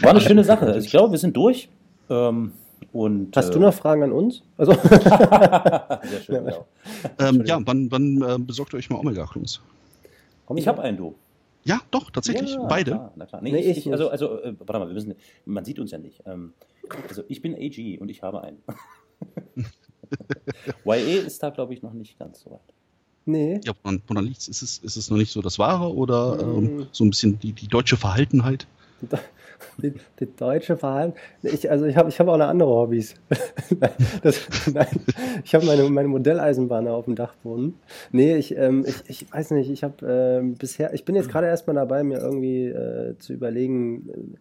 War 0.00 0.10
eine 0.10 0.20
schöne 0.20 0.42
Sache. 0.42 0.66
Also 0.66 0.80
ich 0.80 0.90
glaube, 0.90 1.12
wir 1.12 1.18
sind 1.18 1.36
durch. 1.36 1.68
Ähm, 2.08 2.52
und, 2.92 3.36
Hast 3.36 3.50
äh, 3.50 3.52
du 3.52 3.58
noch 3.60 3.74
Fragen 3.74 4.02
an 4.02 4.12
uns? 4.12 4.42
Also 4.56 4.72
Sehr 4.82 6.20
schön, 6.24 6.46
ja. 6.46 6.64
Ähm, 7.18 7.44
ja, 7.44 7.60
wann, 7.64 7.90
wann 7.90 8.22
äh, 8.22 8.38
besorgt 8.38 8.72
ihr 8.72 8.78
euch 8.78 8.88
mal 8.88 8.98
Omega-Klons? 8.98 9.60
Ich 10.56 10.66
habe 10.66 10.82
einen, 10.82 10.96
du. 10.96 11.14
Ja, 11.64 11.80
doch, 11.90 12.10
tatsächlich. 12.10 12.54
Ja, 12.54 12.64
Beide. 12.64 12.92
Klar, 12.92 13.12
na 13.16 13.26
klar. 13.26 13.42
Nee, 13.42 13.52
nee, 13.52 13.58
ich, 13.58 13.78
ich, 13.78 13.92
also, 13.92 14.08
also 14.08 14.40
äh, 14.40 14.54
warte 14.58 14.78
mal, 14.78 14.88
wir 14.88 14.94
müssen, 14.94 15.14
man 15.44 15.66
sieht 15.66 15.78
uns 15.78 15.90
ja 15.90 15.98
nicht. 15.98 16.22
Ähm, 16.24 16.54
also 17.06 17.22
ich 17.28 17.42
bin 17.42 17.54
AG 17.54 18.00
und 18.00 18.08
ich 18.08 18.22
habe 18.22 18.42
einen. 18.42 18.62
YE 20.86 21.18
ist 21.18 21.42
da, 21.42 21.50
glaube 21.50 21.74
ich, 21.74 21.82
noch 21.82 21.92
nicht 21.92 22.18
ganz 22.18 22.40
so 22.40 22.52
weit. 22.52 22.74
Nee. 23.28 23.60
Ja, 23.62 23.74
woran, 23.82 24.00
woran 24.06 24.24
liegt 24.24 24.38
es? 24.38 24.48
Ist 24.48 24.62
es? 24.62 24.78
Ist 24.78 24.96
es 24.96 25.10
noch 25.10 25.18
nicht 25.18 25.30
so 25.30 25.42
das 25.42 25.58
Wahre 25.58 25.94
oder 25.94 26.42
mhm. 26.42 26.64
ähm, 26.80 26.86
so 26.92 27.04
ein 27.04 27.10
bisschen 27.10 27.38
die, 27.38 27.52
die 27.52 27.68
deutsche 27.68 27.98
Verhaltenheit? 27.98 28.66
Die, 29.76 29.92
die 30.18 30.34
deutsche 30.34 30.78
Verhalten. 30.78 31.14
Ich, 31.42 31.70
also 31.70 31.84
ich 31.84 31.96
habe 31.96 32.08
ich 32.08 32.18
hab 32.18 32.26
auch 32.28 32.38
noch 32.38 32.48
andere 32.48 32.70
Hobbys. 32.70 33.16
das, 34.22 34.48
nein, 34.72 34.86
ich 35.44 35.54
habe 35.54 35.66
meine, 35.66 35.90
meine 35.90 36.08
Modelleisenbahn 36.08 36.88
auf 36.88 37.04
dem 37.04 37.16
Dachboden. 37.16 37.74
Nee, 38.12 38.36
ich, 38.36 38.56
ähm, 38.56 38.86
ich, 38.86 39.02
ich 39.08 39.32
weiß 39.32 39.50
nicht, 39.50 39.70
ich 39.70 39.84
habe 39.84 40.06
ähm, 40.06 40.54
bisher, 40.54 40.94
ich 40.94 41.04
bin 41.04 41.14
jetzt 41.14 41.28
gerade 41.28 41.48
erstmal 41.48 41.76
dabei, 41.76 42.02
mir 42.04 42.18
irgendwie 42.18 42.68
äh, 42.68 43.18
zu 43.18 43.34
überlegen, 43.34 44.08
äh, 44.08 44.38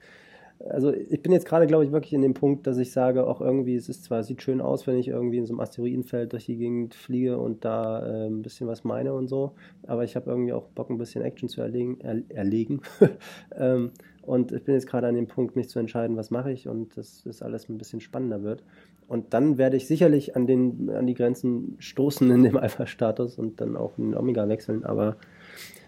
also 0.70 0.92
ich 0.92 1.22
bin 1.22 1.32
jetzt 1.32 1.46
gerade, 1.46 1.68
glaube 1.68 1.86
ich, 1.86 1.92
wirklich 1.92 2.14
in 2.14 2.22
dem 2.22 2.34
Punkt, 2.34 2.66
dass 2.66 2.78
ich 2.78 2.92
sage, 2.92 3.28
auch 3.28 3.42
irgendwie, 3.42 3.76
es 3.76 3.90
ist 3.90 4.04
zwar, 4.04 4.24
sieht 4.24 4.42
schön 4.42 4.60
aus, 4.60 4.88
wenn 4.88 4.98
ich 4.98 5.08
irgendwie 5.08 5.38
in 5.38 5.46
so 5.46 5.54
einem 5.54 5.60
Asteroidenfeld 5.60 6.34
durch 6.34 6.46
die 6.46 6.58
Gegend 6.58 6.96
fliege 6.96 7.38
und 7.38 7.64
da 7.64 8.06
äh, 8.06 8.28
ein 8.28 8.42
bisschen 8.42 8.68
was 8.68 8.84
meine 8.84 9.14
und 9.14 9.28
so, 9.28 9.54
aber 9.86 10.04
ich 10.04 10.16
habe 10.16 10.30
irgendwie 10.30 10.54
auch 10.54 10.68
Bock, 10.70 10.90
ein 10.90 10.98
bisschen 10.98 11.24
Action 11.24 11.48
zu 11.48 11.62
erlegen. 11.62 12.00
Er, 12.02 12.22
erlegen. 12.30 12.82
ähm, 13.56 13.92
und 14.24 14.52
ich 14.52 14.64
bin 14.64 14.74
jetzt 14.74 14.88
gerade 14.88 15.08
an 15.08 15.16
dem 15.16 15.28
Punkt, 15.28 15.56
mich 15.56 15.70
zu 15.70 15.80
entscheiden, 15.80 16.18
was 16.18 16.32
mache 16.32 16.52
ich 16.52 16.68
und 16.68 16.98
dass 16.98 17.24
das 17.24 17.42
alles 17.42 17.70
ein 17.70 17.78
bisschen 17.78 18.02
spannender 18.02 18.44
wird. 18.44 18.64
Und 19.08 19.34
dann 19.34 19.58
werde 19.58 19.78
ich 19.78 19.88
sicherlich 19.88 20.36
an, 20.36 20.48
den, 20.48 20.90
an 20.90 21.08
die 21.08 21.14
Grenzen 21.14 21.78
stoßen 21.80 22.30
in 22.30 22.44
dem 22.44 22.58
Alpha-Status 22.58 23.38
und 23.38 23.62
dann 23.62 23.78
auch 23.78 23.98
in 23.98 24.12
den 24.12 24.18
Omega 24.18 24.48
wechseln, 24.50 24.84
aber 24.84 25.16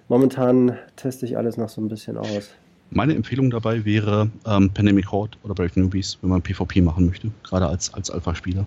momentan 0.08 0.78
teste 0.96 1.26
ich 1.26 1.38
alles 1.38 1.58
noch 1.58 1.70
so 1.70 1.82
ein 1.82 1.90
bisschen 1.90 2.18
aus. 2.18 2.56
Meine 2.92 3.14
Empfehlung 3.14 3.52
dabei 3.52 3.86
wäre 3.86 4.32
ähm, 4.48 4.72
Pandemic 4.72 5.12
Horde 5.12 5.38
oder 5.44 5.54
Brave 5.54 5.80
Newbies, 5.80 6.18
wenn 6.22 6.32
man 6.32 6.42
PvP 6.42 6.82
machen 6.82 7.06
möchte, 7.06 7.30
gerade 7.44 7.68
als, 7.68 7.94
als 7.94 8.10
Alpha-Spieler. 8.10 8.66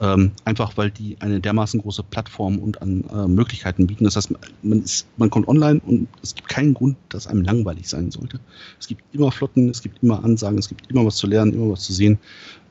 Ähm, 0.00 0.32
einfach 0.46 0.76
weil 0.78 0.90
die 0.90 1.16
eine 1.20 1.38
dermaßen 1.38 1.80
große 1.80 2.02
Plattform 2.02 2.58
und 2.58 2.80
an 2.80 3.04
äh, 3.12 3.28
Möglichkeiten 3.28 3.86
bieten. 3.86 4.04
Das 4.04 4.16
heißt, 4.16 4.32
man, 4.62 4.82
ist, 4.82 5.06
man 5.18 5.28
kommt 5.28 5.48
online 5.48 5.80
und 5.86 6.08
es 6.22 6.34
gibt 6.34 6.48
keinen 6.48 6.72
Grund, 6.72 6.96
dass 7.10 7.26
einem 7.26 7.42
langweilig 7.42 7.88
sein 7.88 8.10
sollte. 8.10 8.40
Es 8.80 8.86
gibt 8.86 9.02
immer 9.12 9.30
Flotten, 9.30 9.68
es 9.68 9.82
gibt 9.82 10.02
immer 10.02 10.24
Ansagen, 10.24 10.58
es 10.58 10.68
gibt 10.68 10.90
immer 10.90 11.04
was 11.04 11.16
zu 11.16 11.26
lernen, 11.26 11.52
immer 11.52 11.72
was 11.72 11.82
zu 11.82 11.92
sehen. 11.92 12.18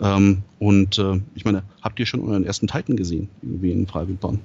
Ähm, 0.01 0.41
und 0.57 0.97
äh, 0.97 1.21
ich 1.35 1.45
meine, 1.45 1.61
habt 1.81 1.99
ihr 1.99 2.07
schon 2.07 2.21
euren 2.21 2.43
ersten 2.43 2.65
Titan 2.65 2.95
gesehen, 2.95 3.29
irgendwie 3.43 3.71
in 3.71 3.85
Freiwildbahn? 3.85 4.39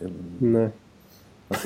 Ähm, 0.00 0.70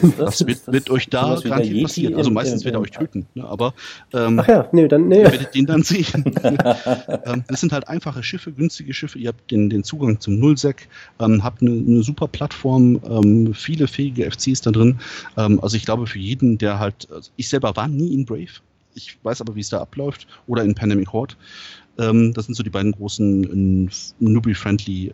nee. 0.03 0.13
Das, 0.17 0.39
das 0.39 0.47
wird, 0.47 0.67
wird, 0.67 0.91
euch 0.91 1.09
da 1.09 1.39
garantiert 1.43 1.83
passieren. 1.83 2.15
Also 2.15 2.31
meistens 2.31 2.65
wird 2.65 2.75
er 2.75 2.81
euch 2.81 2.91
töten. 2.91 3.27
Ne? 3.35 3.45
Aber 3.45 3.75
ähm, 4.13 4.39
Ach 4.41 4.49
ja, 4.49 4.69
nee, 4.73 4.89
dann, 4.89 5.09
nee. 5.09 5.23
ihr 5.23 5.31
werdet 5.31 5.55
den 5.55 5.67
dann 5.67 5.83
sehen. 5.83 6.25
ähm, 6.43 7.45
das 7.49 7.61
sind 7.61 7.73
halt 7.73 7.89
einfache 7.89 8.23
Schiffe, 8.23 8.53
günstige 8.53 8.93
Schiffe. 8.95 9.19
Ihr 9.19 9.29
habt 9.29 9.51
den, 9.51 9.71
den 9.71 9.85
Zugang 9.85 10.21
zum 10.21 10.39
Nullsec, 10.39 10.89
ähm, 11.21 11.43
habt 11.43 11.63
eine, 11.63 11.71
eine, 11.71 12.03
super 12.03 12.29
Plattform, 12.29 13.01
ähm, 13.09 13.55
viele 13.55 13.87
fähige 13.87 14.31
FCs 14.31 14.61
da 14.61 14.71
drin. 14.71 14.99
Ähm, 15.37 15.61
also 15.63 15.77
ich 15.77 15.85
glaube 15.85 16.07
für 16.07 16.19
jeden, 16.19 16.59
der 16.59 16.79
halt, 16.79 17.09
also 17.11 17.31
ich 17.37 17.49
selber 17.49 17.75
war 17.77 17.89
nie 17.89 18.15
in 18.15 18.25
Brave. 18.25 18.61
Ich 18.95 19.19
weiß 19.23 19.41
aber, 19.41 19.55
wie 19.55 19.61
es 19.61 19.69
da 19.69 19.81
abläuft. 19.81 20.27
Oder 20.47 20.65
in 20.65 20.75
Pandemic 20.75 21.13
Horde. 21.13 21.35
Ähm, 21.99 22.33
das 22.33 22.47
sind 22.47 22.55
so 22.55 22.63
die 22.63 22.71
beiden 22.71 22.93
großen 22.93 23.91
Newbie-friendly 24.21 25.13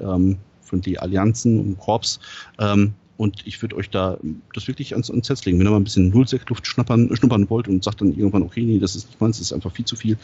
friendly 0.73 0.97
Allianzen 0.97 1.61
und 1.61 1.79
Korps. 1.79 2.19
Ähm, 2.59 2.95
und 3.23 3.47
ich 3.47 3.63
würde 3.63 3.77
euch 3.77 3.89
da 3.89 4.19
das 4.53 4.67
wirklich 4.67 4.95
ans, 4.95 5.09
ans 5.09 5.29
Herz 5.29 5.45
legen. 5.45 5.57
Wenn 5.61 5.67
ihr 5.69 5.71
mal 5.71 5.77
ein 5.77 5.85
bisschen 5.85 6.09
Nullsektluft 6.09 6.67
schnuppern, 6.67 7.15
schnuppern 7.15 7.49
wollt 7.49 7.69
und 7.69 7.85
sagt 7.85 8.01
dann 8.01 8.13
irgendwann, 8.13 8.43
okay, 8.43 8.63
nee, 8.63 8.81
das 8.81 8.97
ist 8.97 9.07
nicht 9.07 9.21
meins, 9.21 9.39
das 9.39 9.47
ist 9.47 9.53
einfach 9.53 9.71
viel 9.71 9.85
zu 9.85 9.95
viel 9.95 10.17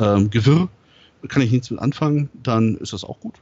ähm, 0.00 0.30
Gewirr, 0.30 0.70
kann 1.28 1.42
ich 1.42 1.52
nichts 1.52 1.70
mit 1.70 1.80
anfangen, 1.80 2.30
dann 2.42 2.76
ist 2.76 2.94
das 2.94 3.04
auch 3.04 3.20
gut. 3.20 3.34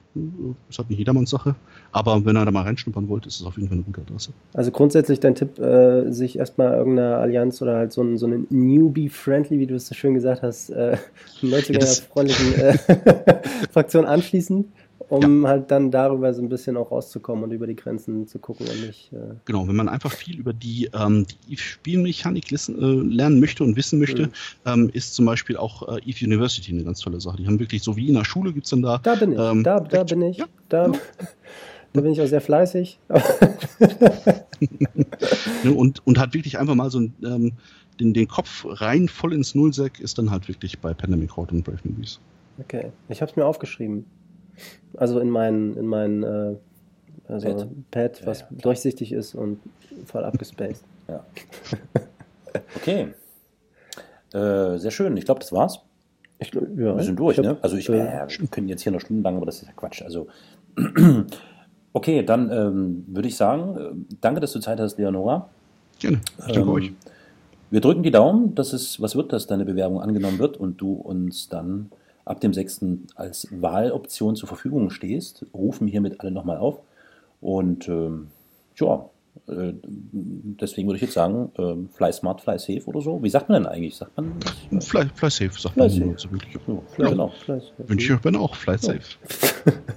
Das 0.69 0.79
hat 0.79 0.91
nicht 0.91 0.99
jedermanns 0.99 1.31
Sache. 1.31 1.55
Aber 1.93 2.25
wenn 2.25 2.37
ihr 2.37 2.45
da 2.45 2.51
mal 2.51 2.63
reinschnuppern 2.63 3.09
wollt, 3.09 3.27
ist 3.27 3.41
es 3.41 3.47
auf 3.47 3.57
jeden 3.57 3.69
Fall 3.69 3.77
eine 3.77 3.85
gute 3.85 4.01
Adresse. 4.01 4.33
Also 4.53 4.73
grundsätzlich 4.73 5.21
dein 5.21 5.37
Tipp, 5.37 5.61
äh, 5.61 6.11
sich 6.11 6.39
erstmal 6.39 6.73
irgendeine 6.73 7.17
Allianz 7.17 7.63
oder 7.63 7.77
halt 7.77 7.93
so, 7.93 8.03
ein, 8.03 8.19
so 8.19 8.27
eine 8.27 8.47
Newbie-friendly, 8.51 9.61
wie 9.61 9.67
du 9.67 9.77
es 9.77 9.87
so 9.87 9.95
schön 9.95 10.15
gesagt 10.15 10.43
hast, 10.43 10.71
äh, 10.71 10.97
90er-freundlichen 11.43 12.55
äh, 12.55 12.79
Fraktion 13.71 14.07
anschließen 14.07 14.73
um 15.09 15.43
ja. 15.43 15.49
halt 15.49 15.71
dann 15.71 15.91
darüber 15.91 16.33
so 16.35 16.43
ein 16.43 16.49
bisschen 16.49 16.77
auch 16.77 16.91
rauszukommen 16.91 17.45
und 17.45 17.53
über 17.53 17.67
die 17.67 17.77
Grenzen 17.77 18.27
zu 18.27 18.39
gucken 18.39 18.67
und 18.67 18.87
nicht. 18.87 19.13
Äh 19.13 19.35
genau, 19.45 19.67
wenn 19.69 19.77
man 19.77 19.89
einfach 19.89 20.13
viel 20.13 20.39
über 20.39 20.53
die, 20.53 20.91
ähm, 20.95 21.27
die 21.49 21.57
Spielmechanik 21.57 22.51
listen, 22.51 22.81
äh, 22.81 23.15
lernen 23.15 23.41
möchte 23.41 23.65
und 23.65 23.77
wissen 23.77 23.99
möchte, 23.99 24.27
mhm. 24.27 24.33
ähm, 24.67 24.91
ist 24.93 25.15
zum 25.15 25.27
Beispiel 25.27 25.57
auch 25.57 25.97
äh, 25.97 26.01
EVE 26.05 26.27
University 26.27 26.73
eine 26.73 26.85
ganz 26.85 27.01
tolle 27.01 27.21
Sache. 27.21 27.37
Die 27.37 27.47
haben 27.47 27.61
wirklich 27.61 27.83
so 27.83 27.97
wie 27.97 28.09
in 28.09 28.15
der 28.15 28.25
Schule 28.25 28.53
gibt 28.53 28.67
es 28.67 28.71
dann 28.71 28.83
da. 28.83 28.99
Da 28.99 29.15
bin 29.15 29.33
ich, 29.33 29.39
ähm, 29.39 29.63
da, 29.63 29.81
da 29.81 30.05
bin 30.05 30.23
ich, 30.23 30.39
ja. 30.39 30.47
da. 30.69 30.93
Da 31.95 32.01
bin 32.01 32.11
ich 32.11 32.21
auch 32.21 32.27
sehr 32.27 32.41
fleißig. 32.41 32.99
und, 35.65 36.05
und 36.05 36.19
hat 36.19 36.35
wirklich 36.35 36.59
einfach 36.59 36.75
mal 36.75 36.91
so 36.91 36.99
ein, 36.99 37.15
ähm, 37.25 37.53
den, 38.01 38.13
den 38.13 38.27
Kopf 38.27 38.67
rein 38.69 39.09
voll 39.09 39.33
ins 39.33 39.55
Nullsec 39.55 40.01
ist 40.01 40.19
dann 40.19 40.33
halt 40.33 40.49
wirklich 40.49 40.81
bei 40.81 40.93
Pandemic 40.93 41.37
Horde 41.37 41.55
und 41.55 41.63
Brave 41.63 41.79
Movies. 41.85 42.19
Okay, 42.59 42.91
ich 43.09 43.21
habe 43.21 43.31
es 43.31 43.37
mir 43.37 43.45
aufgeschrieben. 43.45 44.07
Also 44.97 45.19
in 45.21 45.31
meinen, 45.31 45.77
in 45.77 45.87
meinen 45.87 46.23
äh, 46.23 46.55
also 47.29 47.49
Pad. 47.49 47.69
Pad, 47.91 48.27
was 48.27 48.41
ja, 48.41 48.47
ja, 48.51 48.63
durchsichtig 48.63 49.13
ist 49.13 49.35
und 49.35 49.61
voll 50.07 50.25
abgespaced. 50.25 50.85
Ja. 51.09 51.25
okay. 52.77 53.09
Äh, 54.33 54.79
sehr 54.79 54.91
schön. 54.91 55.17
Ich 55.17 55.25
glaube, 55.25 55.41
das 55.41 55.53
war's. 55.53 55.81
Ich, 56.39 56.53
ja, 56.53 56.97
wir 56.97 57.03
sind 57.03 57.19
durch, 57.19 57.39
hab, 57.39 57.45
ne? 57.45 57.57
Also 57.63 57.77
ich, 57.77 57.89
äh, 57.89 57.93
wir 57.93 58.49
können 58.49 58.69
jetzt 58.69 58.83
hier 58.83 58.93
noch 58.93 59.01
stundenlang, 59.01 59.37
aber 59.37 59.47
das 59.47 59.63
ist 59.63 59.67
ja 59.69 59.73
Quatsch. 59.75 60.03
Also 60.03 60.27
okay, 61.93 62.23
dann 62.25 62.51
ähm, 62.51 63.05
würde 63.07 63.29
ich 63.29 63.37
sagen, 63.37 63.77
äh, 63.77 64.15
danke, 64.21 64.41
dass 64.41 64.53
du 64.53 64.61
Zeit 64.61 64.81
hast, 64.81 64.99
Leonora. 64.99 65.49
Gerne. 66.01 66.21
Ich 66.39 66.55
danke 66.55 66.61
ähm, 66.61 66.69
euch. 66.71 66.93
Wir 67.71 67.81
drücken 67.81 68.03
die 68.03 68.11
Daumen, 68.11 68.55
dass 68.55 68.73
es 68.73 69.01
was 69.01 69.17
wird, 69.17 69.33
dass 69.33 69.47
deine 69.47 69.65
Bewerbung 69.65 70.01
angenommen 70.01 70.39
wird 70.39 70.57
und 70.57 70.81
du 70.81 70.93
uns 70.93 71.49
dann 71.49 71.91
ab 72.25 72.41
dem 72.41 72.53
6. 72.53 72.85
als 73.15 73.49
Wahloption 73.51 74.37
zur 74.37 74.49
Verfügung 74.49 74.91
stehst. 74.91 75.47
Rufen 75.55 75.87
hiermit 75.87 76.21
alle 76.21 76.31
nochmal 76.31 76.59
auf. 76.59 76.81
Und 77.41 77.89
ähm, 77.89 78.29
ja, 78.77 79.09
äh, 79.49 79.73
deswegen 79.83 80.89
würde 80.89 80.97
ich 80.97 81.03
jetzt 81.03 81.15
sagen, 81.15 81.51
äh, 81.59 81.95
fly 81.95 82.13
smart, 82.13 82.41
fly 82.41 82.59
safe 82.59 82.85
oder 82.87 83.01
so. 83.01 83.23
Wie 83.23 83.29
sagt 83.29 83.49
man 83.49 83.63
denn 83.63 83.73
eigentlich? 83.73 83.97
Sagt 83.97 84.17
man? 84.17 84.33
Fly, 84.81 85.07
fly 85.15 85.31
safe, 85.31 85.61
sagt 85.61 85.75
fly 85.75 85.83
man 85.83 85.91
safe. 85.91 86.15
so 86.17 86.33
wirklich. 86.33 86.57
Fly, 86.63 87.05
ja. 87.05 87.11
genau. 87.11 87.29
Fly 87.29 87.61
safe. 87.61 87.89
Wünsche 87.89 88.15
ich 88.15 88.27
euch 88.27 88.37
auch, 88.37 88.55
fly 88.55 88.79
safe. 88.79 89.01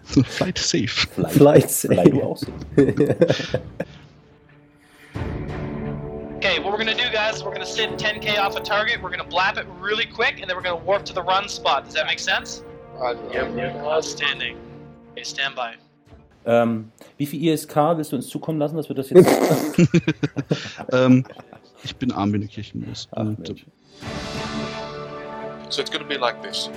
Flight 0.24 0.58
safe. 0.58 0.88
Flight, 0.88 1.32
Flight 1.32 1.70
safe. 1.70 1.94
Fly 1.94 2.10
du 2.10 2.24
auch 2.24 2.38
safe. 2.38 2.54
Okay, 6.58 6.64
what 6.64 6.74
we're 6.74 6.84
gonna 6.84 6.98
do, 6.98 7.12
guys, 7.12 7.44
we're 7.44 7.54
gonna 7.54 7.68
sit 7.68 7.92
10k 8.00 8.40
off 8.40 8.56
a 8.56 8.60
target, 8.60 9.00
we're 9.00 9.12
gonna 9.12 9.24
blap 9.24 9.60
it 9.60 9.68
really 9.80 10.08
quick, 10.08 10.40
and 10.42 10.50
then 10.50 10.58
we're 10.58 10.64
gonna 10.64 10.84
warp 10.84 11.06
to 11.06 11.14
the 11.14 11.22
run 11.22 11.48
spot. 11.48 11.86
Does 11.86 11.94
that 11.94 12.08
make 12.08 12.18
sense? 12.18 12.64
Roger. 12.96 13.22
Yep, 13.32 13.56
yep. 13.56 13.76
Outstanding. 13.76 14.58
Okay, 15.12 15.22
stand 15.22 15.56
by. 15.56 15.76
Ähm, 16.48 16.92
wie 17.18 17.28
viel 17.28 17.48
ISK 17.48 17.76
willst 17.76 18.12
du 18.12 18.16
uns 18.16 18.28
zukommen 18.28 18.58
lassen, 18.58 18.76
dass 18.76 18.90
wir 18.90 18.96
das 18.96 19.12
jetzt. 19.12 19.30
ähm, 20.94 21.24
ich 21.84 21.96
bin 21.96 22.12
arm 22.12 22.34
wie 22.34 22.38
eine 22.38 22.48
Kirchenmaus. 22.48 23.08
Ach, 23.12 23.22
ähm, 23.22 23.38
so 25.70 25.80
it's 25.80 25.92
going 25.92 26.02
to 26.02 26.10
be 26.10 26.18
like 26.18 26.42
this. 26.42 26.72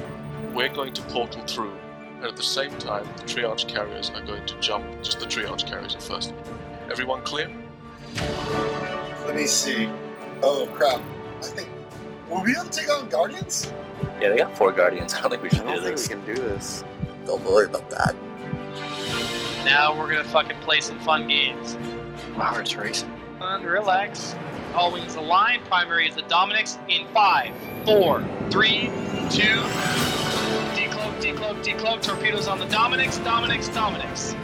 We're 0.52 0.68
going 0.68 0.92
to 0.92 1.00
portal 1.04 1.40
through, 1.46 1.72
and 2.18 2.26
at 2.26 2.36
the 2.36 2.42
same 2.42 2.76
time, 2.78 3.06
the 3.16 3.22
triage 3.22 3.66
carriers 3.66 4.10
are 4.14 4.26
going 4.26 4.44
to 4.44 4.60
jump. 4.60 4.84
Just 5.02 5.20
the 5.20 5.26
triage 5.26 5.64
carriers 5.64 5.94
at 5.94 6.02
first. 6.02 6.34
Everyone 6.90 7.22
clear? 7.22 7.48
Let 9.30 9.38
me 9.38 9.46
see. 9.46 9.88
Oh 10.42 10.68
crap! 10.74 11.00
I 11.38 11.42
think 11.42 11.68
will 12.28 12.42
we 12.42 12.46
be 12.52 12.58
able 12.58 12.68
to 12.68 12.80
take 12.80 12.90
on 12.90 13.08
Guardians? 13.08 13.72
Yeah, 14.20 14.30
they 14.30 14.38
got 14.38 14.58
four 14.58 14.72
Guardians. 14.72 15.14
I 15.18 15.20
don't 15.20 15.30
think 15.30 15.44
we 15.44 15.50
should 15.50 15.68
I 15.68 15.76
do 15.76 15.82
this. 15.82 16.08
we 16.08 16.16
can 16.16 16.26
do 16.26 16.34
this. 16.34 16.82
Don't 17.26 17.44
worry 17.44 17.66
about 17.66 17.88
that. 17.90 18.16
Now 19.64 19.96
we're 19.96 20.10
gonna 20.10 20.24
fucking 20.24 20.58
play 20.62 20.80
some 20.80 20.98
fun 20.98 21.28
games. 21.28 21.78
My 22.36 22.46
heart's 22.46 22.74
racing. 22.74 23.08
And 23.40 23.64
relax. 23.64 24.34
All 24.74 24.90
wings 24.90 25.14
align. 25.14 25.60
Primary 25.66 26.08
is 26.08 26.16
the 26.16 26.22
Dominics 26.22 26.80
in 26.88 27.06
five, 27.14 27.54
four, 27.84 28.24
three, 28.50 28.86
two. 29.30 29.60
Decloak, 30.74 31.22
decloak, 31.22 31.64
decloak. 31.64 32.02
Torpedoes 32.02 32.48
on 32.48 32.58
the 32.58 32.66
Dominics. 32.66 33.18
Dominics, 33.18 33.68
Dominics. 33.68 34.34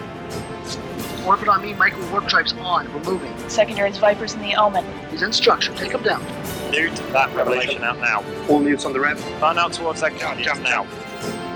Orbit 1.27 1.49
on 1.49 1.61
me, 1.61 1.75
micro 1.75 2.09
warp 2.13 2.29
drives 2.29 2.53
on. 2.53 2.93
We're 2.95 3.03
moving. 3.03 3.37
Secondaries, 3.49 3.99
Vipers, 3.99 4.35
in 4.35 4.43
the 4.43 4.55
Omen. 4.55 4.85
He's 5.11 5.23
in 5.23 5.33
structure. 5.33 5.75
Take 5.75 5.91
him 5.91 6.05
down. 6.05 6.23
Newt, 6.71 6.95
that 7.13 7.35
revelation 7.35 7.83
out 7.83 7.99
now. 7.99 8.25
All 8.49 8.61
mutes 8.61 8.85
on 8.85 8.93
the 8.93 9.01
ramp. 9.01 9.19
Burn 9.41 9.59
out 9.59 9.73
towards 9.73 10.01
that 10.03 10.17
jump, 10.19 10.41
jump 10.41 10.63
now. 10.63 10.87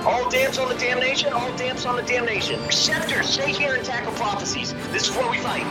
All 0.04 0.28
damps 0.28 0.58
on 0.58 0.68
the 0.68 0.74
damnation, 0.74 1.32
all 1.32 1.56
damps 1.56 1.86
on 1.86 1.94
the 1.94 2.02
damnation. 2.02 2.58
Scepter, 2.70 3.22
stay 3.22 3.52
here 3.52 3.74
and 3.74 3.84
tackle 3.84 4.12
prophecies. 4.14 4.72
This 4.90 5.08
is 5.08 5.16
where 5.16 5.30
we 5.30 5.38
fight. 5.38 5.66